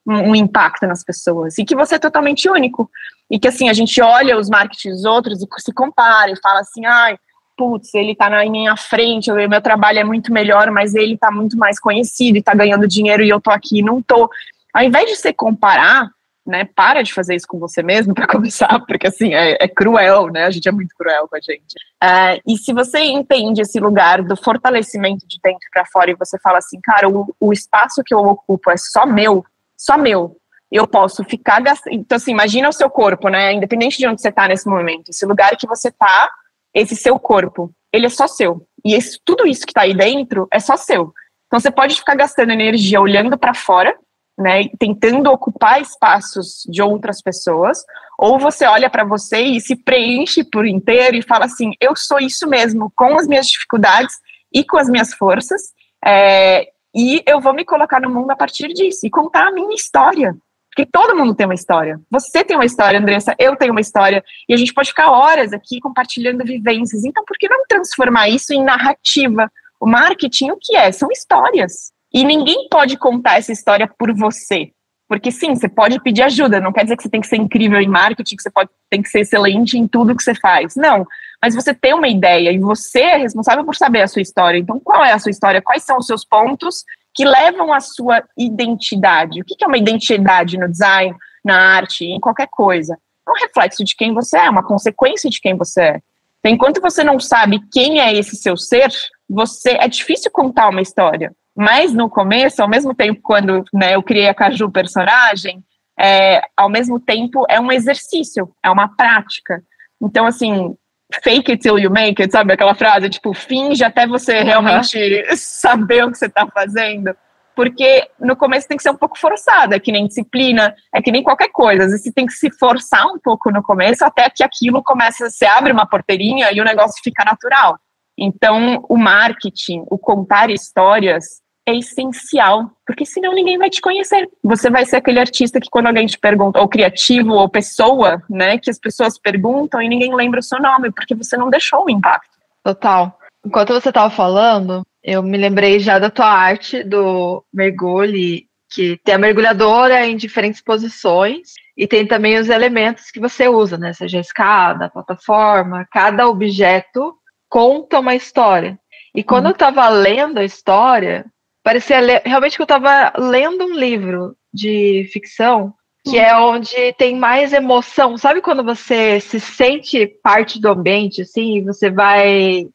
um, 0.06 0.34
impacto 0.34 0.86
nas 0.86 1.02
pessoas 1.02 1.58
e 1.58 1.64
que 1.64 1.74
você 1.74 1.96
é 1.96 1.98
totalmente 1.98 2.48
único. 2.48 2.88
E 3.28 3.38
que 3.38 3.48
assim, 3.48 3.68
a 3.68 3.72
gente 3.72 4.00
olha 4.00 4.38
os 4.38 4.48
marketings 4.48 5.04
outros 5.04 5.42
e 5.42 5.46
se 5.58 5.72
compara 5.72 6.30
e 6.30 6.40
fala 6.40 6.60
assim, 6.60 6.86
ai, 6.86 7.18
putz, 7.56 7.94
ele 7.94 8.14
tá 8.14 8.28
na 8.28 8.44
minha 8.44 8.76
frente, 8.76 9.30
o 9.30 9.48
meu 9.48 9.60
trabalho 9.60 9.98
é 9.98 10.04
muito 10.04 10.32
melhor, 10.32 10.70
mas 10.70 10.94
ele 10.94 11.16
tá 11.16 11.30
muito 11.30 11.56
mais 11.56 11.80
conhecido 11.80 12.38
e 12.38 12.42
tá 12.42 12.54
ganhando 12.54 12.86
dinheiro 12.86 13.22
e 13.22 13.28
eu 13.28 13.40
tô 13.40 13.50
aqui 13.50 13.78
e 13.78 13.82
não 13.82 14.02
tô. 14.02 14.30
Ao 14.72 14.82
invés 14.82 15.06
de 15.06 15.16
você 15.16 15.32
comparar, 15.32 16.10
né? 16.46 16.64
Para 16.74 17.02
de 17.02 17.12
fazer 17.12 17.34
isso 17.34 17.46
com 17.46 17.58
você 17.58 17.82
mesmo 17.82 18.14
para 18.14 18.26
começar, 18.28 18.78
porque 18.86 19.06
assim 19.06 19.34
é, 19.34 19.56
é, 19.60 19.68
cruel, 19.68 20.28
né? 20.28 20.44
A 20.44 20.50
gente 20.50 20.68
é 20.68 20.72
muito 20.72 20.94
cruel 20.96 21.26
com 21.28 21.36
a 21.36 21.40
gente. 21.40 21.74
Uh, 22.02 22.40
e 22.46 22.56
se 22.58 22.72
você 22.72 23.00
entende 23.00 23.62
esse 23.62 23.80
lugar 23.80 24.22
do 24.22 24.36
fortalecimento 24.36 25.26
de 25.26 25.38
dentro 25.42 25.68
para 25.72 25.86
fora 25.86 26.10
e 26.10 26.16
você 26.16 26.38
fala 26.38 26.58
assim, 26.58 26.80
cara, 26.82 27.08
o, 27.08 27.34
o 27.40 27.52
espaço 27.52 28.02
que 28.04 28.14
eu 28.14 28.18
ocupo 28.18 28.70
é 28.70 28.76
só 28.76 29.06
meu, 29.06 29.44
só 29.76 29.96
meu. 29.96 30.36
Eu 30.70 30.86
posso 30.86 31.22
ficar 31.24 31.60
gastando. 31.60 31.94
Então, 31.94 32.16
assim, 32.16 32.32
imagina 32.32 32.68
o 32.68 32.72
seu 32.72 32.90
corpo, 32.90 33.28
né? 33.28 33.52
Independente 33.52 33.98
de 33.98 34.06
onde 34.06 34.20
você 34.20 34.28
está 34.28 34.48
nesse 34.48 34.68
momento, 34.68 35.10
esse 35.10 35.24
lugar 35.24 35.56
que 35.56 35.66
você 35.66 35.88
está, 35.88 36.28
esse 36.74 36.96
seu 36.96 37.18
corpo, 37.18 37.70
ele 37.92 38.06
é 38.06 38.10
só 38.10 38.26
seu. 38.26 38.66
E 38.84 38.94
esse, 38.94 39.20
tudo 39.24 39.46
isso 39.46 39.64
que 39.64 39.70
está 39.70 39.82
aí 39.82 39.94
dentro 39.94 40.48
é 40.52 40.58
só 40.58 40.76
seu. 40.76 41.12
Então, 41.46 41.60
você 41.60 41.70
pode 41.70 41.94
ficar 41.94 42.16
gastando 42.16 42.50
energia 42.50 43.00
olhando 43.00 43.38
para 43.38 43.54
fora 43.54 43.96
né, 44.38 44.68
tentando 44.78 45.30
ocupar 45.30 45.80
espaços 45.80 46.64
de 46.68 46.82
outras 46.82 47.22
pessoas, 47.22 47.84
ou 48.18 48.38
você 48.38 48.66
olha 48.66 48.90
para 48.90 49.04
você 49.04 49.40
e 49.40 49.60
se 49.60 49.76
preenche 49.76 50.44
por 50.44 50.66
inteiro 50.66 51.16
e 51.16 51.22
fala 51.22 51.44
assim: 51.44 51.72
eu 51.80 51.94
sou 51.96 52.18
isso 52.18 52.48
mesmo, 52.48 52.92
com 52.96 53.18
as 53.18 53.26
minhas 53.26 53.46
dificuldades 53.46 54.14
e 54.52 54.64
com 54.64 54.76
as 54.76 54.88
minhas 54.88 55.12
forças, 55.14 55.72
é, 56.04 56.68
e 56.94 57.22
eu 57.26 57.40
vou 57.40 57.52
me 57.52 57.64
colocar 57.64 58.00
no 58.00 58.10
mundo 58.10 58.30
a 58.30 58.36
partir 58.36 58.68
disso 58.68 59.06
e 59.06 59.10
contar 59.10 59.48
a 59.48 59.52
minha 59.52 59.74
história. 59.74 60.36
Porque 60.74 60.90
todo 60.90 61.16
mundo 61.16 61.36
tem 61.36 61.46
uma 61.46 61.54
história. 61.54 62.00
Você 62.10 62.44
tem 62.44 62.56
uma 62.56 62.64
história, 62.64 62.98
Andressa, 62.98 63.34
eu 63.38 63.54
tenho 63.54 63.70
uma 63.70 63.80
história, 63.80 64.24
e 64.48 64.54
a 64.54 64.56
gente 64.56 64.74
pode 64.74 64.88
ficar 64.88 65.08
horas 65.08 65.52
aqui 65.52 65.78
compartilhando 65.78 66.44
vivências. 66.44 67.04
Então, 67.04 67.24
por 67.24 67.36
que 67.38 67.48
não 67.48 67.64
transformar 67.68 68.28
isso 68.28 68.52
em 68.52 68.62
narrativa? 68.62 69.50
O 69.78 69.86
marketing, 69.86 70.50
o 70.50 70.58
que 70.60 70.76
é? 70.76 70.90
São 70.90 71.08
histórias. 71.12 71.93
E 72.14 72.22
ninguém 72.22 72.68
pode 72.70 72.96
contar 72.96 73.38
essa 73.38 73.50
história 73.50 73.90
por 73.98 74.14
você. 74.14 74.70
Porque 75.08 75.32
sim, 75.32 75.54
você 75.54 75.68
pode 75.68 76.00
pedir 76.00 76.22
ajuda, 76.22 76.60
não 76.60 76.72
quer 76.72 76.84
dizer 76.84 76.96
que 76.96 77.02
você 77.02 77.10
tem 77.10 77.20
que 77.20 77.26
ser 77.26 77.36
incrível 77.36 77.80
em 77.80 77.88
marketing, 77.88 78.36
que 78.36 78.42
você 78.42 78.50
pode, 78.50 78.70
tem 78.88 79.02
que 79.02 79.08
ser 79.08 79.20
excelente 79.20 79.76
em 79.76 79.86
tudo 79.86 80.14
que 80.14 80.22
você 80.22 80.34
faz. 80.34 80.76
Não, 80.76 81.06
mas 81.42 81.54
você 81.54 81.74
tem 81.74 81.92
uma 81.92 82.08
ideia 82.08 82.52
e 82.52 82.58
você 82.58 83.00
é 83.00 83.16
responsável 83.16 83.64
por 83.64 83.74
saber 83.74 84.00
a 84.00 84.08
sua 84.08 84.22
história. 84.22 84.58
Então, 84.58 84.80
qual 84.80 85.04
é 85.04 85.12
a 85.12 85.18
sua 85.18 85.30
história? 85.30 85.60
Quais 85.60 85.82
são 85.82 85.98
os 85.98 86.06
seus 86.06 86.24
pontos 86.24 86.84
que 87.12 87.24
levam 87.24 87.72
à 87.72 87.80
sua 87.80 88.22
identidade? 88.38 89.40
O 89.40 89.44
que 89.44 89.62
é 89.62 89.66
uma 89.66 89.76
identidade 89.76 90.56
no 90.56 90.70
design, 90.70 91.14
na 91.44 91.76
arte, 91.76 92.04
em 92.06 92.20
qualquer 92.20 92.48
coisa? 92.50 92.96
É 93.26 93.30
um 93.30 93.34
reflexo 93.34 93.84
de 93.84 93.94
quem 93.94 94.14
você 94.14 94.38
é, 94.38 94.48
uma 94.48 94.62
consequência 94.62 95.28
de 95.28 95.40
quem 95.40 95.56
você 95.56 95.82
é. 95.82 96.00
Então, 96.38 96.52
enquanto 96.52 96.80
você 96.80 97.02
não 97.02 97.18
sabe 97.18 97.60
quem 97.72 98.00
é 98.00 98.14
esse 98.14 98.36
seu 98.36 98.56
ser, 98.56 98.88
você 99.28 99.72
é 99.80 99.88
difícil 99.88 100.30
contar 100.30 100.68
uma 100.68 100.80
história. 100.80 101.34
Mas 101.56 101.92
no 101.92 102.10
começo, 102.10 102.62
ao 102.62 102.68
mesmo 102.68 102.94
tempo, 102.94 103.20
quando 103.22 103.64
né, 103.72 103.94
eu 103.94 104.02
criei 104.02 104.28
a 104.28 104.34
Caju 104.34 104.70
personagem, 104.70 105.64
é, 105.98 106.42
ao 106.56 106.68
mesmo 106.68 106.98
tempo 106.98 107.44
é 107.48 107.60
um 107.60 107.70
exercício, 107.70 108.52
é 108.62 108.70
uma 108.70 108.88
prática. 108.88 109.62
Então, 110.00 110.26
assim, 110.26 110.76
fake 111.22 111.52
it 111.52 111.62
till 111.62 111.78
you 111.78 111.90
make 111.90 112.20
it, 112.20 112.32
sabe 112.32 112.52
aquela 112.52 112.74
frase? 112.74 113.08
Tipo, 113.08 113.32
finge 113.32 113.84
até 113.84 114.06
você 114.06 114.38
uhum. 114.38 114.44
realmente 114.44 115.36
saber 115.36 116.04
o 116.04 116.10
que 116.10 116.18
você 116.18 116.26
está 116.26 116.46
fazendo. 116.46 117.14
Porque 117.54 118.08
no 118.18 118.34
começo 118.34 118.66
tem 118.66 118.76
que 118.76 118.82
ser 118.82 118.90
um 118.90 118.96
pouco 118.96 119.16
forçado, 119.16 119.74
é 119.74 119.78
que 119.78 119.92
nem 119.92 120.08
disciplina, 120.08 120.74
é 120.92 121.00
que 121.00 121.12
nem 121.12 121.22
qualquer 121.22 121.50
coisa. 121.52 121.84
Às 121.84 121.90
vezes 121.90 122.02
você 122.02 122.12
tem 122.12 122.26
que 122.26 122.32
se 122.32 122.50
forçar 122.50 123.06
um 123.06 123.18
pouco 123.18 123.48
no 123.52 123.62
começo 123.62 124.04
até 124.04 124.28
que 124.28 124.42
aquilo 124.42 124.82
começa, 124.82 125.30
você 125.30 125.46
abre 125.46 125.72
uma 125.72 125.86
porteirinha 125.86 126.50
e 126.52 126.60
o 126.60 126.64
negócio 126.64 127.00
fica 127.02 127.24
natural. 127.24 127.78
Então, 128.18 128.84
o 128.88 128.96
marketing, 128.96 129.84
o 129.88 129.96
contar 129.96 130.50
histórias, 130.50 131.43
é 131.66 131.74
essencial, 131.74 132.70
porque 132.86 133.06
senão 133.06 133.32
ninguém 133.32 133.56
vai 133.56 133.70
te 133.70 133.80
conhecer. 133.80 134.28
Você 134.42 134.68
vai 134.68 134.84
ser 134.84 134.96
aquele 134.96 135.18
artista 135.18 135.60
que 135.60 135.70
quando 135.70 135.86
alguém 135.86 136.06
te 136.06 136.18
pergunta, 136.18 136.60
ou 136.60 136.68
criativo, 136.68 137.32
ou 137.32 137.48
pessoa, 137.48 138.22
né, 138.28 138.58
que 138.58 138.70
as 138.70 138.78
pessoas 138.78 139.18
perguntam 139.18 139.80
e 139.80 139.88
ninguém 139.88 140.14
lembra 140.14 140.40
o 140.40 140.42
seu 140.42 140.60
nome, 140.60 140.92
porque 140.92 141.14
você 141.14 141.36
não 141.36 141.48
deixou 141.48 141.86
o 141.86 141.90
impacto. 141.90 142.28
Total. 142.62 143.18
Enquanto 143.44 143.72
você 143.72 143.88
estava 143.88 144.10
falando, 144.10 144.82
eu 145.02 145.22
me 145.22 145.36
lembrei 145.36 145.78
já 145.78 145.98
da 145.98 146.10
tua 146.10 146.26
arte 146.26 146.82
do 146.82 147.44
mergulho, 147.52 148.42
que 148.70 148.98
tem 149.04 149.14
a 149.14 149.18
mergulhadora 149.18 150.04
em 150.06 150.16
diferentes 150.16 150.60
posições 150.60 151.52
e 151.76 151.86
tem 151.86 152.06
também 152.06 152.38
os 152.38 152.48
elementos 152.48 153.10
que 153.10 153.20
você 153.20 153.48
usa, 153.48 153.78
né? 153.78 153.92
Seja 153.92 154.18
a 154.18 154.20
escada, 154.20 154.86
a 154.86 154.90
plataforma, 154.90 155.86
cada 155.92 156.28
objeto 156.28 157.14
conta 157.48 158.00
uma 158.00 158.14
história. 158.14 158.78
E 159.14 159.22
quando 159.22 159.44
uhum. 159.44 159.50
eu 159.50 159.54
estava 159.54 159.88
lendo 159.88 160.38
a 160.38 160.44
história, 160.44 161.24
parecia 161.64 161.98
realmente 162.24 162.56
que 162.56 162.62
eu 162.62 162.64
estava 162.64 163.12
lendo 163.18 163.64
um 163.64 163.74
livro 163.74 164.36
de 164.52 165.08
ficção 165.12 165.74
que 166.06 166.18
é 166.18 166.36
onde 166.36 166.92
tem 166.98 167.16
mais 167.16 167.54
emoção. 167.54 168.18
Sabe 168.18 168.42
quando 168.42 168.62
você 168.62 169.18
se 169.20 169.40
sente 169.40 170.06
parte 170.22 170.60
do 170.60 170.68
ambiente, 170.68 171.22
assim, 171.22 171.64
você 171.64 171.90
vai 171.90 172.68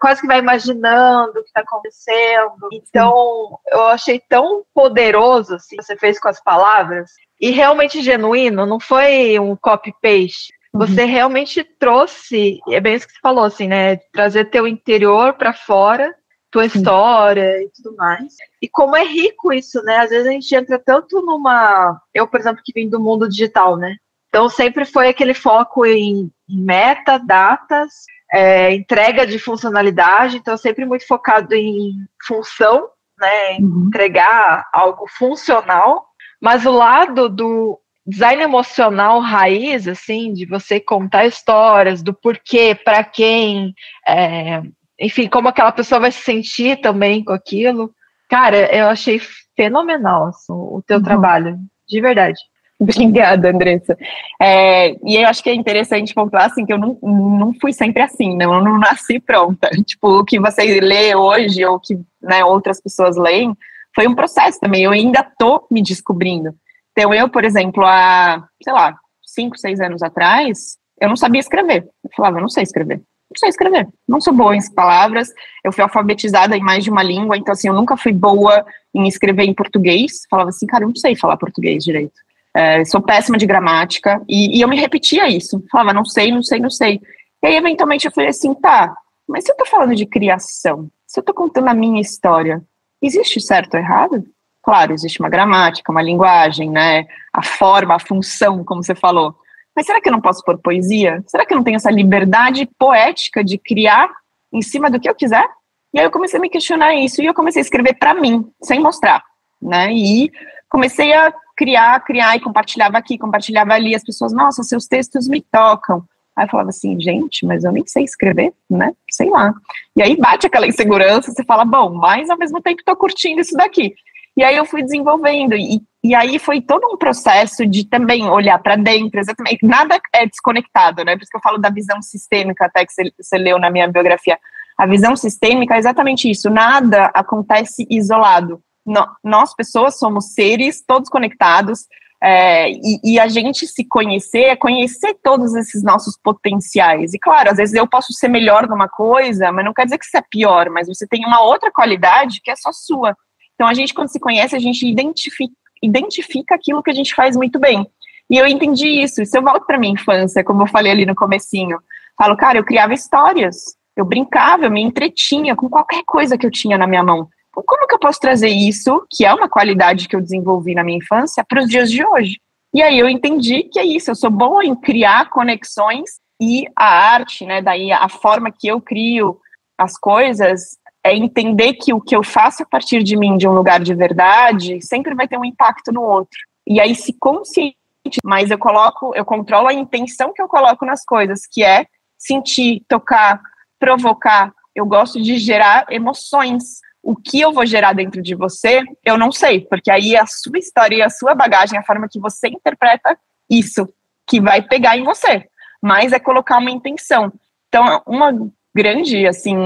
quase 0.00 0.20
que 0.20 0.26
vai 0.26 0.38
imaginando 0.38 1.30
o 1.30 1.42
que 1.42 1.48
está 1.48 1.62
acontecendo. 1.62 2.68
Então, 2.72 3.58
eu 3.68 3.84
achei 3.88 4.20
tão 4.28 4.64
poderoso 4.72 5.56
assim, 5.56 5.76
você 5.76 5.96
fez 5.96 6.18
com 6.20 6.28
as 6.28 6.40
palavras 6.42 7.10
e 7.40 7.50
realmente 7.50 8.02
genuíno. 8.02 8.64
Não 8.64 8.78
foi 8.78 9.38
um 9.38 9.56
copy 9.56 9.92
paste. 10.00 10.52
Uhum. 10.72 10.80
Você 10.80 11.04
realmente 11.04 11.64
trouxe, 11.64 12.60
é 12.70 12.80
bem 12.80 12.94
isso 12.94 13.06
que 13.06 13.14
você 13.14 13.20
falou, 13.20 13.44
assim, 13.44 13.66
né? 13.66 13.96
Trazer 14.12 14.46
teu 14.46 14.66
interior 14.66 15.34
para 15.34 15.52
fora 15.52 16.14
tua 16.56 16.64
história 16.64 17.62
e 17.62 17.70
tudo 17.70 17.94
mais. 17.96 18.34
E 18.62 18.68
como 18.68 18.96
é 18.96 19.04
rico 19.04 19.52
isso, 19.52 19.82
né? 19.82 19.98
Às 19.98 20.08
vezes 20.08 20.26
a 20.26 20.30
gente 20.30 20.54
entra 20.54 20.78
tanto 20.78 21.20
numa. 21.20 22.00
Eu, 22.14 22.26
por 22.26 22.40
exemplo, 22.40 22.62
que 22.64 22.72
vim 22.72 22.88
do 22.88 22.98
mundo 22.98 23.28
digital, 23.28 23.76
né? 23.76 23.96
Então 24.28 24.48
sempre 24.48 24.86
foi 24.86 25.08
aquele 25.08 25.34
foco 25.34 25.84
em, 25.84 26.30
meta, 26.48 27.18
datas, 27.18 27.92
é, 28.32 28.74
entrega 28.74 29.26
de 29.26 29.38
funcionalidade, 29.38 30.38
então 30.38 30.56
sempre 30.56 30.86
muito 30.86 31.06
focado 31.06 31.54
em 31.54 31.92
função, 32.26 32.88
né? 33.18 33.54
Em 33.54 33.64
uhum. 33.64 33.88
entregar 33.88 34.66
algo 34.72 35.06
funcional. 35.08 36.06
Mas 36.40 36.64
o 36.64 36.70
lado 36.70 37.28
do 37.28 37.78
design 38.06 38.42
emocional 38.42 39.20
raiz, 39.20 39.86
assim, 39.86 40.32
de 40.32 40.46
você 40.46 40.80
contar 40.80 41.26
histórias 41.26 42.02
do 42.02 42.14
porquê, 42.14 42.74
para 42.74 43.04
quem, 43.04 43.74
é, 44.06 44.62
enfim, 44.98 45.28
como 45.28 45.48
aquela 45.48 45.72
pessoa 45.72 46.00
vai 46.00 46.10
se 46.10 46.22
sentir 46.22 46.80
também 46.80 47.22
com 47.22 47.32
aquilo. 47.32 47.92
Cara, 48.28 48.74
eu 48.74 48.88
achei 48.88 49.20
fenomenal 49.56 50.26
assim, 50.26 50.52
o 50.52 50.82
teu 50.86 50.98
uhum. 50.98 51.02
trabalho, 51.02 51.58
de 51.88 52.00
verdade. 52.00 52.40
Obrigada, 52.78 53.50
Andressa. 53.50 53.96
É, 54.40 54.90
e 55.02 55.16
eu 55.16 55.26
acho 55.26 55.42
que 55.42 55.48
é 55.48 55.54
interessante 55.54 56.12
pontuar 56.12 56.44
assim 56.44 56.66
que 56.66 56.72
eu 56.72 56.78
não, 56.78 56.98
não 57.02 57.54
fui 57.58 57.72
sempre 57.72 58.02
assim, 58.02 58.36
né? 58.36 58.44
Eu 58.44 58.62
não 58.62 58.78
nasci 58.78 59.18
pronta. 59.18 59.70
Tipo, 59.86 60.20
o 60.20 60.24
que 60.24 60.38
você 60.38 60.80
lê 60.80 61.14
hoje, 61.14 61.64
ou 61.64 61.80
que 61.80 61.98
né, 62.20 62.44
outras 62.44 62.80
pessoas 62.80 63.16
leem, 63.16 63.56
foi 63.94 64.06
um 64.06 64.14
processo 64.14 64.60
também. 64.60 64.82
Eu 64.82 64.90
ainda 64.90 65.26
tô 65.38 65.66
me 65.70 65.82
descobrindo. 65.82 66.54
Então, 66.92 67.14
eu, 67.14 67.30
por 67.30 67.44
exemplo, 67.44 67.82
há, 67.84 68.46
sei 68.62 68.72
lá, 68.72 68.94
cinco, 69.22 69.56
seis 69.56 69.80
anos 69.80 70.02
atrás, 70.02 70.76
eu 71.00 71.08
não 71.08 71.16
sabia 71.16 71.40
escrever. 71.40 71.84
Eu 72.04 72.10
falava, 72.14 72.36
eu 72.36 72.42
não 72.42 72.48
sei 72.48 72.62
escrever 72.62 73.00
não 73.30 73.38
sei 73.38 73.48
escrever, 73.48 73.88
não 74.06 74.20
sou 74.20 74.32
boa 74.32 74.56
em 74.56 74.72
palavras, 74.72 75.28
eu 75.64 75.72
fui 75.72 75.82
alfabetizada 75.82 76.56
em 76.56 76.60
mais 76.60 76.84
de 76.84 76.90
uma 76.90 77.02
língua, 77.02 77.36
então 77.36 77.52
assim, 77.52 77.68
eu 77.68 77.74
nunca 77.74 77.96
fui 77.96 78.12
boa 78.12 78.64
em 78.94 79.06
escrever 79.08 79.44
em 79.44 79.54
português, 79.54 80.22
falava 80.30 80.50
assim, 80.50 80.66
cara, 80.66 80.84
eu 80.84 80.88
não 80.88 80.96
sei 80.96 81.16
falar 81.16 81.36
português 81.36 81.84
direito, 81.84 82.14
é, 82.54 82.84
sou 82.84 83.00
péssima 83.00 83.36
de 83.36 83.46
gramática, 83.46 84.22
e, 84.28 84.56
e, 84.56 84.60
eu 84.60 84.68
me 84.68 84.78
repetia 84.78 85.28
isso, 85.28 85.62
falava, 85.70 85.92
não 85.92 86.04
sei, 86.04 86.30
não 86.30 86.42
sei, 86.42 86.60
não 86.60 86.70
sei, 86.70 87.00
e 87.42 87.46
aí 87.46 87.56
eventualmente 87.56 88.06
eu 88.06 88.12
falei 88.12 88.30
assim, 88.30 88.54
tá, 88.54 88.94
mas 89.28 89.44
se 89.44 89.50
eu 89.50 89.56
tô 89.56 89.66
falando 89.66 89.94
de 89.94 90.06
criação, 90.06 90.88
se 91.06 91.18
eu 91.18 91.24
tô 91.24 91.34
contando 91.34 91.68
a 91.68 91.74
minha 91.74 92.00
história, 92.00 92.62
existe 93.02 93.40
certo 93.40 93.74
ou 93.74 93.80
errado? 93.80 94.24
Claro, 94.62 94.92
existe 94.92 95.20
uma 95.20 95.28
gramática, 95.28 95.92
uma 95.92 96.02
linguagem, 96.02 96.70
né, 96.70 97.06
a 97.32 97.42
forma, 97.42 97.94
a 97.94 98.00
função, 98.00 98.64
como 98.64 98.82
você 98.82 98.94
falou, 98.94 99.34
mas 99.76 99.84
será 99.84 100.00
que 100.00 100.08
eu 100.08 100.12
não 100.12 100.22
posso 100.22 100.42
pôr 100.42 100.56
poesia? 100.56 101.22
Será 101.26 101.44
que 101.44 101.52
eu 101.52 101.56
não 101.56 101.62
tenho 101.64 101.76
essa 101.76 101.90
liberdade 101.90 102.66
poética 102.78 103.44
de 103.44 103.58
criar 103.58 104.08
em 104.50 104.62
cima 104.62 104.90
do 104.90 104.98
que 104.98 105.08
eu 105.08 105.14
quiser? 105.14 105.46
E 105.92 105.98
aí 105.98 106.06
eu 106.06 106.10
comecei 106.10 106.38
a 106.38 106.40
me 106.40 106.48
questionar 106.48 106.94
isso 106.94 107.20
e 107.20 107.26
eu 107.26 107.34
comecei 107.34 107.60
a 107.60 107.64
escrever 107.64 107.94
para 107.94 108.14
mim, 108.14 108.50
sem 108.62 108.80
mostrar, 108.80 109.22
né? 109.60 109.92
E 109.92 110.32
comecei 110.68 111.12
a 111.12 111.32
criar, 111.54 112.00
criar 112.00 112.36
e 112.36 112.40
compartilhava 112.40 112.96
aqui, 112.96 113.18
compartilhava 113.18 113.74
ali. 113.74 113.94
As 113.94 114.02
pessoas, 114.02 114.32
nossa, 114.32 114.62
seus 114.62 114.86
textos 114.86 115.28
me 115.28 115.42
tocam. 115.42 116.02
Aí 116.34 116.44
eu 116.44 116.50
falava 116.50 116.70
assim, 116.70 116.98
gente, 117.00 117.46
mas 117.46 117.64
eu 117.64 117.72
nem 117.72 117.86
sei 117.86 118.04
escrever, 118.04 118.52
né? 118.68 118.92
Sei 119.10 119.28
lá. 119.28 119.54
E 119.94 120.02
aí 120.02 120.16
bate 120.16 120.46
aquela 120.46 120.66
insegurança, 120.66 121.32
você 121.32 121.44
fala, 121.44 121.64
bom, 121.64 121.94
mas 121.94 122.28
ao 122.28 122.38
mesmo 122.38 122.60
tempo 122.60 122.82
tô 122.84 122.94
curtindo 122.96 123.40
isso 123.40 123.54
daqui. 123.54 123.94
E 124.36 124.44
aí 124.44 124.54
eu 124.54 124.66
fui 124.66 124.82
desenvolvendo, 124.82 125.54
e, 125.54 125.82
e 126.06 126.14
aí 126.14 126.38
foi 126.38 126.60
todo 126.60 126.86
um 126.86 126.96
processo 126.96 127.66
de 127.66 127.84
também 127.84 128.28
olhar 128.28 128.58
para 128.58 128.76
dentro, 128.76 129.18
exatamente. 129.18 129.66
Nada 129.66 130.00
é 130.14 130.26
desconectado, 130.26 131.04
né? 131.04 131.16
Por 131.16 131.22
isso 131.22 131.30
que 131.30 131.36
eu 131.36 131.42
falo 131.42 131.58
da 131.58 131.70
visão 131.70 132.00
sistêmica, 132.00 132.66
até 132.66 132.86
que 132.86 132.92
você, 132.92 133.38
leu 133.38 133.58
na 133.58 133.70
minha 133.70 133.88
biografia. 133.88 134.38
A 134.78 134.86
visão 134.86 135.16
sistêmica 135.16 135.74
é 135.74 135.78
exatamente 135.78 136.30
isso, 136.30 136.48
nada 136.48 137.06
acontece 137.14 137.86
isolado. 137.90 138.60
No, 138.84 139.04
nós, 139.24 139.54
pessoas, 139.54 139.98
somos 139.98 140.32
seres 140.34 140.84
todos 140.86 141.08
conectados, 141.08 141.86
É, 142.22 142.70
e, 142.70 142.98
e, 143.04 143.20
a 143.20 143.28
gente 143.28 143.66
se 143.66 143.84
conhecer 143.84 144.44
é 144.44 144.56
conhecer 144.56 145.14
todos 145.22 145.54
esses 145.54 145.82
nossos 145.82 146.16
potenciais. 146.16 147.12
E 147.12 147.18
claro, 147.18 147.50
às 147.50 147.58
vezes 147.58 147.74
eu 147.74 147.86
posso 147.86 148.12
ser 148.14 148.28
melhor 148.28 148.66
numa 148.66 148.88
coisa, 148.88 149.52
mas 149.52 149.64
não 149.64 149.74
quer 149.74 149.84
dizer 149.84 149.98
que 149.98 150.06
você 150.06 150.18
é 150.18 150.22
pior, 150.30 150.70
mas 150.70 150.88
você 150.88 151.06
tem 151.06 151.26
uma 151.26 151.42
outra 151.42 151.70
qualidade 151.70 152.40
que 152.42 152.50
é 152.50 152.56
só 152.56 152.70
sua. 152.72 153.14
Então 153.54 153.66
a 153.68 153.74
gente, 153.74 153.92
quando 153.92 154.08
se 154.08 154.18
conhece, 154.18 154.56
a 154.56 154.58
gente 154.58 154.86
identifica, 154.86 155.54
identifica 155.82 156.54
aquilo 156.54 156.82
que 156.82 156.90
a 156.90 156.94
gente 156.94 157.14
faz 157.14 157.36
muito 157.36 157.58
bem. 157.58 157.86
E 158.30 158.36
eu 158.36 158.46
entendi 158.46 158.88
isso. 158.88 159.24
Se 159.24 159.38
eu 159.38 159.42
volto 159.42 159.66
para 159.66 159.78
minha 159.78 159.92
infância, 159.92 160.42
como 160.42 160.62
eu 160.62 160.66
falei 160.66 160.92
ali 160.92 161.06
no 161.06 161.14
comecinho, 161.14 161.78
falo, 162.18 162.36
cara, 162.36 162.58
eu 162.58 162.64
criava 162.64 162.94
histórias, 162.94 163.76
eu 163.96 164.04
brincava, 164.04 164.64
eu 164.64 164.70
me 164.70 164.82
entretinha 164.82 165.54
com 165.54 165.68
qualquer 165.68 166.02
coisa 166.04 166.36
que 166.36 166.44
eu 166.44 166.50
tinha 166.50 166.76
na 166.76 166.86
minha 166.86 167.02
mão 167.02 167.28
como 167.64 167.86
que 167.86 167.94
eu 167.94 167.98
posso 167.98 168.20
trazer 168.20 168.48
isso, 168.48 169.06
que 169.10 169.24
é 169.24 169.32
uma 169.32 169.48
qualidade 169.48 170.08
que 170.08 170.16
eu 170.16 170.20
desenvolvi 170.20 170.74
na 170.74 170.84
minha 170.84 170.98
infância, 170.98 171.44
para 171.44 171.62
os 171.62 171.68
dias 171.68 171.90
de 171.90 172.04
hoje? 172.04 172.38
E 172.74 172.82
aí 172.82 172.98
eu 172.98 173.08
entendi 173.08 173.62
que 173.64 173.78
é 173.78 173.84
isso, 173.84 174.10
eu 174.10 174.14
sou 174.14 174.30
boa 174.30 174.64
em 174.64 174.74
criar 174.74 175.30
conexões 175.30 176.10
e 176.40 176.66
a 176.76 176.86
arte, 176.86 177.46
né, 177.46 177.62
daí 177.62 177.90
a 177.90 178.08
forma 178.08 178.50
que 178.50 178.68
eu 178.68 178.80
crio 178.80 179.38
as 179.78 179.98
coisas 179.98 180.76
é 181.06 181.14
entender 181.14 181.74
que 181.74 181.92
o 181.92 182.00
que 182.00 182.14
eu 182.14 182.22
faço 182.22 182.62
a 182.62 182.66
partir 182.66 183.02
de 183.02 183.16
mim, 183.16 183.36
de 183.36 183.46
um 183.46 183.52
lugar 183.52 183.80
de 183.80 183.94
verdade, 183.94 184.80
sempre 184.82 185.14
vai 185.14 185.28
ter 185.28 185.38
um 185.38 185.44
impacto 185.44 185.92
no 185.92 186.02
outro. 186.02 186.38
E 186.66 186.80
aí 186.80 186.94
se 186.94 187.12
consciente, 187.12 187.76
mas 188.24 188.50
eu 188.50 188.58
coloco, 188.58 189.12
eu 189.14 189.24
controlo 189.24 189.68
a 189.68 189.72
intenção 189.74 190.32
que 190.32 190.42
eu 190.42 190.48
coloco 190.48 190.84
nas 190.84 191.04
coisas, 191.04 191.46
que 191.46 191.62
é 191.62 191.86
sentir, 192.18 192.82
tocar, 192.88 193.40
provocar. 193.78 194.52
Eu 194.74 194.84
gosto 194.84 195.22
de 195.22 195.38
gerar 195.38 195.86
emoções 195.90 196.80
o 197.06 197.14
que 197.14 197.40
eu 197.40 197.52
vou 197.52 197.64
gerar 197.64 197.92
dentro 197.92 198.20
de 198.20 198.34
você, 198.34 198.82
eu 199.04 199.16
não 199.16 199.30
sei, 199.30 199.60
porque 199.60 199.92
aí 199.92 200.16
a 200.16 200.26
sua 200.26 200.58
história, 200.58 201.06
a 201.06 201.08
sua 201.08 201.36
bagagem, 201.36 201.78
a 201.78 201.84
forma 201.84 202.08
que 202.10 202.18
você 202.18 202.48
interpreta 202.48 203.16
isso, 203.48 203.88
que 204.26 204.40
vai 204.40 204.60
pegar 204.60 204.98
em 204.98 205.04
você. 205.04 205.48
Mas 205.80 206.12
é 206.12 206.18
colocar 206.18 206.58
uma 206.58 206.70
intenção. 206.70 207.32
Então, 207.68 208.02
uma 208.04 208.50
grande, 208.76 209.26
assim, 209.26 209.56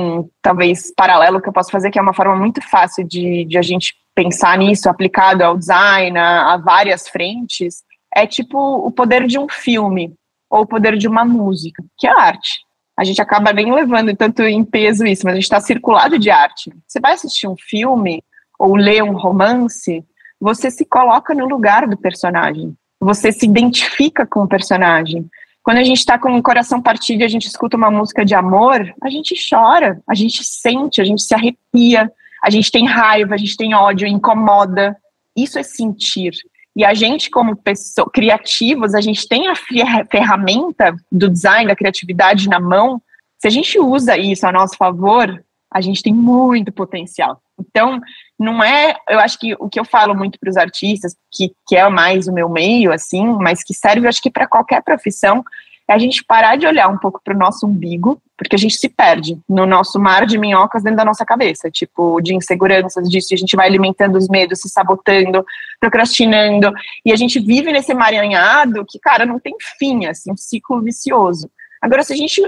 talvez 0.40 0.92
paralelo 0.94 1.40
que 1.40 1.48
eu 1.48 1.52
posso 1.52 1.70
fazer, 1.70 1.90
que 1.90 1.98
é 1.98 2.02
uma 2.02 2.14
forma 2.14 2.36
muito 2.36 2.60
fácil 2.62 3.06
de, 3.06 3.44
de 3.44 3.58
a 3.58 3.62
gente 3.62 3.94
pensar 4.14 4.56
nisso, 4.56 4.88
aplicado 4.88 5.42
ao 5.42 5.58
design, 5.58 6.16
a, 6.18 6.54
a 6.54 6.56
várias 6.56 7.08
frentes, 7.08 7.82
é 8.14 8.26
tipo 8.26 8.58
o 8.58 8.90
poder 8.90 9.26
de 9.26 9.38
um 9.38 9.48
filme 9.48 10.14
ou 10.48 10.62
o 10.62 10.66
poder 10.66 10.96
de 10.96 11.06
uma 11.06 11.24
música, 11.24 11.82
que 11.98 12.06
é 12.06 12.10
arte 12.10 12.60
a 13.00 13.04
gente 13.04 13.22
acaba 13.22 13.50
nem 13.50 13.72
levando 13.72 14.14
tanto 14.14 14.42
em 14.42 14.62
peso 14.62 15.06
isso, 15.06 15.24
mas 15.24 15.32
a 15.32 15.36
gente 15.36 15.44
está 15.44 15.58
circulado 15.58 16.18
de 16.18 16.28
arte. 16.30 16.70
Você 16.86 17.00
vai 17.00 17.14
assistir 17.14 17.48
um 17.48 17.56
filme 17.56 18.22
ou 18.58 18.76
ler 18.76 19.02
um 19.02 19.16
romance, 19.16 20.04
você 20.38 20.70
se 20.70 20.84
coloca 20.84 21.32
no 21.32 21.48
lugar 21.48 21.88
do 21.88 21.96
personagem, 21.96 22.76
você 23.00 23.32
se 23.32 23.46
identifica 23.46 24.26
com 24.26 24.42
o 24.42 24.48
personagem. 24.48 25.26
Quando 25.70 25.78
a 25.78 25.84
gente 25.84 25.98
está 25.98 26.18
com 26.18 26.36
o 26.36 26.42
coração 26.42 26.82
partido 26.82 27.20
e 27.20 27.24
a 27.24 27.28
gente 27.28 27.46
escuta 27.46 27.76
uma 27.76 27.92
música 27.92 28.24
de 28.24 28.34
amor, 28.34 28.92
a 29.00 29.08
gente 29.08 29.36
chora, 29.48 30.02
a 30.04 30.16
gente 30.16 30.42
sente, 30.42 31.00
a 31.00 31.04
gente 31.04 31.22
se 31.22 31.32
arrepia, 31.32 32.10
a 32.42 32.50
gente 32.50 32.72
tem 32.72 32.88
raiva, 32.88 33.36
a 33.36 33.38
gente 33.38 33.56
tem 33.56 33.72
ódio, 33.72 34.04
incomoda. 34.04 34.96
Isso 35.36 35.60
é 35.60 35.62
sentir. 35.62 36.32
E 36.74 36.84
a 36.84 36.92
gente, 36.92 37.30
como 37.30 37.54
pessoa, 37.54 38.10
criativos, 38.12 38.96
a 38.96 39.00
gente 39.00 39.28
tem 39.28 39.46
a 39.46 39.54
ferramenta 40.10 40.92
do 41.12 41.30
design, 41.30 41.68
da 41.68 41.76
criatividade 41.76 42.48
na 42.48 42.58
mão. 42.58 43.00
Se 43.38 43.46
a 43.46 43.50
gente 43.50 43.78
usa 43.78 44.18
isso 44.18 44.44
a 44.48 44.50
nosso 44.50 44.76
favor, 44.76 45.40
a 45.72 45.80
gente 45.80 46.02
tem 46.02 46.12
muito 46.12 46.72
potencial. 46.72 47.40
Então, 47.68 48.00
não 48.38 48.62
é, 48.62 48.96
eu 49.08 49.18
acho 49.20 49.38
que 49.38 49.54
o 49.58 49.68
que 49.68 49.78
eu 49.78 49.84
falo 49.84 50.14
muito 50.14 50.38
para 50.38 50.50
os 50.50 50.56
artistas, 50.56 51.14
que, 51.30 51.52
que 51.66 51.76
é 51.76 51.88
mais 51.88 52.26
o 52.26 52.32
meu 52.32 52.48
meio, 52.48 52.92
assim, 52.92 53.26
mas 53.40 53.62
que 53.62 53.74
serve, 53.74 54.08
acho 54.08 54.22
que 54.22 54.30
para 54.30 54.46
qualquer 54.46 54.82
profissão, 54.82 55.44
é 55.88 55.92
a 55.92 55.98
gente 55.98 56.24
parar 56.24 56.56
de 56.56 56.66
olhar 56.66 56.88
um 56.88 56.96
pouco 56.96 57.20
para 57.22 57.34
o 57.34 57.38
nosso 57.38 57.66
umbigo, 57.66 58.22
porque 58.38 58.54
a 58.54 58.58
gente 58.58 58.76
se 58.76 58.88
perde 58.88 59.38
no 59.48 59.66
nosso 59.66 59.98
mar 59.98 60.24
de 60.24 60.38
minhocas 60.38 60.82
dentro 60.82 60.98
da 60.98 61.04
nossa 61.04 61.24
cabeça, 61.24 61.68
tipo, 61.70 62.20
de 62.20 62.34
inseguranças, 62.34 63.08
disso, 63.08 63.34
a 63.34 63.36
gente 63.36 63.56
vai 63.56 63.66
alimentando 63.66 64.16
os 64.16 64.28
medos, 64.28 64.60
se 64.60 64.68
sabotando, 64.68 65.44
procrastinando, 65.80 66.72
e 67.04 67.12
a 67.12 67.16
gente 67.16 67.40
vive 67.40 67.72
nesse 67.72 67.90
emaranhado 67.90 68.86
que, 68.88 68.98
cara, 69.00 69.26
não 69.26 69.40
tem 69.40 69.54
fim, 69.78 70.06
assim, 70.06 70.32
um 70.32 70.36
ciclo 70.36 70.80
vicioso. 70.80 71.50
Agora, 71.82 72.02
se 72.02 72.12
a 72.12 72.16
gente 72.16 72.40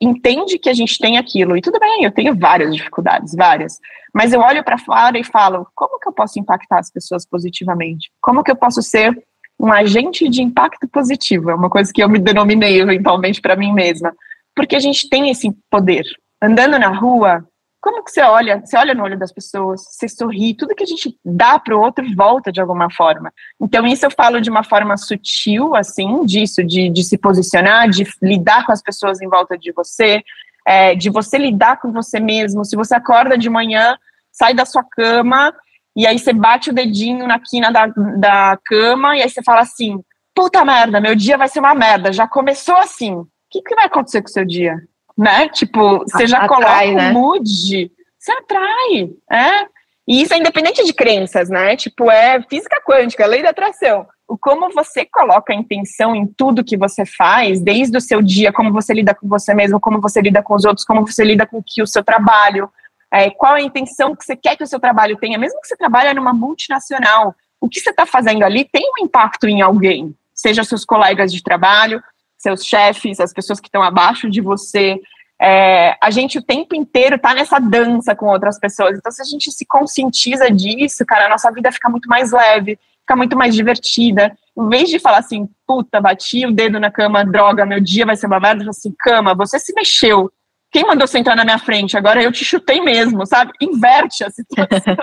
entende 0.00 0.58
que 0.58 0.68
a 0.68 0.74
gente 0.74 0.98
tem 0.98 1.16
aquilo, 1.18 1.56
e 1.56 1.60
tudo 1.60 1.78
bem, 1.78 2.04
eu 2.04 2.12
tenho 2.12 2.34
várias 2.34 2.74
dificuldades, 2.74 3.34
várias, 3.34 3.78
mas 4.14 4.32
eu 4.32 4.40
olho 4.40 4.62
para 4.62 4.78
fora 4.78 5.18
e 5.18 5.24
falo, 5.24 5.66
como 5.74 5.98
que 5.98 6.08
eu 6.08 6.12
posso 6.12 6.38
impactar 6.38 6.78
as 6.78 6.90
pessoas 6.90 7.26
positivamente? 7.26 8.10
Como 8.20 8.42
que 8.42 8.50
eu 8.50 8.56
posso 8.56 8.82
ser 8.82 9.16
um 9.58 9.72
agente 9.72 10.28
de 10.28 10.42
impacto 10.42 10.86
positivo. 10.88 11.50
É 11.50 11.54
uma 11.54 11.70
coisa 11.70 11.92
que 11.92 12.02
eu 12.02 12.08
me 12.08 12.18
denominei 12.18 12.80
eventualmente 12.80 13.40
para 13.40 13.56
mim 13.56 13.72
mesma. 13.72 14.14
Porque 14.54 14.76
a 14.76 14.80
gente 14.80 15.08
tem 15.08 15.30
esse 15.30 15.50
poder. 15.70 16.04
Andando 16.40 16.78
na 16.78 16.88
rua, 16.88 17.46
como 17.86 18.02
que 18.02 18.10
você 18.10 18.20
olha? 18.20 18.60
Você 18.64 18.76
olha 18.76 18.94
no 18.94 19.04
olho 19.04 19.16
das 19.16 19.30
pessoas, 19.30 19.80
você 19.80 20.08
sorri, 20.08 20.54
tudo 20.54 20.74
que 20.74 20.82
a 20.82 20.86
gente 20.86 21.16
dá 21.24 21.56
para 21.56 21.76
o 21.76 21.80
outro 21.80 22.04
volta 22.16 22.50
de 22.50 22.60
alguma 22.60 22.90
forma. 22.90 23.32
Então, 23.60 23.86
isso 23.86 24.04
eu 24.04 24.10
falo 24.10 24.40
de 24.40 24.50
uma 24.50 24.64
forma 24.64 24.96
sutil, 24.96 25.72
assim, 25.76 26.24
disso, 26.24 26.64
de, 26.64 26.90
de 26.90 27.04
se 27.04 27.16
posicionar, 27.16 27.88
de 27.88 28.04
lidar 28.20 28.66
com 28.66 28.72
as 28.72 28.82
pessoas 28.82 29.22
em 29.22 29.28
volta 29.28 29.56
de 29.56 29.70
você, 29.70 30.20
é, 30.66 30.96
de 30.96 31.08
você 31.10 31.38
lidar 31.38 31.80
com 31.80 31.92
você 31.92 32.18
mesmo. 32.18 32.64
Se 32.64 32.74
você 32.74 32.96
acorda 32.96 33.38
de 33.38 33.48
manhã, 33.48 33.96
sai 34.32 34.52
da 34.52 34.64
sua 34.64 34.82
cama 34.82 35.54
e 35.94 36.08
aí 36.08 36.18
você 36.18 36.32
bate 36.32 36.70
o 36.70 36.74
dedinho 36.74 37.24
na 37.28 37.38
quina 37.38 37.70
da, 37.70 37.86
da 37.86 38.58
cama 38.64 39.16
e 39.16 39.22
aí 39.22 39.30
você 39.30 39.44
fala 39.44 39.60
assim: 39.60 40.00
puta 40.34 40.64
merda, 40.64 41.00
meu 41.00 41.14
dia 41.14 41.38
vai 41.38 41.46
ser 41.46 41.60
uma 41.60 41.72
merda. 41.72 42.12
Já 42.12 42.26
começou 42.26 42.78
assim. 42.78 43.12
O 43.12 43.28
que, 43.48 43.62
que 43.62 43.76
vai 43.76 43.84
acontecer 43.84 44.22
com 44.22 44.28
o 44.28 44.32
seu 44.32 44.44
dia? 44.44 44.76
Né? 45.16 45.48
Tipo, 45.48 46.00
você 46.00 46.26
já 46.26 46.44
atrai, 46.44 46.48
coloca 46.48 46.92
né? 46.92 47.10
o 47.10 47.14
mood, 47.14 47.90
você 48.18 48.32
atrai, 48.32 49.10
é. 49.30 49.66
E 50.06 50.22
isso 50.22 50.34
é 50.34 50.38
independente 50.38 50.84
de 50.84 50.92
crenças, 50.92 51.48
né? 51.48 51.74
Tipo, 51.74 52.10
é 52.10 52.40
física 52.42 52.80
quântica, 52.86 53.26
lei 53.26 53.42
da 53.42 53.50
atração. 53.50 54.06
O 54.28 54.36
como 54.36 54.72
você 54.72 55.04
coloca 55.04 55.52
a 55.52 55.56
intenção 55.56 56.14
em 56.14 56.26
tudo 56.26 56.64
que 56.64 56.76
você 56.76 57.04
faz, 57.04 57.60
desde 57.60 57.96
o 57.96 58.00
seu 58.00 58.22
dia, 58.22 58.52
como 58.52 58.72
você 58.72 58.92
lida 58.92 59.14
com 59.14 59.28
você 59.28 59.54
mesmo, 59.54 59.80
como 59.80 60.00
você 60.00 60.20
lida 60.20 60.42
com 60.42 60.54
os 60.54 60.64
outros, 60.64 60.84
como 60.84 61.06
você 61.06 61.24
lida 61.24 61.46
com 61.46 61.62
que 61.62 61.82
o 61.82 61.86
seu 61.86 62.04
trabalho, 62.04 62.70
é, 63.12 63.30
qual 63.30 63.54
a 63.54 63.62
intenção 63.62 64.14
que 64.14 64.24
você 64.24 64.36
quer 64.36 64.56
que 64.56 64.64
o 64.64 64.66
seu 64.66 64.80
trabalho 64.80 65.16
tenha, 65.16 65.38
mesmo 65.38 65.60
que 65.60 65.68
você 65.68 65.76
trabalhe 65.76 66.12
numa 66.12 66.32
multinacional, 66.32 67.34
o 67.60 67.68
que 67.68 67.80
você 67.80 67.90
está 67.90 68.04
fazendo 68.04 68.44
ali 68.44 68.64
tem 68.64 68.82
um 68.98 69.04
impacto 69.04 69.48
em 69.48 69.62
alguém, 69.62 70.14
seja 70.34 70.64
seus 70.64 70.84
colegas 70.84 71.32
de 71.32 71.42
trabalho, 71.42 72.02
seus 72.46 72.64
chefes, 72.64 73.18
as 73.18 73.32
pessoas 73.32 73.58
que 73.58 73.68
estão 73.68 73.82
abaixo 73.82 74.30
de 74.30 74.40
você. 74.40 75.00
É, 75.40 75.96
a 76.00 76.10
gente 76.10 76.38
o 76.38 76.42
tempo 76.42 76.74
inteiro 76.74 77.16
está 77.16 77.34
nessa 77.34 77.58
dança 77.58 78.14
com 78.14 78.26
outras 78.26 78.58
pessoas. 78.58 78.96
Então, 78.96 79.10
se 79.10 79.20
a 79.20 79.24
gente 79.24 79.50
se 79.50 79.66
conscientiza 79.66 80.50
disso, 80.50 81.04
cara, 81.04 81.26
a 81.26 81.28
nossa 81.28 81.50
vida 81.50 81.72
fica 81.72 81.88
muito 81.88 82.08
mais 82.08 82.30
leve, 82.32 82.78
fica 83.00 83.16
muito 83.16 83.36
mais 83.36 83.54
divertida. 83.54 84.36
Em 84.56 84.68
vez 84.68 84.88
de 84.88 84.98
falar 84.98 85.18
assim, 85.18 85.48
puta, 85.66 86.00
bati 86.00 86.46
o 86.46 86.52
dedo 86.52 86.78
na 86.78 86.90
cama, 86.90 87.24
droga, 87.24 87.66
meu 87.66 87.80
dia 87.80 88.06
vai 88.06 88.16
ser 88.16 88.26
uma 88.26 88.40
merda, 88.40 88.70
assim, 88.70 88.94
cama, 88.98 89.34
você 89.34 89.58
se 89.58 89.74
mexeu, 89.74 90.32
quem 90.72 90.84
mandou 90.84 91.06
você 91.06 91.18
entrar 91.18 91.36
na 91.36 91.44
minha 91.44 91.58
frente? 91.58 91.96
Agora 91.96 92.22
eu 92.22 92.30
te 92.30 92.44
chutei 92.44 92.80
mesmo, 92.80 93.24
sabe? 93.24 93.52
Inverte 93.60 94.24
a 94.24 94.30
situação. 94.30 94.96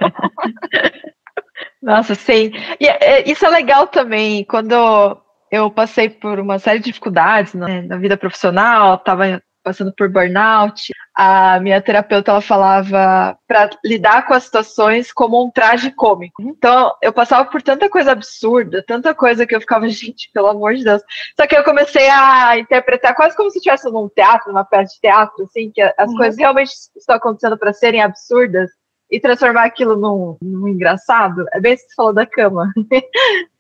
Nossa, 1.82 2.16
sim. 2.16 2.52
E 2.80 2.88
é, 2.88 3.30
isso 3.30 3.46
é 3.46 3.50
legal 3.50 3.88
também. 3.88 4.44
Quando 4.46 5.18
eu 5.54 5.70
passei 5.70 6.10
por 6.10 6.40
uma 6.40 6.58
série 6.58 6.80
de 6.80 6.86
dificuldades 6.86 7.54
né, 7.54 7.84
na 7.84 7.96
vida 7.96 8.18
profissional, 8.18 8.96
estava 8.96 9.40
passando 9.64 9.94
por 9.96 10.10
burnout, 10.10 10.92
a 11.16 11.60
minha 11.60 11.80
terapeuta 11.80 12.32
ela 12.32 12.42
falava 12.42 13.38
para 13.48 13.70
lidar 13.86 14.26
com 14.26 14.34
as 14.34 14.46
situações 14.46 15.14
como 15.14 15.46
um 15.46 15.52
traje 15.52 15.92
cômico. 15.92 16.42
Então, 16.42 16.92
eu 17.04 17.14
passava 17.14 17.48
por 17.50 17.62
tanta 17.62 17.88
coisa 17.88 18.14
absurda, 18.14 18.84
tanta 18.86 19.14
coisa 19.14 19.46
que 19.46 19.56
eu 19.56 19.62
ficava, 19.62 19.88
gente, 19.94 20.32
pelo 20.34 20.48
amor 20.48 20.74
de 20.74 20.84
Deus. 20.84 21.04
Só 21.40 21.46
que 21.46 21.56
eu 21.56 21.64
comecei 21.64 22.10
a 22.10 22.58
interpretar 22.58 23.16
quase 23.16 23.38
como 23.38 23.52
se 23.52 23.60
estivesse 23.60 23.90
num 23.92 24.10
teatro, 24.10 24.52
numa 24.52 24.66
peça 24.66 24.96
de 24.96 25.02
teatro, 25.02 25.44
assim, 25.44 25.72
que 25.72 25.82
as 25.82 26.10
uhum. 26.10 26.18
coisas 26.18 26.38
realmente 26.38 26.72
estão 26.98 27.16
acontecendo 27.16 27.60
para 27.60 27.72
serem 27.74 28.02
absurdas 28.02 28.72
e 29.10 29.20
transformar 29.20 29.66
aquilo 29.66 29.96
num, 29.96 30.38
num, 30.42 30.68
engraçado. 30.68 31.46
É 31.54 31.60
bem 31.60 31.74
isso 31.74 31.84
que 31.84 31.90
você 31.90 31.96
falou 31.96 32.14
da 32.14 32.26
cama. 32.26 32.72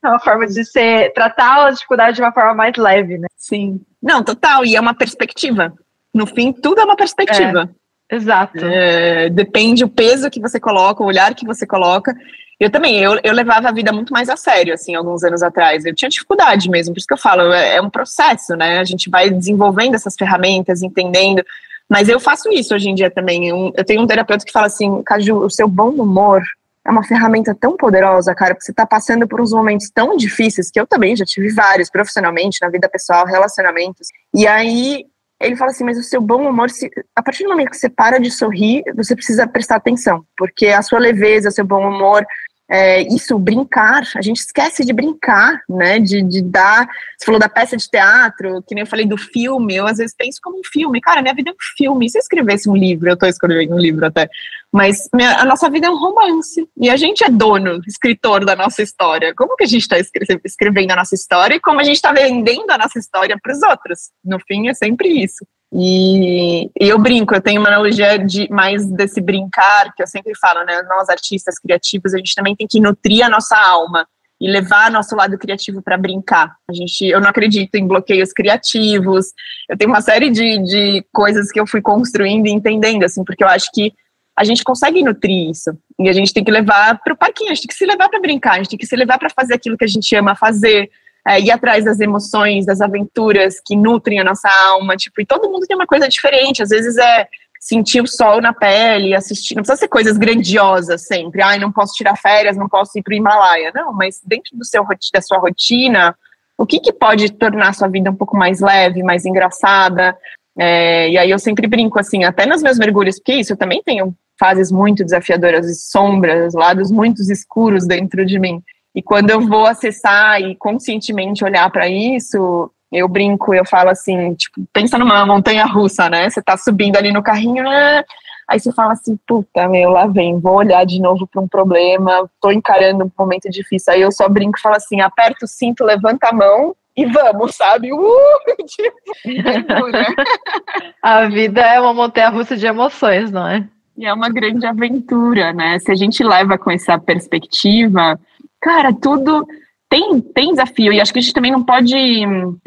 é 0.04 0.08
uma 0.08 0.20
forma 0.20 0.48
de 0.48 0.66
ser, 0.66 1.14
tratar 1.14 1.68
as 1.68 1.76
dificuldades 1.76 2.16
de 2.16 2.22
uma 2.22 2.32
forma 2.32 2.54
mais 2.54 2.76
leve, 2.76 3.18
né? 3.18 3.28
Sim. 3.38 3.82
Não, 4.02 4.24
total. 4.24 4.66
E 4.66 4.76
é 4.76 4.82
uma 4.82 4.96
perspectiva. 4.96 5.74
No 6.14 6.26
fim, 6.26 6.52
tudo 6.52 6.82
é 6.82 6.84
uma 6.84 6.96
perspectiva. 6.96 7.70
É, 8.10 8.16
exato. 8.16 8.66
É, 8.66 9.30
depende 9.30 9.84
o 9.84 9.90
peso 9.90 10.30
que 10.30 10.40
você 10.40 10.60
coloca, 10.60 11.04
o 11.04 11.08
olhar 11.08 11.34
que 11.36 11.46
você 11.46 11.66
coloca. 11.66 12.16
Eu 12.60 12.70
também, 12.70 13.00
eu, 13.00 13.20
eu 13.24 13.34
levava 13.34 13.70
a 13.70 13.74
vida 13.74 13.92
muito 13.92 14.14
mais 14.14 14.30
a 14.30 14.38
sério, 14.38 14.74
assim, 14.74 14.96
alguns 14.96 15.24
anos 15.24 15.44
atrás. 15.44 15.86
Eu 15.86 15.94
tinha 15.94 16.10
dificuldade 16.10 16.70
mesmo, 16.70 16.94
por 16.94 17.00
isso 17.00 17.08
que 17.08 17.14
eu 17.14 17.18
falo, 17.18 17.52
é, 17.52 17.76
é 17.76 17.82
um 17.82 17.90
processo, 17.90 18.56
né? 18.56 18.80
A 18.80 18.84
gente 18.84 19.10
vai 19.10 19.30
desenvolvendo 19.30 19.96
essas 19.96 20.16
ferramentas, 20.16 20.82
entendendo. 20.82 21.44
Mas 21.90 22.10
eu 22.10 22.20
faço 22.20 22.50
isso 22.52 22.74
hoje 22.74 22.90
em 22.90 22.96
dia 22.96 23.12
também. 23.12 23.50
Eu, 23.50 23.86
tenho 23.86 24.02
um 24.02 24.08
terapeuta 24.08 24.46
que 24.46 24.52
fala 24.52 24.68
assim, 24.68 25.02
Caju, 25.04 25.40
o 25.40 25.50
seu 25.50 25.68
bom 25.68 25.90
humor 25.90 26.42
é 26.86 26.92
uma 26.92 27.04
ferramenta 27.04 27.56
tão 27.56 27.78
poderosa, 27.78 28.36
cara, 28.36 28.54
porque 28.54 28.66
você 28.66 28.74
tá 28.74 28.86
passando 28.86 29.28
por 29.28 29.40
uns 29.40 29.54
momentos 29.54 29.90
tão 29.90 30.18
difíceis, 30.18 30.70
que 30.70 30.80
eu 30.80 30.86
também 30.86 31.16
já 31.16 31.24
tive 31.24 31.50
vários, 31.54 31.90
profissionalmente, 31.90 32.60
na 32.62 32.70
vida 32.70 32.90
pessoal, 32.90 33.26
relacionamentos. 33.26 34.08
E 34.34 34.46
aí 34.46 35.06
ele 35.40 35.56
fala 35.56 35.72
assim, 35.72 35.84
mas 35.84 35.98
o 35.98 36.04
seu 36.04 36.22
bom 36.22 36.48
humor, 36.48 36.70
se, 36.70 36.90
a 37.16 37.22
partir 37.22 37.44
do 37.44 37.50
momento 37.50 37.70
que 37.70 37.78
você 37.78 37.90
para 37.90 38.20
de 38.20 38.32
sorrir, 38.32 38.84
você 38.96 39.16
precisa 39.16 39.48
prestar 39.48 39.76
atenção, 39.76 40.26
porque 40.38 40.68
a 40.68 40.82
sua 40.82 41.00
leveza, 41.00 41.52
seu 41.52 41.66
bom 41.66 41.88
humor, 41.88 42.26
é, 42.70 43.02
isso, 43.14 43.38
brincar, 43.38 44.04
a 44.16 44.22
gente 44.22 44.38
esquece 44.38 44.86
de 44.86 44.94
brincar, 44.94 45.62
né, 45.70 46.00
de, 46.00 46.22
de 46.22 46.42
dar, 46.42 46.88
você 47.18 47.26
falou 47.26 47.40
da 47.40 47.50
peça 47.50 47.76
de 47.76 47.90
teatro, 47.90 48.64
que 48.68 48.74
nem 48.74 48.84
eu 48.84 48.88
falei 48.88 49.06
do 49.06 49.18
filme, 49.18 49.76
eu 49.76 49.86
às 49.86 49.98
vezes 49.98 50.16
penso 50.18 50.40
como 50.42 50.60
um 50.60 50.64
filme, 50.64 51.02
cara, 51.02 51.22
minha 51.22 51.34
vida 51.34 51.52
é 51.52 51.54
um 51.54 51.76
filme, 51.78 52.10
se 52.10 52.18
eu 52.18 52.22
escrevesse 52.22 52.70
um 52.70 52.76
livro, 52.76 53.10
eu 53.10 53.18
tô 53.18 53.26
escrevendo 53.26 53.76
um 53.76 53.80
livro 53.80 54.06
até, 54.06 54.30
mas 54.72 55.10
minha, 55.14 55.40
a 55.40 55.46
nossa 55.46 55.70
vida 55.70 55.88
é 55.88 55.90
um 55.90 56.00
romance, 56.00 56.68
e 56.78 56.90
a 56.90 56.96
gente 56.96 57.24
é 57.24 57.30
dono, 57.30 57.82
escritor 57.86 58.46
da 58.46 58.56
nossa 58.56 58.82
história, 58.82 59.34
como 59.36 59.56
que 59.56 59.66
a 59.66 59.68
gente 59.68 59.82
está 59.82 59.98
escrevendo 60.46 60.92
a 60.92 60.96
nossa 60.96 61.16
história 61.16 61.56
e 61.56 61.60
como 61.60 61.80
a 61.80 61.84
gente 61.84 61.96
está 61.96 62.14
vendendo 62.14 62.72
a 62.72 62.78
nossa 62.78 62.98
história 62.98 63.38
para 63.42 63.54
os 63.54 63.62
outros, 63.62 64.10
no 64.24 64.40
fim 64.40 64.70
é 64.70 64.74
sempre 64.74 65.10
isso. 65.10 65.46
E, 65.76 66.66
e, 66.66 66.88
eu 66.88 67.00
brinco, 67.00 67.34
eu 67.34 67.42
tenho 67.42 67.60
uma 67.60 67.70
analogia 67.70 68.20
de 68.20 68.48
mais 68.50 68.86
desse 68.86 69.20
brincar, 69.20 69.92
que 69.96 70.04
eu 70.04 70.08
sempre 70.08 70.34
falo, 70.40 70.64
né? 70.64 70.84
Nós 70.84 71.10
artistas 71.10 71.58
criativos, 71.58 72.14
a 72.14 72.18
gente 72.18 72.36
também 72.36 72.56
tem 72.56 72.68
que 72.68 72.80
nutrir 72.80 73.26
a 73.26 73.30
nossa 73.30 73.58
alma 73.58 74.08
e 74.40 74.48
levar 74.48 74.92
nosso 74.92 75.16
lado 75.16 75.38
criativo 75.38 75.82
para 75.82 75.98
brincar. 75.98 76.56
A 76.70 76.74
gente, 76.74 77.06
eu 77.06 77.20
não 77.20 77.30
acredito 77.30 77.74
em 77.76 77.88
bloqueios 77.88 78.32
criativos. 78.32 79.28
Eu 79.68 79.76
tenho 79.76 79.90
uma 79.90 80.02
série 80.02 80.30
de, 80.30 80.60
de 80.60 81.06
coisas 81.12 81.52
que 81.52 81.60
eu 81.60 81.66
fui 81.66 81.82
construindo 81.82 82.46
e 82.46 82.52
entendendo, 82.52 83.04
assim, 83.04 83.24
porque 83.24 83.44
eu 83.44 83.48
acho 83.48 83.72
que 83.74 83.94
a 84.38 84.44
gente 84.44 84.64
consegue 84.64 85.02
nutrir 85.02 85.50
isso. 85.50 85.72
E 86.00 86.08
a 86.10 86.14
gente 86.14 86.34
tem 86.34 86.44
que 86.44 86.52
levar 86.52 87.00
para 87.04 87.14
o 87.14 87.18
parquinho, 87.18 87.52
a 87.52 87.54
gente 87.54 87.64
tem 87.64 87.70
que 87.70 87.76
se 87.76 87.86
levar 87.86 88.10
para 88.10 88.20
brincar, 88.20 88.54
a 88.54 88.58
gente 88.58 88.70
tem 88.70 88.80
que 88.80 88.86
se 88.86 88.96
levar 88.96 89.18
para 89.18 89.30
fazer 89.30 89.54
aquilo 89.54 89.78
que 89.78 89.86
a 89.86 89.88
gente 89.88 90.16
ama 90.16 90.36
fazer, 90.36 90.90
é, 91.28 91.40
ir 91.40 91.52
atrás 91.52 91.86
das 91.86 92.00
emoções, 92.00 92.66
das 92.66 92.82
aventuras 92.82 93.60
que 93.66 93.76
nutrem 93.76 94.20
a 94.20 94.24
nossa 94.24 94.50
alma, 94.68 94.96
tipo, 94.96 95.22
e 95.22 95.26
todo 95.26 95.50
mundo 95.50 95.66
tem 95.66 95.76
uma 95.76 95.88
coisa 95.88 96.08
diferente, 96.08 96.62
às 96.62 96.70
vezes 96.70 96.98
é 96.98 97.28
sentir 97.60 98.02
o 98.02 98.08
sol 98.08 98.42
na 98.42 98.52
pele, 98.52 99.16
assistir, 99.16 99.56
não 99.56 99.62
precisa 99.64 99.80
ser 99.80 99.88
coisas 99.88 100.18
grandiosas 100.18 101.08
sempre, 101.08 101.42
ai, 101.42 101.58
não 101.58 101.72
posso 101.72 101.94
tirar 101.94 102.18
férias, 102.18 102.58
não 102.58 102.68
posso 102.68 103.00
ir 103.00 103.02
para 103.02 103.14
o 103.14 103.16
Himalaia, 103.16 103.72
não, 103.74 103.94
mas 103.94 104.20
dentro 104.26 104.58
do 104.58 104.66
seu, 104.66 104.86
da 105.14 105.22
sua 105.22 105.38
rotina, 105.38 106.14
o 106.58 106.66
que, 106.66 106.82
que 106.82 106.92
pode 106.92 107.32
tornar 107.32 107.70
a 107.70 107.74
sua 107.74 107.88
vida 107.88 108.12
um 108.12 108.16
pouco 108.16 108.36
mais 108.36 108.60
leve, 108.60 109.02
mais 109.02 109.26
engraçada, 109.26 110.18
é, 110.60 111.10
e 111.10 111.18
aí 111.18 111.32
eu 111.32 111.40
sempre 111.40 111.66
brinco 111.66 111.98
assim, 111.98 112.26
até 112.26 112.46
nos 112.46 112.62
meus 112.62 112.78
mergulhos, 112.78 113.18
porque 113.18 113.36
isso, 113.36 113.54
eu 113.54 113.58
também 113.58 113.82
tenho 113.82 114.14
fases 114.38 114.70
muito 114.70 115.04
desafiadoras 115.04 115.66
e 115.70 115.76
sombras, 115.76 116.54
lados 116.54 116.92
muito 116.92 117.22
escuros 117.22 117.88
dentro 117.88 118.26
de 118.26 118.38
mim, 118.38 118.62
e 118.96 119.02
quando 119.02 119.30
eu 119.30 119.42
vou 119.42 119.66
acessar 119.66 120.42
e 120.42 120.56
conscientemente 120.56 121.44
olhar 121.44 121.70
para 121.72 121.88
isso, 121.88 122.72
eu 122.92 123.08
brinco, 123.08 123.54
eu 123.54 123.66
falo 123.66 123.90
assim, 123.90 124.36
tipo, 124.36 124.64
pensa 124.72 124.98
numa 124.98 125.26
montanha 125.26 125.66
russa, 125.66 126.10
né? 126.10 126.30
Você 126.30 126.42
tá 126.42 126.56
subindo 126.56 126.96
ali 126.96 127.12
no 127.12 127.24
carrinho, 127.24 127.64
né? 127.64 128.04
Aí 128.48 128.60
você 128.60 128.72
fala 128.72 128.94
assim, 128.94 129.18
puta, 129.28 129.68
meu, 129.68 129.90
lá 129.90 130.06
vem, 130.06 130.40
vou 130.40 130.58
olhar 130.58 130.86
de 130.86 131.02
novo 131.02 131.26
para 131.26 131.42
um 131.42 131.48
problema, 131.48 132.30
tô 132.40 132.52
encarando 132.52 133.06
um 133.06 133.12
momento 133.18 133.50
difícil. 133.50 133.94
Aí 133.94 134.02
eu 134.02 134.12
só 134.12 134.30
brinco 134.30 134.60
e 134.60 134.62
falo 134.62 134.76
assim, 134.76 135.02
aperta 135.02 135.46
o 135.46 135.48
cinto, 135.48 135.84
levanta 135.84 136.28
a 136.28 136.34
mão 136.34 136.76
e 136.96 137.06
vamos, 137.06 137.56
sabe? 137.56 137.92
Uh, 137.92 138.06
tipo, 138.68 138.94
né? 139.26 140.06
a 141.02 141.26
vida 141.28 141.62
é 141.62 141.80
uma 141.80 141.94
montanha 141.94 142.30
russa 142.30 142.56
de 142.56 142.68
emoções, 142.68 143.32
não 143.32 143.48
é? 143.48 143.68
E 143.98 144.06
é 144.06 144.14
uma 144.14 144.30
grande 144.30 144.66
aventura, 144.66 145.54
né? 145.54 145.80
Se 145.80 145.92
a 145.92 145.96
gente 145.96 146.24
leva 146.24 146.58
com 146.58 146.72
essa 146.72 146.98
perspectiva, 147.00 148.20
cara, 148.64 148.94
tudo 148.94 149.46
tem, 149.90 150.22
tem 150.22 150.52
desafio, 150.52 150.92
e 150.94 151.00
acho 151.00 151.12
que 151.12 151.20
a 151.20 151.22
gente 151.22 151.34
também 151.34 151.52
não 151.52 151.64
pode 151.64 151.94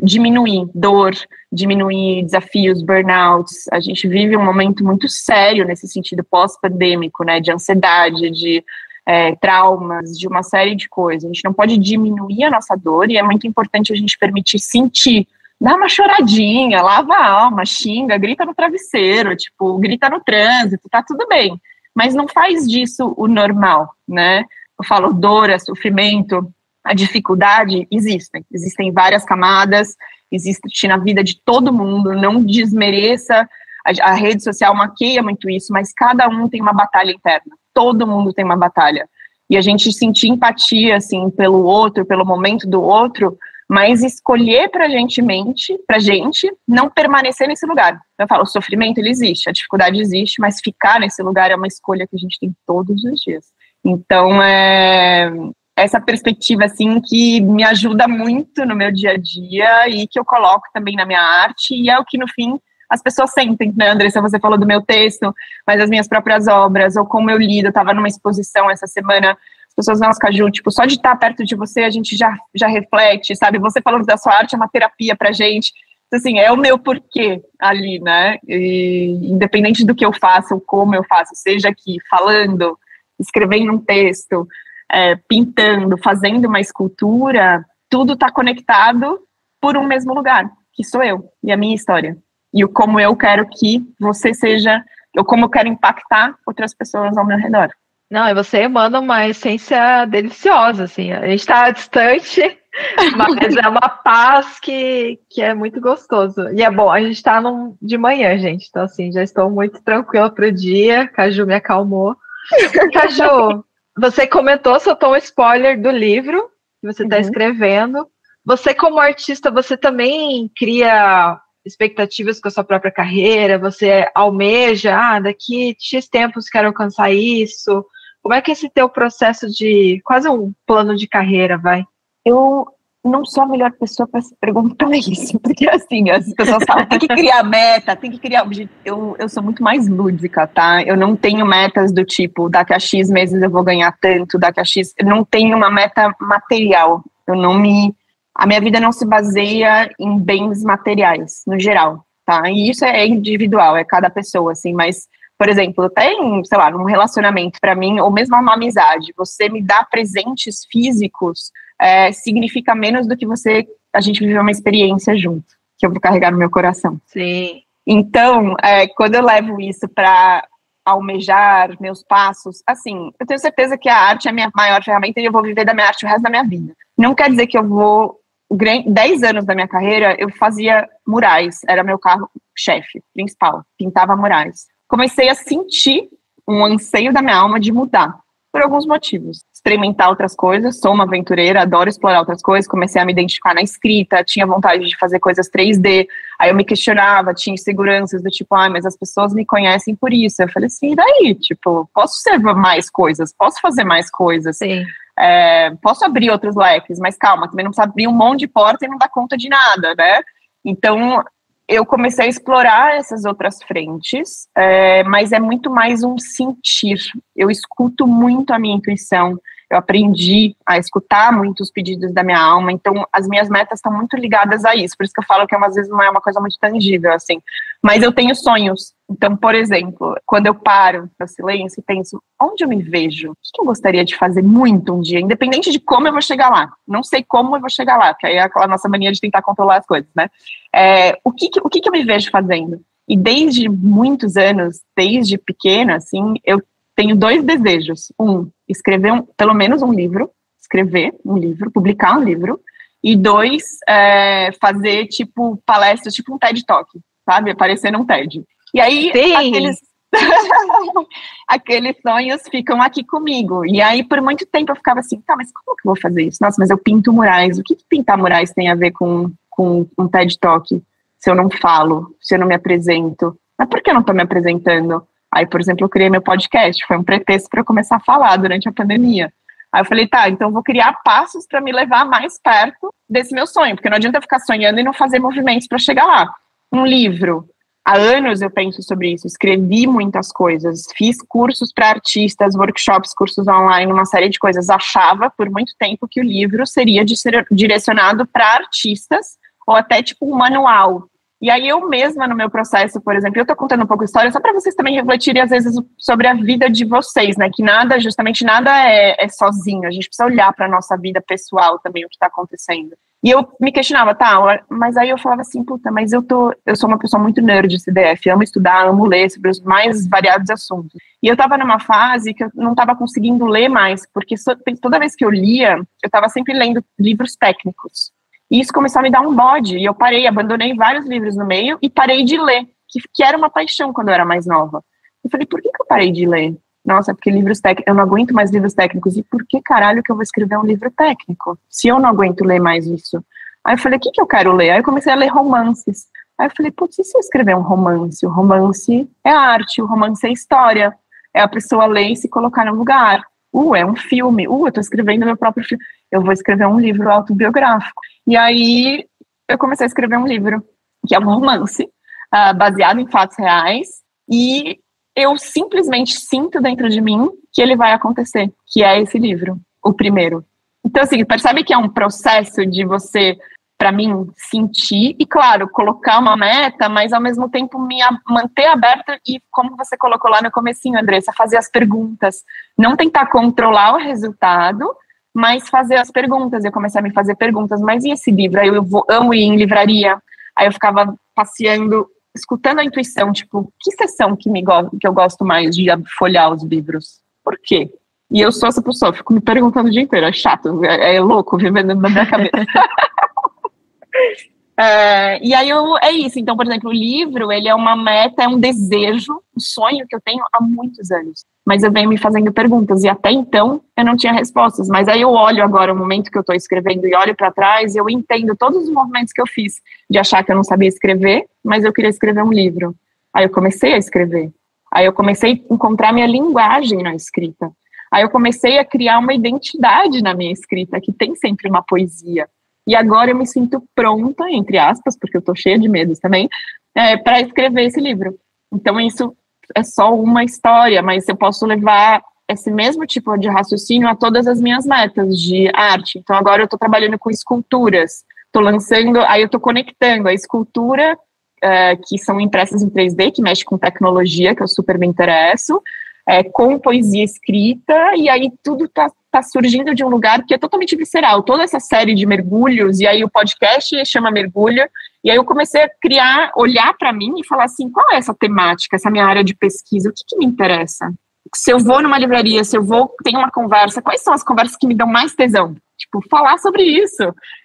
diminuir 0.01 0.69
dor, 0.73 1.13
diminuir 1.51 2.23
desafios, 2.23 2.83
burnouts. 2.83 3.65
A 3.73 3.81
gente 3.81 4.07
vive 4.07 4.37
um 4.37 4.45
momento 4.45 4.85
muito 4.85 5.09
sério 5.09 5.65
nesse 5.65 5.89
sentido 5.89 6.23
pós-pandêmico, 6.23 7.25
né, 7.25 7.41
de 7.41 7.51
ansiedade, 7.51 8.31
de 8.31 8.63
é, 9.05 9.35
traumas, 9.37 10.17
de 10.17 10.29
uma 10.29 10.43
série 10.43 10.77
de 10.77 10.89
coisas. 10.89 11.25
A 11.25 11.33
gente 11.33 11.45
não 11.45 11.53
pode 11.53 11.79
diminuir 11.79 12.45
a 12.45 12.51
nossa 12.51 12.77
dor, 12.77 13.11
e 13.11 13.17
é 13.17 13.23
muito 13.23 13.47
importante 13.47 13.93
a 13.93 13.97
gente 13.97 14.19
permitir 14.19 14.61
sentir. 14.61 15.27
Dá 15.59 15.75
uma 15.75 15.89
choradinha, 15.89 16.83
lava 16.83 17.15
a 17.15 17.29
alma, 17.29 17.65
xinga, 17.65 18.19
grita 18.19 18.45
no 18.45 18.55
travesseiro, 18.55 19.35
tipo, 19.35 19.79
grita 19.79 20.11
no 20.11 20.21
trânsito, 20.21 20.89
tá 20.91 21.03
tudo 21.03 21.27
bem. 21.27 21.59
Mas 21.95 22.15
não 22.15 22.29
faz 22.29 22.69
disso 22.69 23.15
o 23.17 23.27
normal, 23.27 23.89
né? 24.07 24.45
Eu 24.79 24.85
falo 24.87 25.13
dor, 25.13 25.51
é 25.51 25.59
sofrimento, 25.59 26.53
a 26.85 26.95
dificuldade, 26.95 27.87
existem. 27.91 28.45
Existem 28.53 28.93
várias 28.93 29.25
camadas, 29.25 29.97
existe 30.31 30.87
na 30.87 30.97
vida 30.97 31.25
de 31.25 31.41
todo 31.45 31.73
mundo, 31.73 32.13
não 32.13 32.43
desmereça. 32.43 33.49
A, 33.85 34.11
a 34.11 34.15
rede 34.15 34.43
social 34.43 34.75
maqueia 34.75 35.23
muito 35.23 35.51
isso, 35.51 35.73
mas 35.73 35.93
cada 35.93 36.29
um 36.29 36.49
tem 36.49 36.61
uma 36.61 36.73
batalha 36.73 37.11
interna. 37.11 37.53
Todo 37.75 38.07
mundo 38.07 38.33
tem 38.33 38.45
uma 38.45 38.57
batalha. 38.57 39.09
E 39.49 39.57
a 39.57 39.61
gente 39.61 39.93
sentir 39.93 40.29
empatia, 40.29 40.97
assim, 40.97 41.31
pelo 41.31 41.65
outro, 41.65 42.05
pelo 42.05 42.25
momento 42.25 42.69
do 42.69 42.83
outro, 42.83 43.39
mas 43.69 44.03
escolher 44.03 44.69
pra 44.71 44.89
gente 44.89 45.21
mente, 45.21 45.77
pra 45.87 45.99
gente, 45.99 46.53
não 46.67 46.89
permanecer 46.89 47.49
nesse 47.49 47.67
lugar. 47.67 48.01
Eu 48.19 48.29
falo, 48.29 48.45
o 48.45 48.47
sofrimento, 48.47 48.99
ele 48.99 49.11
existe, 49.11 49.49
a 49.49 49.53
dificuldade 49.53 50.01
existe, 50.01 50.41
mas 50.41 50.61
ficar 50.61 51.01
nesse 51.01 51.23
lugar 51.23 51.51
é 51.51 51.57
uma 51.57 51.67
escolha 51.67 52.07
que 52.07 52.17
a 52.17 52.19
gente 52.19 52.39
tem 52.39 52.55
todos 52.65 53.05
os 53.05 53.21
dias. 53.21 53.47
Então, 53.87 54.43
é 54.43 55.31
essa 55.77 56.01
perspectiva, 56.01 56.65
assim, 56.65 57.01
que 57.01 57.41
me 57.41 57.63
ajuda 57.63 58.09
muito 58.09 58.65
no 58.65 58.75
meu 58.75 58.91
dia 58.91 59.13
a 59.13 59.17
dia 59.17 59.89
e 59.89 60.07
que 60.09 60.19
eu 60.19 60.25
coloco 60.25 60.67
também 60.73 60.97
na 60.97 61.05
minha 61.05 61.21
arte, 61.21 61.75
e 61.75 61.91
é 61.91 61.99
o 61.99 62.05
que, 62.05 62.17
no 62.17 62.27
fim, 62.27 62.59
as 62.89 63.03
pessoas 63.03 63.33
sentem, 63.33 63.73
né, 63.77 63.91
Andressa? 63.91 64.23
Você 64.23 64.41
falou 64.41 64.59
do 64.59 64.67
meu 64.67 64.81
texto, 64.81 65.35
mas 65.67 65.81
as 65.81 65.91
minhas 65.91 66.09
próprias 66.09 66.49
obras, 66.49 66.97
ou 66.97 67.05
como 67.05 67.31
eu 67.31 67.37
lido, 67.37 67.67
eu 67.67 67.71
estava 67.71 67.93
numa 67.93 68.09
exposição 68.09 68.71
essa 68.71 68.87
semana, 68.87 69.33
as 69.33 69.75
pessoas, 69.75 70.01
nossa, 70.01 70.19
Caju, 70.19 70.51
tipo, 70.51 70.71
só 70.71 70.87
de 70.87 70.95
estar 70.95 71.15
perto 71.17 71.45
de 71.45 71.55
você, 71.55 71.81
a 71.81 71.91
gente 71.91 72.17
já, 72.17 72.35
já 72.55 72.69
reflete, 72.69 73.37
sabe? 73.37 73.59
Você 73.59 73.83
falando 73.83 74.07
da 74.07 74.17
sua 74.17 74.33
arte 74.33 74.55
é 74.55 74.57
uma 74.57 74.69
terapia 74.69 75.15
pra 75.15 75.31
gente, 75.31 75.73
então, 76.07 76.19
assim, 76.19 76.39
é 76.39 76.51
o 76.51 76.57
meu 76.57 76.79
porquê 76.79 77.43
ali, 77.59 77.99
né? 78.01 78.39
E, 78.49 79.19
independente 79.25 79.85
do 79.85 79.95
que 79.95 80.07
eu 80.07 80.13
faço, 80.13 80.55
ou 80.55 80.61
como 80.61 80.95
eu 80.95 81.05
faço, 81.05 81.35
seja 81.35 81.69
aqui 81.69 81.99
falando, 82.09 82.79
escrevendo 83.19 83.73
um 83.73 83.79
texto, 83.79 84.47
é, 84.91 85.17
pintando, 85.29 85.97
fazendo 85.99 86.47
uma 86.47 86.61
escultura, 86.61 87.65
tudo 87.89 88.15
está 88.15 88.31
conectado 88.31 89.21
por 89.61 89.77
um 89.77 89.87
mesmo 89.87 90.15
lugar, 90.15 90.51
que 90.73 90.85
sou 90.85 91.03
eu 91.03 91.31
e 91.43 91.53
a 91.53 91.57
minha 91.57 91.75
história. 91.75 92.17
E 92.53 92.65
o 92.65 92.69
como 92.69 93.01
eu 93.01 93.15
quero 93.17 93.47
que 93.49 93.83
você 93.99 94.33
seja, 94.33 94.83
ou 95.17 95.25
como 95.25 95.45
eu 95.45 95.51
quero 95.51 95.69
impactar 95.69 96.35
outras 96.47 96.75
pessoas 96.75 97.17
ao 97.17 97.27
meu 97.27 97.39
redor. 97.39 97.71
Não, 98.11 98.29
e 98.29 98.35
você 98.35 98.59
emana 98.59 99.01
uma 99.01 99.27
essência 99.27 100.05
deliciosa, 100.07 100.85
assim. 100.85 101.13
A 101.13 101.27
gente 101.27 101.41
está 101.41 101.71
distante, 101.71 102.41
mas 103.17 103.57
é 103.57 103.69
uma 103.69 103.89
paz 103.89 104.61
que, 104.61 105.19
que 105.29 105.43
é 105.43 105.53
muito 105.55 105.81
gostoso. 105.81 106.49
E 106.51 106.63
é 106.63 106.71
bom, 106.71 106.89
a 106.89 107.01
gente 107.01 107.17
está 107.17 107.43
de 107.83 107.99
manhã, 107.99 108.39
gente. 108.39 108.69
Então, 108.69 108.85
assim, 108.85 109.11
já 109.11 109.25
estou 109.25 109.51
muito 109.51 109.83
tranquila 109.83 110.31
para 110.31 110.47
o 110.47 110.53
dia. 110.53 111.09
Caju 111.09 111.47
me 111.47 111.55
acalmou. 111.55 112.17
Caju, 112.93 113.65
você 113.99 114.27
comentou, 114.27 114.79
soltou 114.79 115.13
um 115.13 115.17
spoiler 115.17 115.81
do 115.81 115.91
livro 115.91 116.51
que 116.81 116.93
você 116.93 117.05
está 117.05 117.17
uhum. 117.17 117.23
escrevendo. 117.23 118.09
Você, 118.45 118.75
como 118.75 119.01
artista, 119.01 119.51
você 119.51 119.77
também 119.77 120.51
cria 120.57 121.41
expectativas 121.65 122.41
com 122.41 122.47
a 122.49 122.51
sua 122.51 122.63
própria 122.63 122.93
carreira? 122.93 123.59
Você 123.59 124.09
almeja, 124.15 124.97
ah, 124.97 125.19
daqui 125.19 125.77
X 125.81 126.09
tempos 126.09 126.49
quero 126.49 126.69
alcançar 126.69 127.11
isso? 127.11 127.85
Como 128.23 128.35
é 128.35 128.41
que 128.41 128.51
é 128.51 128.55
esse 128.55 128.71
teu 128.71 128.89
processo 128.89 129.49
de 129.49 130.01
quase 130.05 130.29
um 130.29 130.53
plano 130.67 130.97
de 130.97 131.09
carreira, 131.09 131.59
vai? 131.59 131.85
Eu 132.25 132.67
não 133.07 133.25
sou 133.25 133.45
a 133.45 133.47
melhor 133.47 133.73
pessoa 133.73 134.07
para 134.07 134.21
se 134.21 134.35
perguntar 134.41 134.91
isso, 134.97 135.39
porque 135.41 135.69
assim, 135.69 136.11
as 136.11 136.33
pessoas 136.35 136.65
falam, 136.67 136.87
tem 136.87 136.99
que 136.99 137.09
criar 137.09 137.43
meta, 137.43 137.97
tem 137.97 138.11
que 138.11 138.19
criar 138.19 138.43
objetivo. 138.43 138.75
Eu, 138.85 139.17
eu 139.19 139.29
sou 139.29 139.43
muito 139.43 139.63
mais 139.63 139.89
lúdica, 139.89 140.47
tá? 140.47 140.83
Eu 140.83 140.97
não 140.97 141.17
tenho 141.17 141.45
metas 141.47 141.93
do 141.93 142.05
tipo, 142.05 142.49
daqui 142.49 142.75
a 142.75 142.79
X 142.79 143.11
meses 143.11 143.43
eu 143.43 143.51
vou 143.51 143.63
ganhar 143.63 143.97
tanto, 144.01 144.39
daqui 144.39 144.61
a 144.61 144.65
X. 144.65 144.93
Eu 144.99 145.07
não 145.07 145.25
tenho 145.25 145.57
uma 145.57 145.71
meta 145.71 146.15
material. 146.21 147.03
Eu 147.27 147.35
não 147.35 147.55
me. 147.55 147.95
A 148.35 148.47
minha 148.47 148.61
vida 148.61 148.79
não 148.79 148.93
se 148.93 149.07
baseia 149.07 149.91
em 149.99 150.19
bens 150.19 150.63
materiais, 150.63 151.43
no 151.47 151.59
geral, 151.59 152.05
tá? 152.25 152.51
E 152.51 152.71
isso 152.71 152.85
é 152.85 153.07
individual, 153.07 153.77
é 153.77 153.85
cada 153.85 154.09
pessoa, 154.11 154.53
assim, 154.53 154.73
mas. 154.73 155.09
Por 155.39 155.51
exemplo, 155.51 155.91
tem, 155.91 156.43
sei 156.47 156.57
lá, 156.57 156.71
num 156.71 156.85
relacionamento 156.85 157.59
para 157.61 157.75
mim, 157.75 158.01
ou 158.01 158.11
mesmo 158.11 158.35
uma 158.37 158.55
amizade, 158.55 159.13
você 159.15 159.51
me 159.51 159.61
dá 159.61 159.85
presentes 159.85 160.65
físicos 160.73 161.51
é, 161.81 162.13
significa 162.13 162.75
menos 162.75 163.07
do 163.07 163.17
que 163.17 163.27
você 163.27 163.67
a 163.93 164.01
gente 164.01 164.21
viver 164.21 164.39
uma 164.39 164.51
experiência 164.51 165.17
junto, 165.17 165.47
que 165.79 165.87
eu 165.87 165.91
vou 165.91 166.01
carregar 166.01 166.31
no 166.31 166.39
meu 166.39 166.51
coração. 166.51 167.01
Sim. 167.07 167.63
Então, 167.87 168.55
é, 168.63 168.89
quando 168.89 169.15
eu 169.15 169.25
levo 169.25 169.61
isso 169.61 169.89
para 169.89 170.47
almejar, 170.85 171.77
meus 171.81 172.03
passos, 172.03 172.63
assim, 172.67 173.11
eu 173.19 173.27
tenho 173.27 173.41
certeza 173.41 173.77
que 173.77 173.89
a 173.89 173.97
arte 173.97 174.29
é 174.29 174.31
a 174.31 174.35
minha 174.35 174.51
maior 174.55 174.83
ferramenta 174.85 175.21
e 175.21 175.25
eu 175.25 175.33
vou 175.33 175.43
viver 175.43 175.65
da 175.65 175.75
minha 175.75 175.87
arte 175.87 176.05
o 176.05 176.09
resto 176.09 176.23
da 176.23 176.31
minha 176.31 176.45
vida. 176.45 176.75
Não 176.97 177.15
quer 177.15 177.31
dizer 177.31 177.47
que 177.47 177.59
eu 177.59 177.67
vou 177.67 178.21
10 178.51 179.23
anos 179.25 179.45
da 179.45 179.55
minha 179.55 179.67
carreira, 179.67 180.17
eu 180.19 180.31
fazia 180.31 180.89
murais, 181.07 181.61
era 181.69 181.83
meu 181.83 181.99
carro-chefe 181.99 183.03
principal, 183.13 183.65
pintava 183.77 184.15
murais. 184.15 184.67
Comecei 184.89 185.29
a 185.29 185.35
sentir 185.35 186.09
um 186.49 186.65
anseio 186.65 187.13
da 187.13 187.21
minha 187.21 187.37
alma 187.37 187.59
de 187.59 187.73
mudar, 187.73 188.17
por 188.53 188.63
alguns 188.63 188.87
motivos. 188.87 189.45
Experimentar 189.67 190.11
outras 190.11 190.33
coisas, 190.33 190.79
sou 190.79 190.95
uma 190.95 191.03
aventureira, 191.03 191.63
adoro 191.63 191.89
explorar 191.89 192.21
outras 192.21 192.41
coisas, 192.41 192.71
comecei 192.71 193.03
a 193.03 193.05
me 193.05 193.11
identificar 193.11 193.53
na 193.53 193.63
escrita, 193.63 194.23
tinha 194.23 194.47
vontade 194.47 194.87
de 194.87 194.97
fazer 194.97 195.19
coisas 195.19 195.51
3D, 195.51 196.07
aí 196.39 196.51
eu 196.51 196.55
me 196.55 196.65
questionava, 196.65 197.35
tinha 197.35 197.53
inseguranças 197.53 198.23
do 198.23 198.31
tipo, 198.31 198.55
ah, 198.55 198.71
mas 198.71 198.87
as 198.87 198.97
pessoas 198.97 199.35
me 199.35 199.45
conhecem 199.45 199.97
por 199.97 200.13
isso. 200.13 200.41
Eu 200.41 200.49
falei 200.51 200.69
assim, 200.69 200.93
e 200.93 200.95
daí? 200.95 201.35
Tipo, 201.35 201.91
posso 201.93 202.21
ser 202.21 202.39
mais 202.39 202.89
coisas, 202.89 203.35
posso 203.37 203.61
fazer 203.61 203.83
mais 203.83 204.09
coisas. 204.09 204.57
Sim. 204.57 204.85
É, 205.19 205.73
posso 205.83 206.05
abrir 206.05 206.31
outros 206.31 206.55
leques, 206.55 207.01
mas 207.01 207.19
calma, 207.19 207.49
também 207.49 207.65
não 207.65 207.73
precisa 207.73 207.89
abrir 207.89 208.07
um 208.07 208.13
monte 208.13 208.41
de 208.41 208.47
porta 208.47 208.85
e 208.85 208.89
não 208.89 208.99
dar 208.99 209.09
conta 209.09 209.37
de 209.37 209.49
nada, 209.49 209.97
né? 209.97 210.21
Então, 210.65 211.25
eu 211.67 211.85
comecei 211.85 212.27
a 212.27 212.29
explorar 212.29 212.95
essas 212.95 213.25
outras 213.25 213.61
frentes, 213.65 214.47
é, 214.57 215.03
mas 215.03 215.33
é 215.33 215.41
muito 215.41 215.69
mais 215.69 216.05
um 216.05 216.17
sentir. 216.19 216.99
Eu 217.35 217.51
escuto 217.51 218.07
muito 218.07 218.53
a 218.53 218.59
minha 218.61 218.77
intuição, 218.77 219.37
eu 219.71 219.79
aprendi 219.79 220.57
a 220.65 220.79
escutar 220.79 221.33
muito 221.33 221.61
os 221.61 221.71
pedidos 221.71 222.13
da 222.13 222.23
minha 222.23 222.39
alma, 222.39 222.73
então 222.73 223.07
as 223.13 223.27
minhas 223.27 223.49
metas 223.49 223.79
estão 223.79 223.93
muito 223.93 224.17
ligadas 224.17 224.65
a 224.65 224.77
isso, 224.77 224.97
por 224.97 225.05
isso 225.05 225.13
que 225.13 225.21
eu 225.21 225.27
falo 225.27 225.47
que 225.47 225.57
às 225.57 225.75
vezes 225.75 225.91
não 225.91 226.03
é 226.03 226.09
uma 226.09 226.21
coisa 226.21 226.41
muito 226.41 226.57
tangível, 226.61 227.13
assim, 227.13 227.41
mas 227.83 228.03
eu 228.03 228.13
tenho 228.13 228.35
sonhos, 228.35 228.95
então, 229.11 229.37
por 229.37 229.55
exemplo, 229.55 230.15
quando 230.25 230.47
eu 230.47 230.55
paro 230.55 231.11
no 231.19 231.27
silêncio 231.27 231.81
e 231.81 231.83
penso, 231.83 232.23
onde 232.41 232.65
eu 232.65 232.69
me 232.69 232.83
vejo? 232.83 233.31
O 233.31 233.35
que 233.55 233.61
eu 233.61 233.65
gostaria 233.65 234.05
de 234.05 234.17
fazer 234.17 234.43
muito 234.43 234.93
um 234.93 235.01
dia, 235.01 235.21
independente 235.21 235.71
de 235.71 235.81
como 235.81 236.07
eu 236.07 236.13
vou 236.13 236.23
chegar 236.23 236.49
lá, 236.49 236.73
não 236.87 237.03
sei 237.03 237.25
como 237.25 237.57
eu 237.57 237.61
vou 237.61 237.71
chegar 237.71 237.97
lá, 237.97 238.15
que 238.15 238.27
aí 238.27 238.37
é 238.37 238.43
aquela 238.43 238.69
nossa 238.69 238.89
mania 238.89 239.11
de 239.11 239.21
tentar 239.21 239.43
controlar 239.43 239.79
as 239.79 239.87
coisas, 239.87 240.09
né, 240.15 240.31
é, 240.75 241.19
o, 241.25 241.33
que, 241.33 241.51
o 241.63 241.69
que 241.69 241.87
eu 241.87 241.93
me 241.93 242.05
vejo 242.05 242.31
fazendo? 242.31 242.81
E 243.09 243.17
desde 243.17 243.69
muitos 243.69 244.37
anos, 244.37 244.81
desde 244.97 245.39
pequena, 245.39 245.97
assim, 245.97 246.35
eu 246.45 246.61
tenho 246.97 247.15
dois 247.15 247.45
desejos. 247.45 248.11
Um, 248.19 248.51
escrever 248.67 249.13
um, 249.13 249.23
pelo 249.23 249.55
menos 249.55 249.83
um 249.83 249.93
livro, 249.93 250.31
escrever 250.59 251.15
um 251.25 251.37
livro, 251.37 251.71
publicar 251.71 252.19
um 252.19 252.25
livro. 252.25 252.59
E 253.05 253.15
dois, 253.15 253.63
é, 253.87 254.51
fazer 254.61 255.07
tipo 255.07 255.63
palestras, 255.65 256.15
tipo 256.15 256.35
um 256.35 256.39
TED 256.39 256.65
Talk, 256.65 256.91
sabe? 257.25 257.53
Aparecer 257.53 257.93
num 257.93 258.05
TED. 258.05 258.43
E 258.75 258.81
aí, 258.81 259.13
aqueles, 259.37 259.81
aqueles 261.47 261.97
sonhos 262.05 262.43
ficam 262.51 262.83
aqui 262.83 263.05
comigo. 263.05 263.65
E 263.65 263.81
aí, 263.81 264.03
por 264.03 264.21
muito 264.21 264.45
tempo, 264.47 264.73
eu 264.73 264.77
ficava 264.77 265.01
assim, 265.01 265.21
tá, 265.21 265.37
mas 265.37 265.53
como 265.53 265.77
que 265.77 265.87
eu 265.87 265.93
vou 265.93 266.01
fazer 266.01 266.25
isso? 266.25 266.39
Nossa, 266.41 266.57
mas 266.59 266.71
eu 266.71 266.79
pinto 266.79 267.13
murais. 267.13 267.59
O 267.59 267.63
que, 267.63 267.77
que 267.77 267.85
pintar 267.89 268.19
murais 268.19 268.53
tem 268.53 268.69
a 268.69 268.75
ver 268.75 268.91
com, 268.91 269.31
com 269.51 269.87
um 269.97 270.09
TED 270.09 270.37
Talk? 270.41 270.83
Se 271.19 271.31
eu 271.31 271.35
não 271.35 271.49
falo, 271.49 272.17
se 272.21 272.35
eu 272.35 272.41
não 272.41 272.47
me 272.47 272.55
apresento. 272.55 273.39
Mas 273.57 273.69
por 273.69 273.81
que 273.83 273.91
eu 273.91 273.95
não 273.95 274.01
estou 274.01 274.15
me 274.15 274.23
apresentando? 274.23 275.07
Aí, 275.37 275.45
por 275.45 275.61
exemplo, 275.61 275.85
eu 275.85 275.89
criei 275.91 276.09
meu 276.09 276.23
podcast, 276.23 276.83
foi 276.87 276.97
um 276.97 277.05
pretexto 277.05 277.51
para 277.51 277.63
começar 277.63 277.97
a 277.97 278.01
falar 278.01 278.39
durante 278.39 278.71
a 278.71 278.73
pandemia. 278.73 279.31
Aí 279.71 279.83
eu 279.83 279.85
falei, 279.85 280.09
tá, 280.09 280.31
então 280.31 280.51
vou 280.51 280.63
criar 280.63 280.95
passos 281.05 281.47
para 281.47 281.61
me 281.61 281.73
levar 281.73 282.07
mais 282.07 282.41
perto 282.43 282.89
desse 283.07 283.35
meu 283.35 283.47
sonho, 283.47 283.75
porque 283.77 283.91
não 283.91 283.99
adianta 283.99 284.19
ficar 284.23 284.39
sonhando 284.39 284.81
e 284.81 284.83
não 284.83 284.95
fazer 284.95 285.19
movimentos 285.19 285.69
para 285.69 285.77
chegar 285.77 286.07
lá. 286.07 286.33
Um 286.73 286.87
livro. 286.87 287.47
Há 287.85 287.99
anos 287.99 288.41
eu 288.41 288.51
penso 288.51 288.83
sobre 288.83 289.13
isso, 289.13 289.27
escrevi 289.27 289.87
muitas 289.87 290.33
coisas, 290.33 290.87
fiz 290.97 291.19
cursos 291.29 291.71
para 291.71 291.91
artistas, 291.91 292.55
workshops, 292.55 293.13
cursos 293.13 293.47
online, 293.47 293.93
uma 293.93 294.07
série 294.07 294.31
de 294.31 294.39
coisas. 294.39 294.71
Achava 294.71 295.29
por 295.29 295.51
muito 295.51 295.75
tempo 295.79 296.09
que 296.11 296.19
o 296.19 296.25
livro 296.25 296.67
seria 296.67 297.05
direcionado 297.51 298.27
para 298.27 298.55
artistas 298.55 299.37
ou 299.67 299.77
até 299.77 300.03
tipo 300.03 300.25
um 300.25 300.35
manual 300.35 301.11
e 301.41 301.51
aí 301.51 301.69
eu 301.69 301.87
mesma, 301.87 302.27
no 302.27 302.35
meu 302.35 302.49
processo, 302.49 303.01
por 303.01 303.15
exemplo, 303.15 303.39
eu 303.39 303.43
estou 303.43 303.57
contando 303.57 303.85
um 303.85 303.87
pouco 303.87 304.05
de 304.05 304.09
história 304.09 304.33
só 304.33 304.41
para 304.41 304.55
vocês 304.55 304.75
também 304.75 304.95
refletirem, 304.95 305.43
às 305.43 305.51
vezes, 305.51 305.75
sobre 305.99 306.27
a 306.27 306.35
vida 306.35 306.71
de 306.71 306.85
vocês, 306.85 307.37
né? 307.37 307.51
Que 307.53 307.63
nada, 307.63 308.01
justamente 308.01 308.45
nada 308.45 308.71
é, 308.89 309.25
é 309.25 309.29
sozinho. 309.29 309.87
A 309.87 309.91
gente 309.91 310.09
precisa 310.09 310.27
olhar 310.27 310.53
para 310.55 310.69
nossa 310.69 310.97
vida 310.97 311.21
pessoal 311.21 311.79
também, 311.79 312.05
o 312.05 312.09
que 312.09 312.15
está 312.17 312.27
acontecendo. 312.27 312.97
E 313.23 313.31
eu 313.31 313.47
me 313.61 313.73
questionava, 313.73 314.15
tá, 314.15 314.65
mas 314.71 314.97
aí 314.97 315.09
eu 315.09 315.19
falava 315.19 315.41
assim, 315.41 315.65
puta, 315.65 315.91
mas 315.91 316.13
eu 316.13 316.23
tô, 316.23 316.55
eu 316.65 316.77
sou 316.77 316.89
uma 316.89 316.99
pessoa 316.99 317.21
muito 317.21 317.43
nerd 317.43 317.79
CDF, 317.81 318.31
amo 318.31 318.43
estudar, 318.43 318.87
amo 318.87 319.05
ler 319.05 319.29
sobre 319.31 319.51
os 319.51 319.61
mais 319.61 320.07
variados 320.07 320.49
assuntos. 320.49 320.93
E 321.23 321.27
eu 321.27 321.33
estava 321.33 321.59
numa 321.59 321.81
fase 321.81 322.33
que 322.33 322.45
eu 322.45 322.51
não 322.55 322.71
estava 322.71 322.95
conseguindo 322.95 323.45
ler 323.47 323.69
mais, 323.69 324.07
porque 324.13 324.37
toda 324.81 324.99
vez 324.99 325.17
que 325.17 325.25
eu 325.25 325.31
lia, 325.31 325.77
eu 325.77 326.07
estava 326.07 326.29
sempre 326.29 326.55
lendo 326.55 326.85
livros 326.99 327.35
técnicos. 327.37 328.13
E 328.51 328.61
isso 328.61 328.73
começou 328.73 329.01
a 329.01 329.03
me 329.03 329.11
dar 329.11 329.21
um 329.21 329.35
bode. 329.35 329.77
E 329.77 329.85
eu 329.85 329.95
parei, 329.95 330.27
abandonei 330.27 330.75
vários 330.75 331.07
livros 331.07 331.37
no 331.37 331.45
meio 331.45 331.79
e 331.83 331.91
parei 331.91 332.25
de 332.25 332.39
ler, 332.39 332.65
que, 332.89 333.01
que 333.13 333.23
era 333.23 333.37
uma 333.37 333.51
paixão 333.51 333.93
quando 333.93 334.09
eu 334.09 334.15
era 334.15 334.25
mais 334.25 334.47
nova. 334.47 334.83
Eu 335.25 335.31
falei, 335.31 335.47
por 335.47 335.61
que, 335.61 335.71
que 335.71 335.83
eu 335.83 335.87
parei 335.87 336.13
de 336.13 336.27
ler? 336.27 336.57
Nossa, 336.85 337.13
porque 337.13 337.31
livros 337.31 337.61
técnicos, 337.61 337.89
eu 337.89 337.95
não 337.95 338.05
aguento 338.05 338.33
mais 338.33 338.51
livros 338.53 338.73
técnicos. 338.73 339.17
E 339.17 339.23
por 339.25 339.45
que 339.45 339.61
caralho 339.61 340.03
que 340.03 340.13
eu 340.13 340.15
vou 340.15 340.23
escrever 340.23 340.57
um 340.57 340.65
livro 340.65 340.91
técnico? 340.91 341.59
Se 341.69 341.89
eu 341.89 341.99
não 341.99 342.09
aguento 342.09 342.45
ler 342.45 342.61
mais 342.61 342.87
isso. 342.87 343.25
Aí 343.65 343.75
eu 343.75 343.79
falei, 343.79 343.99
o 343.99 344.01
que, 344.01 344.13
que 344.13 344.21
eu 344.21 344.27
quero 344.27 344.53
ler? 344.53 344.71
Aí 344.71 344.79
eu 344.79 344.85
comecei 344.85 345.13
a 345.13 345.17
ler 345.17 345.27
romances. 345.27 346.07
Aí 346.39 346.47
eu 346.47 346.53
falei, 346.57 346.71
putz, 346.71 346.99
e 347.01 347.05
se 347.05 347.17
eu 347.17 347.21
escrever 347.21 347.57
um 347.57 347.63
romance? 347.63 348.25
O 348.25 348.31
romance 348.31 349.11
é 349.25 349.31
arte, 349.31 349.83
o 349.83 349.87
romance 349.87 350.25
é 350.25 350.31
história. 350.31 350.95
É 351.35 351.41
a 351.41 351.49
pessoa 351.49 351.87
ler 351.87 352.13
e 352.13 352.17
se 352.17 352.29
colocar 352.29 352.65
no 352.65 352.77
lugar. 352.77 353.21
Uh, 353.53 353.75
é 353.75 353.85
um 353.85 353.97
filme. 353.97 354.47
Uh, 354.47 354.69
eu 354.69 354.73
tô 354.73 354.81
escrevendo 354.81 355.27
meu 355.27 355.37
próprio 355.37 355.67
filme. 355.67 355.83
Eu 356.17 356.23
vou 356.23 356.33
escrever 356.33 356.67
um 356.67 356.81
livro 356.81 357.11
autobiográfico. 357.11 358.01
E 358.27 358.37
aí 358.37 359.07
eu 359.47 359.59
comecei 359.59 359.85
a 359.85 359.87
escrever 359.87 360.17
um 360.17 360.27
livro, 360.27 360.65
que 361.07 361.15
é 361.15 361.19
um 361.19 361.25
romance, 361.25 361.83
uh, 361.83 362.57
baseado 362.57 362.99
em 362.99 363.07
fatos 363.07 363.37
reais, 363.37 363.87
e 364.29 364.79
eu 365.15 365.37
simplesmente 365.37 366.19
sinto 366.19 366.61
dentro 366.61 366.89
de 366.89 367.01
mim 367.01 367.29
que 367.53 367.61
ele 367.61 367.77
vai 367.77 367.93
acontecer, 367.93 368.51
que 368.67 368.83
é 368.83 369.01
esse 369.01 369.19
livro, 369.19 369.61
o 369.85 369.93
primeiro. 369.93 370.45
Então, 370.83 371.03
assim, 371.03 371.23
percebe 371.25 371.63
que 371.63 371.75
é 371.75 371.79
um 371.79 371.89
processo 371.89 372.65
de 372.65 372.85
você, 372.85 373.37
para 373.77 373.93
mim, 373.93 374.27
sentir 374.37 375.17
e, 375.19 375.27
claro, 375.27 375.69
colocar 375.69 376.19
uma 376.19 376.37
meta, 376.37 376.89
mas 376.89 377.13
ao 377.13 377.21
mesmo 377.21 377.49
tempo 377.51 377.79
me 377.79 377.99
manter 378.27 378.67
aberta 378.67 379.19
e, 379.27 379.41
como 379.51 379.77
você 379.77 379.99
colocou 379.99 380.31
lá 380.31 380.41
no 380.41 380.51
comecinho, 380.51 380.99
Andressa, 380.99 381.33
fazer 381.33 381.59
as 381.59 381.71
perguntas. 381.71 382.43
Não 382.77 382.97
tentar 382.97 383.27
controlar 383.27 383.95
o 383.95 383.99
resultado, 383.99 384.97
mas 385.37 385.69
fazer 385.69 385.97
as 385.97 386.11
perguntas. 386.11 386.65
Eu 386.65 386.73
comecei 386.73 386.99
a 386.99 387.03
me 387.03 387.13
fazer 387.13 387.35
perguntas, 387.35 387.79
mas 387.83 388.05
e 388.05 388.11
esse 388.11 388.31
livro? 388.31 388.59
Aí 388.59 388.69
eu 388.69 388.83
vou, 388.83 389.05
amo 389.07 389.35
ir 389.35 389.43
em 389.43 389.55
livraria. 389.55 390.17
Aí 390.57 390.67
eu 390.67 390.73
ficava 390.73 391.15
passeando, 391.35 392.09
escutando 392.35 392.79
a 392.79 392.85
intuição, 392.85 393.31
tipo, 393.35 393.71
que 393.79 393.93
sessão 393.93 394.35
que, 394.35 394.49
me 394.49 394.65
que 394.99 395.07
eu 395.07 395.13
gosto 395.13 395.45
mais 395.45 395.77
de 395.77 395.89
folhear 396.19 396.51
os 396.51 396.63
livros? 396.63 397.21
Por 397.45 397.59
quê? 397.63 397.93
E 398.31 398.41
eu 398.41 398.51
sou 398.51 398.67
essa 398.67 398.81
pessoa, 398.81 399.13
fico 399.13 399.35
me 399.35 399.41
perguntando 399.43 399.89
o 399.89 399.93
dia 399.93 400.01
inteiro, 400.01 400.25
é 400.25 400.33
chato, 400.33 400.83
é, 400.83 401.17
é 401.17 401.21
louco 401.21 401.59
vivendo 401.59 401.95
na 401.95 402.09
minha 402.09 402.27
cabeça. 402.27 402.57
É, 404.79 405.43
e 405.43 405.55
aí 405.55 405.69
eu, 405.69 405.97
é 405.99 406.13
isso. 406.13 406.39
Então, 406.39 406.55
por 406.55 406.67
exemplo, 406.67 406.91
o 406.91 406.93
livro, 406.93 407.51
ele 407.51 407.69
é 407.69 407.75
uma 407.75 407.97
meta, 407.97 408.43
é 408.43 408.49
um 408.49 408.61
desejo, 408.61 409.33
um 409.57 409.61
sonho 409.61 410.07
que 410.07 410.15
eu 410.15 410.21
tenho 410.21 410.45
há 410.53 410.63
muitos 410.63 411.11
anos. 411.11 411.45
Mas 411.65 411.83
eu 411.83 411.91
venho 411.91 412.09
me 412.09 412.19
fazendo 412.19 412.53
perguntas 412.53 413.03
e 413.03 413.09
até 413.09 413.31
então 413.31 413.81
eu 413.97 414.05
não 414.05 414.17
tinha 414.17 414.33
respostas. 414.33 414.89
Mas 414.89 415.09
aí 415.09 415.23
eu 415.23 415.31
olho 415.31 415.65
agora 415.65 415.93
o 415.93 415.97
momento 415.97 416.31
que 416.31 416.37
eu 416.37 416.43
estou 416.43 416.55
escrevendo 416.55 417.07
e 417.07 417.17
olho 417.17 417.35
para 417.35 417.51
trás 417.51 417.95
e 417.95 417.99
eu 417.99 418.09
entendo 418.11 418.55
todos 418.55 418.85
os 418.85 418.91
movimentos 418.91 419.33
que 419.33 419.41
eu 419.41 419.47
fiz 419.47 419.81
de 420.09 420.19
achar 420.19 420.45
que 420.45 420.53
eu 420.53 420.57
não 420.57 420.65
sabia 420.65 420.89
escrever, 420.89 421.47
mas 421.65 421.83
eu 421.83 421.93
queria 421.93 422.11
escrever 422.11 422.45
um 422.45 422.53
livro. 422.53 422.95
Aí 423.33 423.45
eu 423.45 423.51
comecei 423.51 423.95
a 423.95 423.99
escrever. 423.99 424.51
Aí 424.93 425.07
eu 425.07 425.13
comecei 425.13 425.53
a 425.53 425.75
encontrar 425.75 426.13
minha 426.13 426.27
linguagem 426.27 427.03
na 427.03 427.15
escrita. 427.15 427.71
Aí 428.13 428.23
eu 428.23 428.31
comecei 428.31 428.79
a 428.79 428.85
criar 428.85 429.19
uma 429.19 429.35
identidade 429.35 430.23
na 430.23 430.33
minha 430.35 430.53
escrita, 430.53 431.01
que 431.01 431.13
tem 431.13 431.35
sempre 431.35 431.69
uma 431.69 431.83
poesia. 431.83 432.49
E 432.87 432.95
agora 432.95 433.31
eu 433.31 433.37
me 433.37 433.47
sinto 433.47 433.83
pronta, 433.95 434.49
entre 434.51 434.79
aspas, 434.79 435.19
porque 435.19 435.37
eu 435.37 435.41
estou 435.41 435.57
cheia 435.57 435.79
de 435.79 435.89
medos 435.89 436.19
também, 436.19 436.49
é, 436.95 437.17
para 437.17 437.41
escrever 437.41 437.85
esse 437.85 438.01
livro. 438.01 438.39
Então, 438.73 439.01
isso 439.01 439.37
é 439.75 439.83
só 439.83 440.15
uma 440.15 440.45
história, 440.45 441.03
mas 441.03 441.29
eu 441.29 441.37
posso 441.37 441.67
levar 441.67 442.23
esse 442.49 442.71
mesmo 442.71 443.05
tipo 443.07 443.37
de 443.37 443.49
raciocínio 443.49 444.09
a 444.09 444.15
todas 444.15 444.47
as 444.47 444.61
minhas 444.61 444.87
metas 444.87 445.37
de 445.37 445.69
arte. 445.75 446.19
Então, 446.19 446.37
agora 446.37 446.63
eu 446.63 446.67
estou 446.67 446.79
trabalhando 446.79 447.19
com 447.19 447.31
esculturas, 447.31 448.25
estou 448.47 448.63
lançando, 448.63 449.21
aí 449.23 449.43
eu 449.43 449.47
estou 449.47 449.61
conectando 449.61 450.29
a 450.29 450.35
escultura, 450.35 451.19
é, 451.61 451.97
que 451.97 452.19
são 452.19 452.41
impressas 452.41 452.83
em 452.83 452.91
3D, 452.91 453.33
que 453.33 453.43
mexe 453.43 453.65
com 453.65 453.77
tecnologia, 453.77 454.55
que 454.55 454.63
eu 454.63 454.69
super 454.69 454.97
me 454.97 455.07
interesso, 455.07 455.83
é, 456.29 456.45
com 456.45 456.79
poesia 456.79 457.25
escrita, 457.25 458.15
e 458.17 458.29
aí 458.29 458.53
tudo 458.63 458.85
está 458.85 459.11
está 459.37 459.43
surgindo 459.43 459.95
de 459.95 460.05
um 460.05 460.09
lugar 460.09 460.45
que 460.45 460.55
é 460.55 460.59
totalmente 460.59 460.97
visceral. 460.97 461.43
Toda 461.43 461.63
essa 461.63 461.79
série 461.79 462.15
de 462.15 462.25
mergulhos, 462.25 463.01
e 463.01 463.07
aí 463.07 463.23
o 463.23 463.31
podcast 463.31 463.95
chama 464.07 464.31
Mergulho, 464.31 464.89
e 465.23 465.31
aí 465.31 465.37
eu 465.37 465.45
comecei 465.45 465.83
a 465.83 465.91
criar, 466.01 466.53
olhar 466.57 466.97
para 466.97 467.13
mim 467.13 467.35
e 467.39 467.47
falar 467.47 467.65
assim: 467.65 467.91
qual 467.91 468.07
é 468.13 468.17
essa 468.17 468.35
temática, 468.35 468.97
essa 468.97 469.11
minha 469.11 469.27
área 469.27 469.45
de 469.45 469.55
pesquisa? 469.55 470.09
O 470.09 470.13
que, 470.13 470.25
que 470.27 470.37
me 470.37 470.47
interessa? 470.47 471.13
Se 471.55 471.71
eu 471.71 471.79
vou 471.79 472.03
numa 472.03 472.19
livraria, 472.19 472.65
se 472.65 472.77
eu 472.77 472.83
vou, 472.83 473.15
tenho 473.23 473.39
uma 473.39 473.51
conversa, 473.51 474.03
quais 474.03 474.23
são 474.23 474.33
as 474.33 474.43
conversas 474.43 474.77
que 474.77 474.87
me 474.87 474.95
dão 474.95 475.07
mais 475.07 475.35
tesão? 475.35 475.77
Tipo, 475.97 476.21
falar 476.29 476.59
sobre 476.59 476.83
isso. 476.83 477.23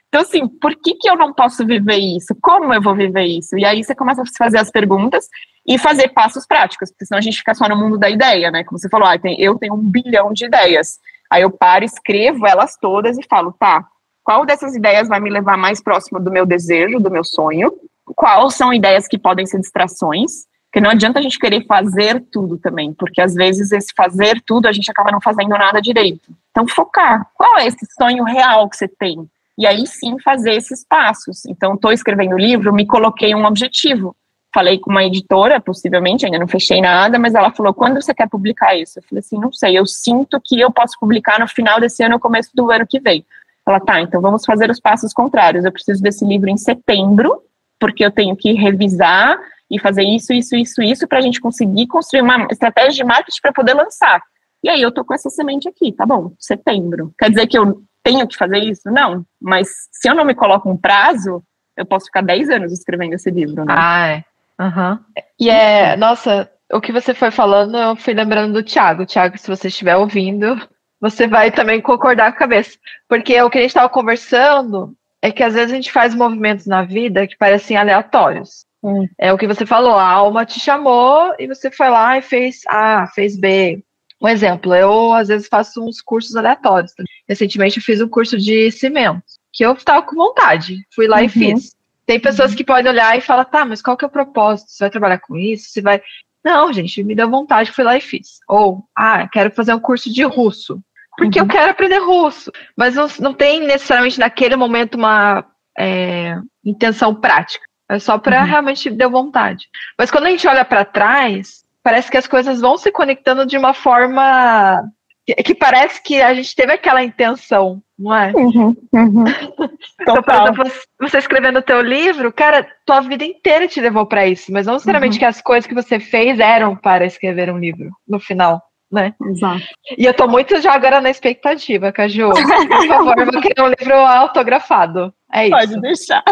Então, 0.07 0.21
assim, 0.21 0.45
por 0.45 0.75
que, 0.75 0.95
que 0.95 1.09
eu 1.09 1.15
não 1.15 1.33
posso 1.33 1.65
viver 1.65 1.97
isso? 1.97 2.35
Como 2.41 2.73
eu 2.73 2.81
vou 2.81 2.93
viver 2.93 3.23
isso? 3.23 3.57
E 3.57 3.63
aí 3.63 3.81
você 3.81 3.95
começa 3.95 4.21
a 4.21 4.25
fazer 4.37 4.57
as 4.57 4.69
perguntas 4.69 5.27
e 5.65 5.77
fazer 5.77 6.09
passos 6.09 6.45
práticos, 6.45 6.91
porque 6.91 7.05
senão 7.05 7.17
a 7.17 7.21
gente 7.21 7.37
fica 7.37 7.53
só 7.53 7.67
no 7.69 7.77
mundo 7.77 7.97
da 7.97 8.09
ideia, 8.09 8.51
né? 8.51 8.63
Como 8.63 8.77
você 8.77 8.89
falou, 8.89 9.07
ah, 9.07 9.15
eu 9.37 9.55
tenho 9.55 9.73
um 9.73 9.89
bilhão 9.89 10.33
de 10.33 10.45
ideias. 10.45 10.99
Aí 11.31 11.43
eu 11.43 11.49
paro, 11.49 11.85
escrevo 11.85 12.45
elas 12.45 12.75
todas 12.75 13.17
e 13.17 13.23
falo, 13.23 13.55
tá, 13.57 13.87
qual 14.21 14.45
dessas 14.45 14.75
ideias 14.75 15.07
vai 15.07 15.21
me 15.21 15.29
levar 15.29 15.57
mais 15.57 15.81
próximo 15.81 16.19
do 16.19 16.29
meu 16.29 16.45
desejo, 16.45 16.99
do 16.99 17.09
meu 17.09 17.23
sonho? 17.23 17.71
Quais 18.05 18.55
são 18.55 18.73
ideias 18.73 19.07
que 19.07 19.17
podem 19.17 19.45
ser 19.45 19.59
distrações? 19.59 20.45
Porque 20.65 20.81
não 20.81 20.89
adianta 20.89 21.19
a 21.19 21.21
gente 21.21 21.39
querer 21.39 21.65
fazer 21.65 22.21
tudo 22.31 22.57
também, 22.57 22.93
porque 22.93 23.21
às 23.21 23.33
vezes 23.33 23.71
esse 23.71 23.93
fazer 23.95 24.41
tudo 24.45 24.67
a 24.67 24.71
gente 24.71 24.91
acaba 24.91 25.11
não 25.11 25.21
fazendo 25.21 25.49
nada 25.49 25.81
direito. 25.81 26.31
Então, 26.51 26.67
focar. 26.67 27.27
Qual 27.33 27.57
é 27.57 27.67
esse 27.67 27.85
sonho 27.97 28.23
real 28.23 28.69
que 28.69 28.75
você 28.75 28.87
tem? 28.87 29.25
E 29.57 29.65
aí 29.65 29.85
sim 29.87 30.19
fazer 30.19 30.53
esses 30.53 30.85
passos. 30.85 31.45
Então, 31.45 31.75
estou 31.75 31.91
escrevendo 31.91 32.35
o 32.35 32.39
livro, 32.39 32.73
me 32.73 32.85
coloquei 32.85 33.33
um 33.33 33.45
objetivo. 33.45 34.15
Falei 34.53 34.77
com 34.77 34.91
uma 34.91 35.03
editora, 35.03 35.61
possivelmente, 35.61 36.25
ainda 36.25 36.37
não 36.37 36.47
fechei 36.47 36.81
nada, 36.81 37.17
mas 37.17 37.35
ela 37.35 37.51
falou: 37.51 37.73
quando 37.73 38.01
você 38.01 38.13
quer 38.13 38.27
publicar 38.27 38.75
isso? 38.75 38.99
Eu 38.99 39.03
falei 39.03 39.19
assim: 39.19 39.37
não 39.37 39.51
sei, 39.51 39.77
eu 39.77 39.85
sinto 39.85 40.41
que 40.43 40.59
eu 40.59 40.69
posso 40.71 40.99
publicar 40.99 41.39
no 41.39 41.47
final 41.47 41.79
desse 41.79 42.03
ano 42.03 42.15
ou 42.15 42.19
começo 42.19 42.49
do 42.53 42.69
ano 42.69 42.85
que 42.85 42.99
vem. 42.99 43.25
Ela, 43.65 43.79
tá, 43.79 44.01
então 44.01 44.19
vamos 44.19 44.43
fazer 44.43 44.69
os 44.69 44.79
passos 44.79 45.13
contrários. 45.13 45.63
Eu 45.63 45.71
preciso 45.71 46.01
desse 46.01 46.25
livro 46.25 46.49
em 46.49 46.57
setembro, 46.57 47.41
porque 47.79 48.03
eu 48.03 48.11
tenho 48.11 48.35
que 48.35 48.53
revisar 48.53 49.39
e 49.69 49.79
fazer 49.79 50.03
isso, 50.03 50.33
isso, 50.33 50.55
isso, 50.55 50.81
isso, 50.81 51.07
para 51.07 51.19
a 51.19 51.21
gente 51.21 51.39
conseguir 51.39 51.87
construir 51.87 52.21
uma 52.21 52.47
estratégia 52.51 52.91
de 52.91 53.03
marketing 53.05 53.41
para 53.41 53.53
poder 53.53 53.73
lançar. 53.73 54.21
E 54.63 54.69
aí 54.69 54.81
eu 54.81 54.91
tô 54.91 55.05
com 55.05 55.13
essa 55.13 55.29
semente 55.29 55.67
aqui, 55.69 55.93
tá 55.93 56.05
bom, 56.05 56.33
setembro. 56.37 57.13
Quer 57.17 57.29
dizer 57.29 57.47
que 57.47 57.57
eu 57.57 57.81
tenho 58.03 58.27
que 58.27 58.35
fazer 58.35 58.59
isso? 58.59 58.91
Não. 58.91 59.25
Mas 59.39 59.69
se 59.91 60.09
eu 60.09 60.15
não 60.15 60.25
me 60.25 60.35
coloco 60.35 60.69
um 60.69 60.77
prazo, 60.77 61.41
eu 61.77 61.85
posso 61.85 62.07
ficar 62.07 62.21
10 62.21 62.49
anos 62.49 62.73
escrevendo 62.73 63.13
esse 63.13 63.31
livro, 63.31 63.63
né? 63.63 63.73
Ah, 63.77 64.07
é. 64.07 64.23
Uhum. 64.61 64.99
E 65.39 65.49
é, 65.49 65.95
nossa, 65.97 66.51
o 66.71 66.79
que 66.79 66.91
você 66.91 67.13
foi 67.13 67.31
falando, 67.31 67.75
eu 67.77 67.95
fui 67.95 68.13
lembrando 68.13 68.53
do 68.53 68.63
Thiago. 68.63 69.05
Thiago, 69.05 69.37
se 69.37 69.47
você 69.47 69.69
estiver 69.69 69.95
ouvindo, 69.95 70.55
você 70.99 71.27
vai 71.27 71.51
também 71.51 71.81
concordar 71.81 72.31
com 72.31 72.37
a 72.37 72.39
cabeça. 72.39 72.77
Porque 73.09 73.41
o 73.41 73.49
que 73.49 73.57
a 73.57 73.61
gente 73.61 73.71
estava 73.71 73.89
conversando 73.89 74.95
é 75.21 75.31
que 75.31 75.43
às 75.43 75.55
vezes 75.55 75.71
a 75.71 75.75
gente 75.75 75.91
faz 75.91 76.13
movimentos 76.13 76.67
na 76.67 76.83
vida 76.83 77.27
que 77.27 77.37
parecem 77.37 77.75
aleatórios. 77.75 78.65
Hum. 78.83 79.07
É 79.17 79.33
o 79.33 79.37
que 79.37 79.47
você 79.47 79.65
falou, 79.65 79.93
a 79.93 80.07
alma 80.07 80.45
te 80.45 80.59
chamou 80.59 81.33
e 81.37 81.47
você 81.47 81.69
foi 81.69 81.89
lá 81.89 82.17
e 82.17 82.21
fez 82.21 82.61
A, 82.67 83.07
fez 83.07 83.37
B. 83.37 83.83
Um 84.21 84.27
exemplo, 84.27 84.73
eu 84.75 85.13
às 85.13 85.27
vezes 85.27 85.47
faço 85.47 85.83
uns 85.83 86.01
cursos 86.01 86.35
aleatórios. 86.35 86.93
Recentemente 87.27 87.77
eu 87.77 87.83
fiz 87.83 88.01
um 88.01 88.07
curso 88.07 88.37
de 88.37 88.71
cimento, 88.71 89.23
que 89.51 89.65
eu 89.65 89.73
estava 89.73 90.03
com 90.03 90.15
vontade, 90.15 90.77
fui 90.93 91.07
lá 91.07 91.17
uhum. 91.17 91.23
e 91.23 91.29
fiz. 91.29 91.75
Tem 92.11 92.19
pessoas 92.19 92.53
que 92.53 92.61
podem 92.61 92.91
olhar 92.91 93.17
e 93.17 93.21
falar, 93.21 93.45
tá, 93.45 93.63
mas 93.63 93.81
qual 93.81 93.95
que 93.95 94.03
é 94.03 94.07
o 94.07 94.11
propósito? 94.11 94.69
Você 94.69 94.83
vai 94.83 94.89
trabalhar 94.89 95.19
com 95.19 95.37
isso? 95.37 95.69
Você 95.69 95.79
vai. 95.81 96.01
Não, 96.43 96.73
gente, 96.73 97.01
me 97.03 97.15
deu 97.15 97.29
vontade, 97.29 97.71
fui 97.71 97.85
lá 97.85 97.95
e 97.95 98.01
fiz. 98.01 98.39
Ou, 98.49 98.83
ah, 98.93 99.29
quero 99.29 99.49
fazer 99.51 99.73
um 99.73 99.79
curso 99.79 100.11
de 100.11 100.21
russo 100.23 100.83
porque 101.17 101.39
uhum. 101.39 101.45
eu 101.45 101.49
quero 101.49 101.71
aprender 101.71 101.99
russo. 101.99 102.51
Mas 102.75 102.95
não, 102.95 103.07
não 103.21 103.33
tem 103.33 103.61
necessariamente 103.61 104.19
naquele 104.19 104.57
momento 104.57 104.95
uma 104.95 105.45
é, 105.79 106.35
intenção 106.65 107.15
prática. 107.15 107.63
É 107.89 107.97
só 107.97 108.17
para 108.17 108.41
uhum. 108.41 108.45
realmente 108.45 108.89
deu 108.89 109.09
vontade. 109.09 109.69
Mas 109.97 110.11
quando 110.11 110.25
a 110.25 110.31
gente 110.31 110.45
olha 110.45 110.65
para 110.65 110.83
trás, 110.83 111.63
parece 111.81 112.11
que 112.11 112.17
as 112.17 112.27
coisas 112.27 112.59
vão 112.59 112.77
se 112.77 112.91
conectando 112.91 113.45
de 113.45 113.57
uma 113.57 113.73
forma 113.73 114.83
que, 115.25 115.33
que, 115.35 115.55
parece 115.55 116.03
que 116.03 116.21
a 116.21 116.33
gente 116.33 116.53
teve 116.53 116.73
aquela 116.73 117.01
intenção, 117.01 117.81
não 118.01 118.15
é? 118.15 118.31
Uhum, 118.35 118.75
uhum. 118.93 119.23
então, 120.01 120.23
por 120.23 120.33
exemplo, 120.33 120.71
você 120.99 121.17
escrevendo 121.17 121.59
o 121.59 121.63
teu 121.63 121.81
livro, 121.81 122.31
cara, 122.33 122.67
tua 122.85 123.01
vida 123.01 123.23
inteira 123.23 123.67
te 123.67 123.79
levou 123.79 124.05
para 124.05 124.27
isso, 124.27 124.51
mas 124.51 124.65
não 124.65 124.73
necessariamente 124.73 125.15
uhum. 125.15 125.19
que 125.19 125.25
as 125.25 125.41
coisas 125.41 125.67
que 125.67 125.75
você 125.75 125.99
fez 125.99 126.39
eram 126.39 126.75
para 126.75 127.05
escrever 127.05 127.51
um 127.51 127.59
livro 127.59 127.89
no 128.07 128.19
final 128.19 128.61
né? 128.91 129.13
Exato. 129.25 129.63
E 129.97 130.05
eu 130.05 130.13
tô 130.13 130.27
muito 130.27 130.59
já 130.59 130.73
agora 130.73 130.99
na 130.99 131.09
expectativa, 131.09 131.91
Caju. 131.91 132.29
Por 132.31 132.87
favor, 132.87 133.17
eu 133.17 133.31
vou 133.31 133.41
querer 133.41 133.61
um 133.61 133.73
livro 133.79 133.95
autografado. 133.95 135.13
É 135.33 135.47
isso. 135.47 135.57
Pode 135.57 135.81
deixar. 135.81 136.23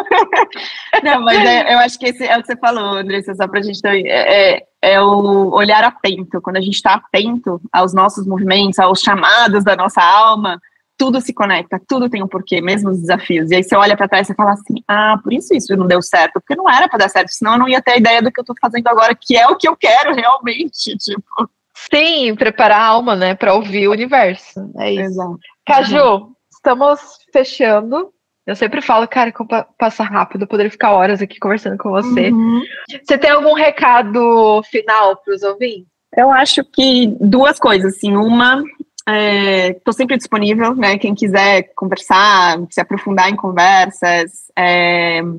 Não, 1.02 1.22
mas 1.22 1.40
é, 1.40 1.74
eu 1.74 1.80
acho 1.80 1.98
que 1.98 2.08
esse 2.08 2.26
é 2.26 2.38
o 2.38 2.42
que 2.42 2.48
você 2.48 2.58
falou, 2.58 2.98
Andressa, 2.98 3.34
só 3.34 3.48
pra 3.48 3.62
gente 3.62 3.82
também. 3.82 4.06
É, 4.06 4.56
é, 4.56 4.68
é 4.82 5.02
o 5.02 5.52
olhar 5.54 5.84
atento. 5.86 6.42
Quando 6.42 6.58
a 6.58 6.62
gente 6.62 6.76
está 6.76 6.96
atento 6.96 7.62
aos 7.72 7.94
nossos 7.94 8.28
movimentos, 8.28 8.78
aos 8.78 9.00
chamados 9.00 9.64
da 9.64 9.78
nossa 9.78 10.02
alma, 10.02 10.60
tudo 11.00 11.22
se 11.22 11.34
conecta, 11.34 11.82
tudo 11.88 12.10
tem 12.10 12.22
um 12.22 12.28
porquê, 12.28 12.60
mesmo 12.60 12.90
os 12.90 13.00
desafios. 13.00 13.50
E 13.50 13.56
aí 13.56 13.64
você 13.64 13.74
olha 13.74 13.96
para 13.96 14.10
trás 14.10 14.30
e 14.30 14.36
fala 14.36 14.52
assim: 14.52 14.84
ah, 14.86 15.18
por 15.24 15.32
isso 15.32 15.56
isso 15.56 15.76
não 15.78 15.88
deu 15.88 16.02
certo, 16.02 16.34
porque 16.34 16.58
não 16.58 16.70
era 16.70 16.90
para 16.90 17.00
dar 17.00 17.10
certo, 17.10 17.30
senão 17.30 17.54
eu 17.54 17.60
não 17.60 17.70
ia 17.70 17.82
ter 17.82 17.92
a 17.92 17.98
ideia 17.98 18.22
do 18.22 18.30
que 18.30 18.40
eu 18.42 18.44
tô 18.44 18.54
fazendo 18.62 18.88
agora, 18.90 19.16
que 19.16 19.38
é 19.38 19.48
o 19.48 19.56
que 19.56 19.68
eu 19.68 19.78
quero 19.78 20.14
realmente. 20.14 20.96
Tipo. 21.00 21.50
Sim, 21.90 22.36
preparar 22.36 22.82
a 22.82 22.86
alma, 22.86 23.16
né, 23.16 23.34
para 23.34 23.54
ouvir 23.54 23.88
o 23.88 23.92
universo. 23.92 24.70
É 24.78 24.92
isso. 24.92 25.04
Exato. 25.04 25.40
Caju, 25.66 26.16
uhum. 26.16 26.34
estamos 26.52 27.00
fechando. 27.32 28.12
Eu 28.46 28.56
sempre 28.56 28.82
falo, 28.82 29.08
cara, 29.08 29.32
que 29.32 29.44
passa 29.78 30.04
rápido, 30.04 30.42
eu 30.42 30.48
poderia 30.48 30.72
ficar 30.72 30.92
horas 30.92 31.22
aqui 31.22 31.40
conversando 31.40 31.78
com 31.78 31.92
você. 31.92 32.32
Uhum. 32.32 32.62
Você 33.02 33.18
tem 33.18 33.30
algum 33.30 33.54
recado 33.54 34.62
final 34.64 35.16
para 35.18 35.34
os 35.34 35.44
ouvintes? 35.44 35.88
Eu 36.18 36.32
acho 36.32 36.64
que 36.66 37.08
duas 37.22 37.60
coisas, 37.60 37.96
assim. 37.96 38.16
Uma 38.18 38.64
Estou 39.12 39.92
é, 39.92 39.96
sempre 39.96 40.18
disponível, 40.18 40.76
né? 40.76 40.98
Quem 40.98 41.16
quiser 41.16 41.72
conversar, 41.76 42.60
se 42.70 42.82
aprofundar 42.82 43.30
em 43.30 43.36
conversas, 43.36 44.50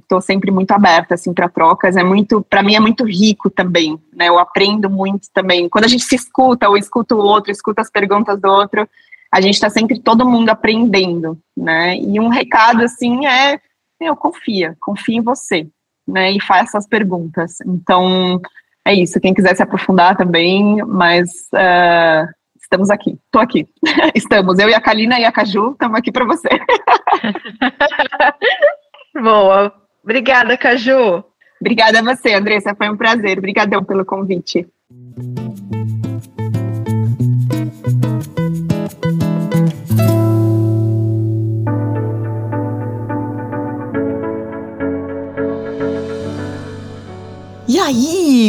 estou 0.00 0.18
é, 0.18 0.22
sempre 0.22 0.50
muito 0.50 0.72
aberta 0.72 1.14
assim 1.14 1.32
para 1.32 1.48
trocas. 1.48 1.96
É 1.96 2.02
muito, 2.02 2.42
para 2.42 2.62
mim 2.62 2.74
é 2.74 2.80
muito 2.80 3.04
rico 3.04 3.50
também, 3.50 3.98
né? 4.12 4.28
Eu 4.28 4.38
aprendo 4.38 4.88
muito 4.88 5.28
também. 5.32 5.68
Quando 5.68 5.84
a 5.84 5.88
gente 5.88 6.04
se 6.04 6.14
escuta, 6.14 6.68
ou 6.68 6.76
escuta 6.76 7.14
o 7.14 7.18
outro, 7.18 7.52
escuta 7.52 7.80
as 7.82 7.90
perguntas 7.90 8.40
do 8.40 8.48
outro, 8.48 8.88
a 9.30 9.40
gente 9.40 9.54
está 9.54 9.70
sempre 9.70 10.00
todo 10.00 10.28
mundo 10.28 10.48
aprendendo, 10.48 11.38
né? 11.56 11.96
E 11.96 12.18
um 12.18 12.28
recado 12.28 12.82
assim 12.82 13.26
é, 13.26 13.60
eu 14.00 14.16
confia, 14.16 14.76
confia 14.80 15.18
em 15.18 15.22
você, 15.22 15.68
né? 16.08 16.32
E 16.32 16.40
faça 16.40 16.78
as 16.78 16.88
perguntas. 16.88 17.60
Então 17.64 18.40
é 18.84 18.94
isso. 18.94 19.20
Quem 19.20 19.34
quiser 19.34 19.54
se 19.54 19.62
aprofundar 19.62 20.16
também, 20.16 20.82
mas 20.84 21.30
uh, 21.52 22.39
Estamos 22.70 22.88
aqui, 22.88 23.18
estou 23.24 23.42
aqui. 23.42 23.68
Estamos, 24.14 24.60
eu 24.60 24.68
e 24.68 24.74
a 24.74 24.80
Kalina 24.80 25.18
e 25.18 25.24
a 25.24 25.32
Caju, 25.32 25.72
estamos 25.72 25.98
aqui 25.98 26.12
para 26.12 26.24
você. 26.24 26.48
Boa. 29.20 29.74
Obrigada, 30.04 30.56
Caju. 30.56 31.24
Obrigada 31.60 31.98
a 31.98 32.02
você, 32.02 32.32
Andressa, 32.32 32.72
foi 32.76 32.88
um 32.88 32.96
prazer. 32.96 33.38
Obrigadão 33.38 33.82
pelo 33.82 34.04
convite. 34.04 34.68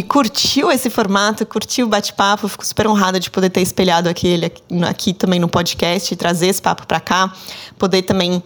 Curtiu 0.03 0.71
esse 0.71 0.89
formato, 0.89 1.45
curtiu 1.45 1.87
o 1.87 1.89
bate-papo? 1.89 2.47
Fico 2.47 2.65
super 2.65 2.87
honrada 2.87 3.19
de 3.19 3.29
poder 3.29 3.49
ter 3.49 3.61
espelhado 3.61 4.07
aquele 4.07 4.45
aqui, 4.45 4.63
aqui 4.87 5.13
também 5.13 5.39
no 5.39 5.47
podcast, 5.47 6.15
trazer 6.15 6.47
esse 6.47 6.61
papo 6.61 6.85
para 6.85 6.99
cá, 6.99 7.33
poder 7.79 8.03
também 8.03 8.43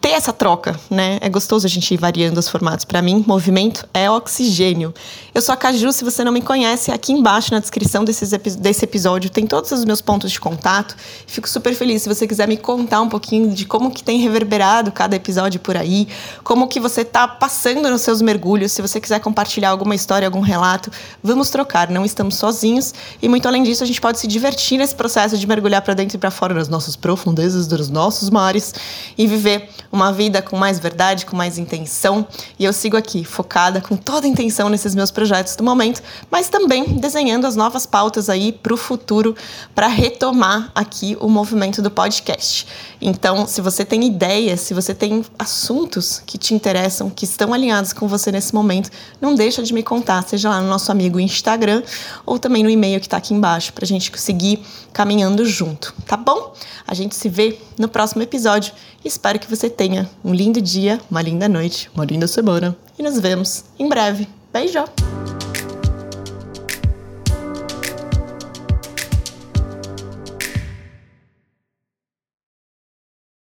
ter 0.00 0.10
essa 0.10 0.32
troca, 0.32 0.78
né? 0.90 1.18
É 1.20 1.28
gostoso 1.28 1.66
a 1.66 1.68
gente 1.68 1.92
ir 1.92 1.96
variando 1.96 2.38
os 2.38 2.48
formatos. 2.48 2.84
Para 2.84 3.00
mim, 3.00 3.24
movimento 3.26 3.88
é 3.92 4.10
oxigênio. 4.10 4.92
Eu 5.34 5.42
sou 5.42 5.52
a 5.52 5.56
Caju, 5.56 5.92
se 5.92 6.04
você 6.04 6.24
não 6.24 6.32
me 6.32 6.40
conhece, 6.40 6.90
aqui 6.90 7.12
embaixo 7.12 7.52
na 7.52 7.58
descrição 7.58 8.04
desses, 8.04 8.30
desse 8.56 8.84
episódio 8.84 9.30
tem 9.30 9.46
todos 9.46 9.70
os 9.72 9.84
meus 9.84 10.00
pontos 10.00 10.32
de 10.32 10.40
contato. 10.40 10.96
Fico 11.26 11.48
super 11.48 11.74
feliz 11.74 12.02
se 12.02 12.08
você 12.08 12.26
quiser 12.26 12.48
me 12.48 12.56
contar 12.56 13.00
um 13.00 13.08
pouquinho 13.08 13.50
de 13.54 13.64
como 13.64 13.90
que 13.90 14.02
tem 14.02 14.18
reverberado 14.18 14.90
cada 14.92 15.16
episódio 15.16 15.60
por 15.60 15.76
aí, 15.76 16.08
como 16.42 16.68
que 16.68 16.80
você 16.80 17.04
tá 17.04 17.28
passando 17.28 17.90
nos 17.90 18.00
seus 18.00 18.22
mergulhos, 18.22 18.72
se 18.72 18.82
você 18.82 19.00
quiser 19.00 19.20
compartilhar 19.20 19.70
alguma 19.70 19.94
história 19.94 20.26
algum 20.26 20.40
relato, 20.40 20.90
vamos 21.22 21.50
trocar. 21.50 21.90
Não 21.90 22.04
estamos 22.04 22.36
sozinhos 22.36 22.94
e 23.20 23.28
muito 23.28 23.46
além 23.46 23.62
disso, 23.62 23.82
a 23.82 23.86
gente 23.86 24.00
pode 24.00 24.18
se 24.18 24.26
divertir 24.26 24.78
nesse 24.78 24.94
processo 24.94 25.36
de 25.36 25.46
mergulhar 25.46 25.82
para 25.82 25.94
dentro 25.94 26.16
e 26.16 26.18
para 26.18 26.30
fora 26.30 26.54
das 26.54 26.68
nossas 26.68 26.96
profundezas, 26.96 27.66
dos 27.66 27.88
nossos 27.88 28.30
mares 28.30 28.74
e 29.16 29.26
viver 29.26 29.68
uma 29.90 30.12
vida 30.12 30.42
com 30.42 30.56
mais 30.56 30.78
verdade, 30.78 31.26
com 31.26 31.36
mais 31.36 31.58
intenção. 31.58 32.26
E 32.58 32.64
eu 32.64 32.72
sigo 32.72 32.96
aqui 32.96 33.24
focada 33.24 33.80
com 33.80 33.96
toda 33.96 34.26
a 34.26 34.30
intenção 34.30 34.68
nesses 34.68 34.94
meus 34.94 35.10
projetos 35.10 35.56
do 35.56 35.64
momento, 35.64 36.02
mas 36.30 36.48
também 36.48 36.84
desenhando 36.98 37.46
as 37.46 37.56
novas 37.56 37.86
pautas 37.86 38.28
aí 38.28 38.52
para 38.52 38.74
o 38.74 38.76
futuro 38.76 39.34
para 39.74 39.86
retomar 39.86 40.70
aqui 40.74 41.16
o 41.20 41.28
movimento 41.28 41.80
do 41.82 41.90
podcast. 41.90 42.66
Então, 43.00 43.46
se 43.46 43.60
você 43.60 43.84
tem 43.84 44.04
ideias, 44.04 44.60
se 44.60 44.72
você 44.72 44.94
tem 44.94 45.24
assuntos 45.38 46.22
que 46.24 46.38
te 46.38 46.54
interessam, 46.54 47.10
que 47.10 47.24
estão 47.24 47.52
alinhados 47.52 47.92
com 47.92 48.08
você 48.08 48.32
nesse 48.32 48.54
momento, 48.54 48.90
não 49.20 49.34
deixa 49.34 49.62
de 49.62 49.72
me 49.74 49.82
contar, 49.82 50.22
seja 50.22 50.48
lá 50.48 50.60
no 50.60 50.68
nosso 50.68 50.90
amigo 50.90 51.20
Instagram 51.20 51.82
ou 52.24 52.38
também 52.38 52.62
no 52.62 52.70
e-mail 52.70 53.00
que 53.00 53.06
está 53.06 53.18
aqui 53.18 53.34
embaixo, 53.34 53.72
para 53.72 53.84
a 53.84 53.88
gente 53.88 54.10
conseguir 54.10 54.60
caminhando 54.92 55.44
junto, 55.44 55.94
tá 56.06 56.16
bom? 56.16 56.54
A 56.86 56.94
gente 56.94 57.14
se 57.14 57.28
vê 57.28 57.58
no 57.78 57.88
próximo 57.88 58.22
episódio. 58.22 58.72
Espero 59.06 59.38
que 59.38 59.48
você 59.48 59.70
tenha 59.70 60.10
um 60.24 60.34
lindo 60.34 60.60
dia, 60.60 61.00
uma 61.08 61.22
linda 61.22 61.48
noite, 61.48 61.88
uma 61.94 62.04
linda 62.04 62.26
semana 62.26 62.76
e 62.98 63.04
nos 63.04 63.20
vemos 63.20 63.64
em 63.78 63.88
breve. 63.88 64.26
Beijo! 64.52 64.84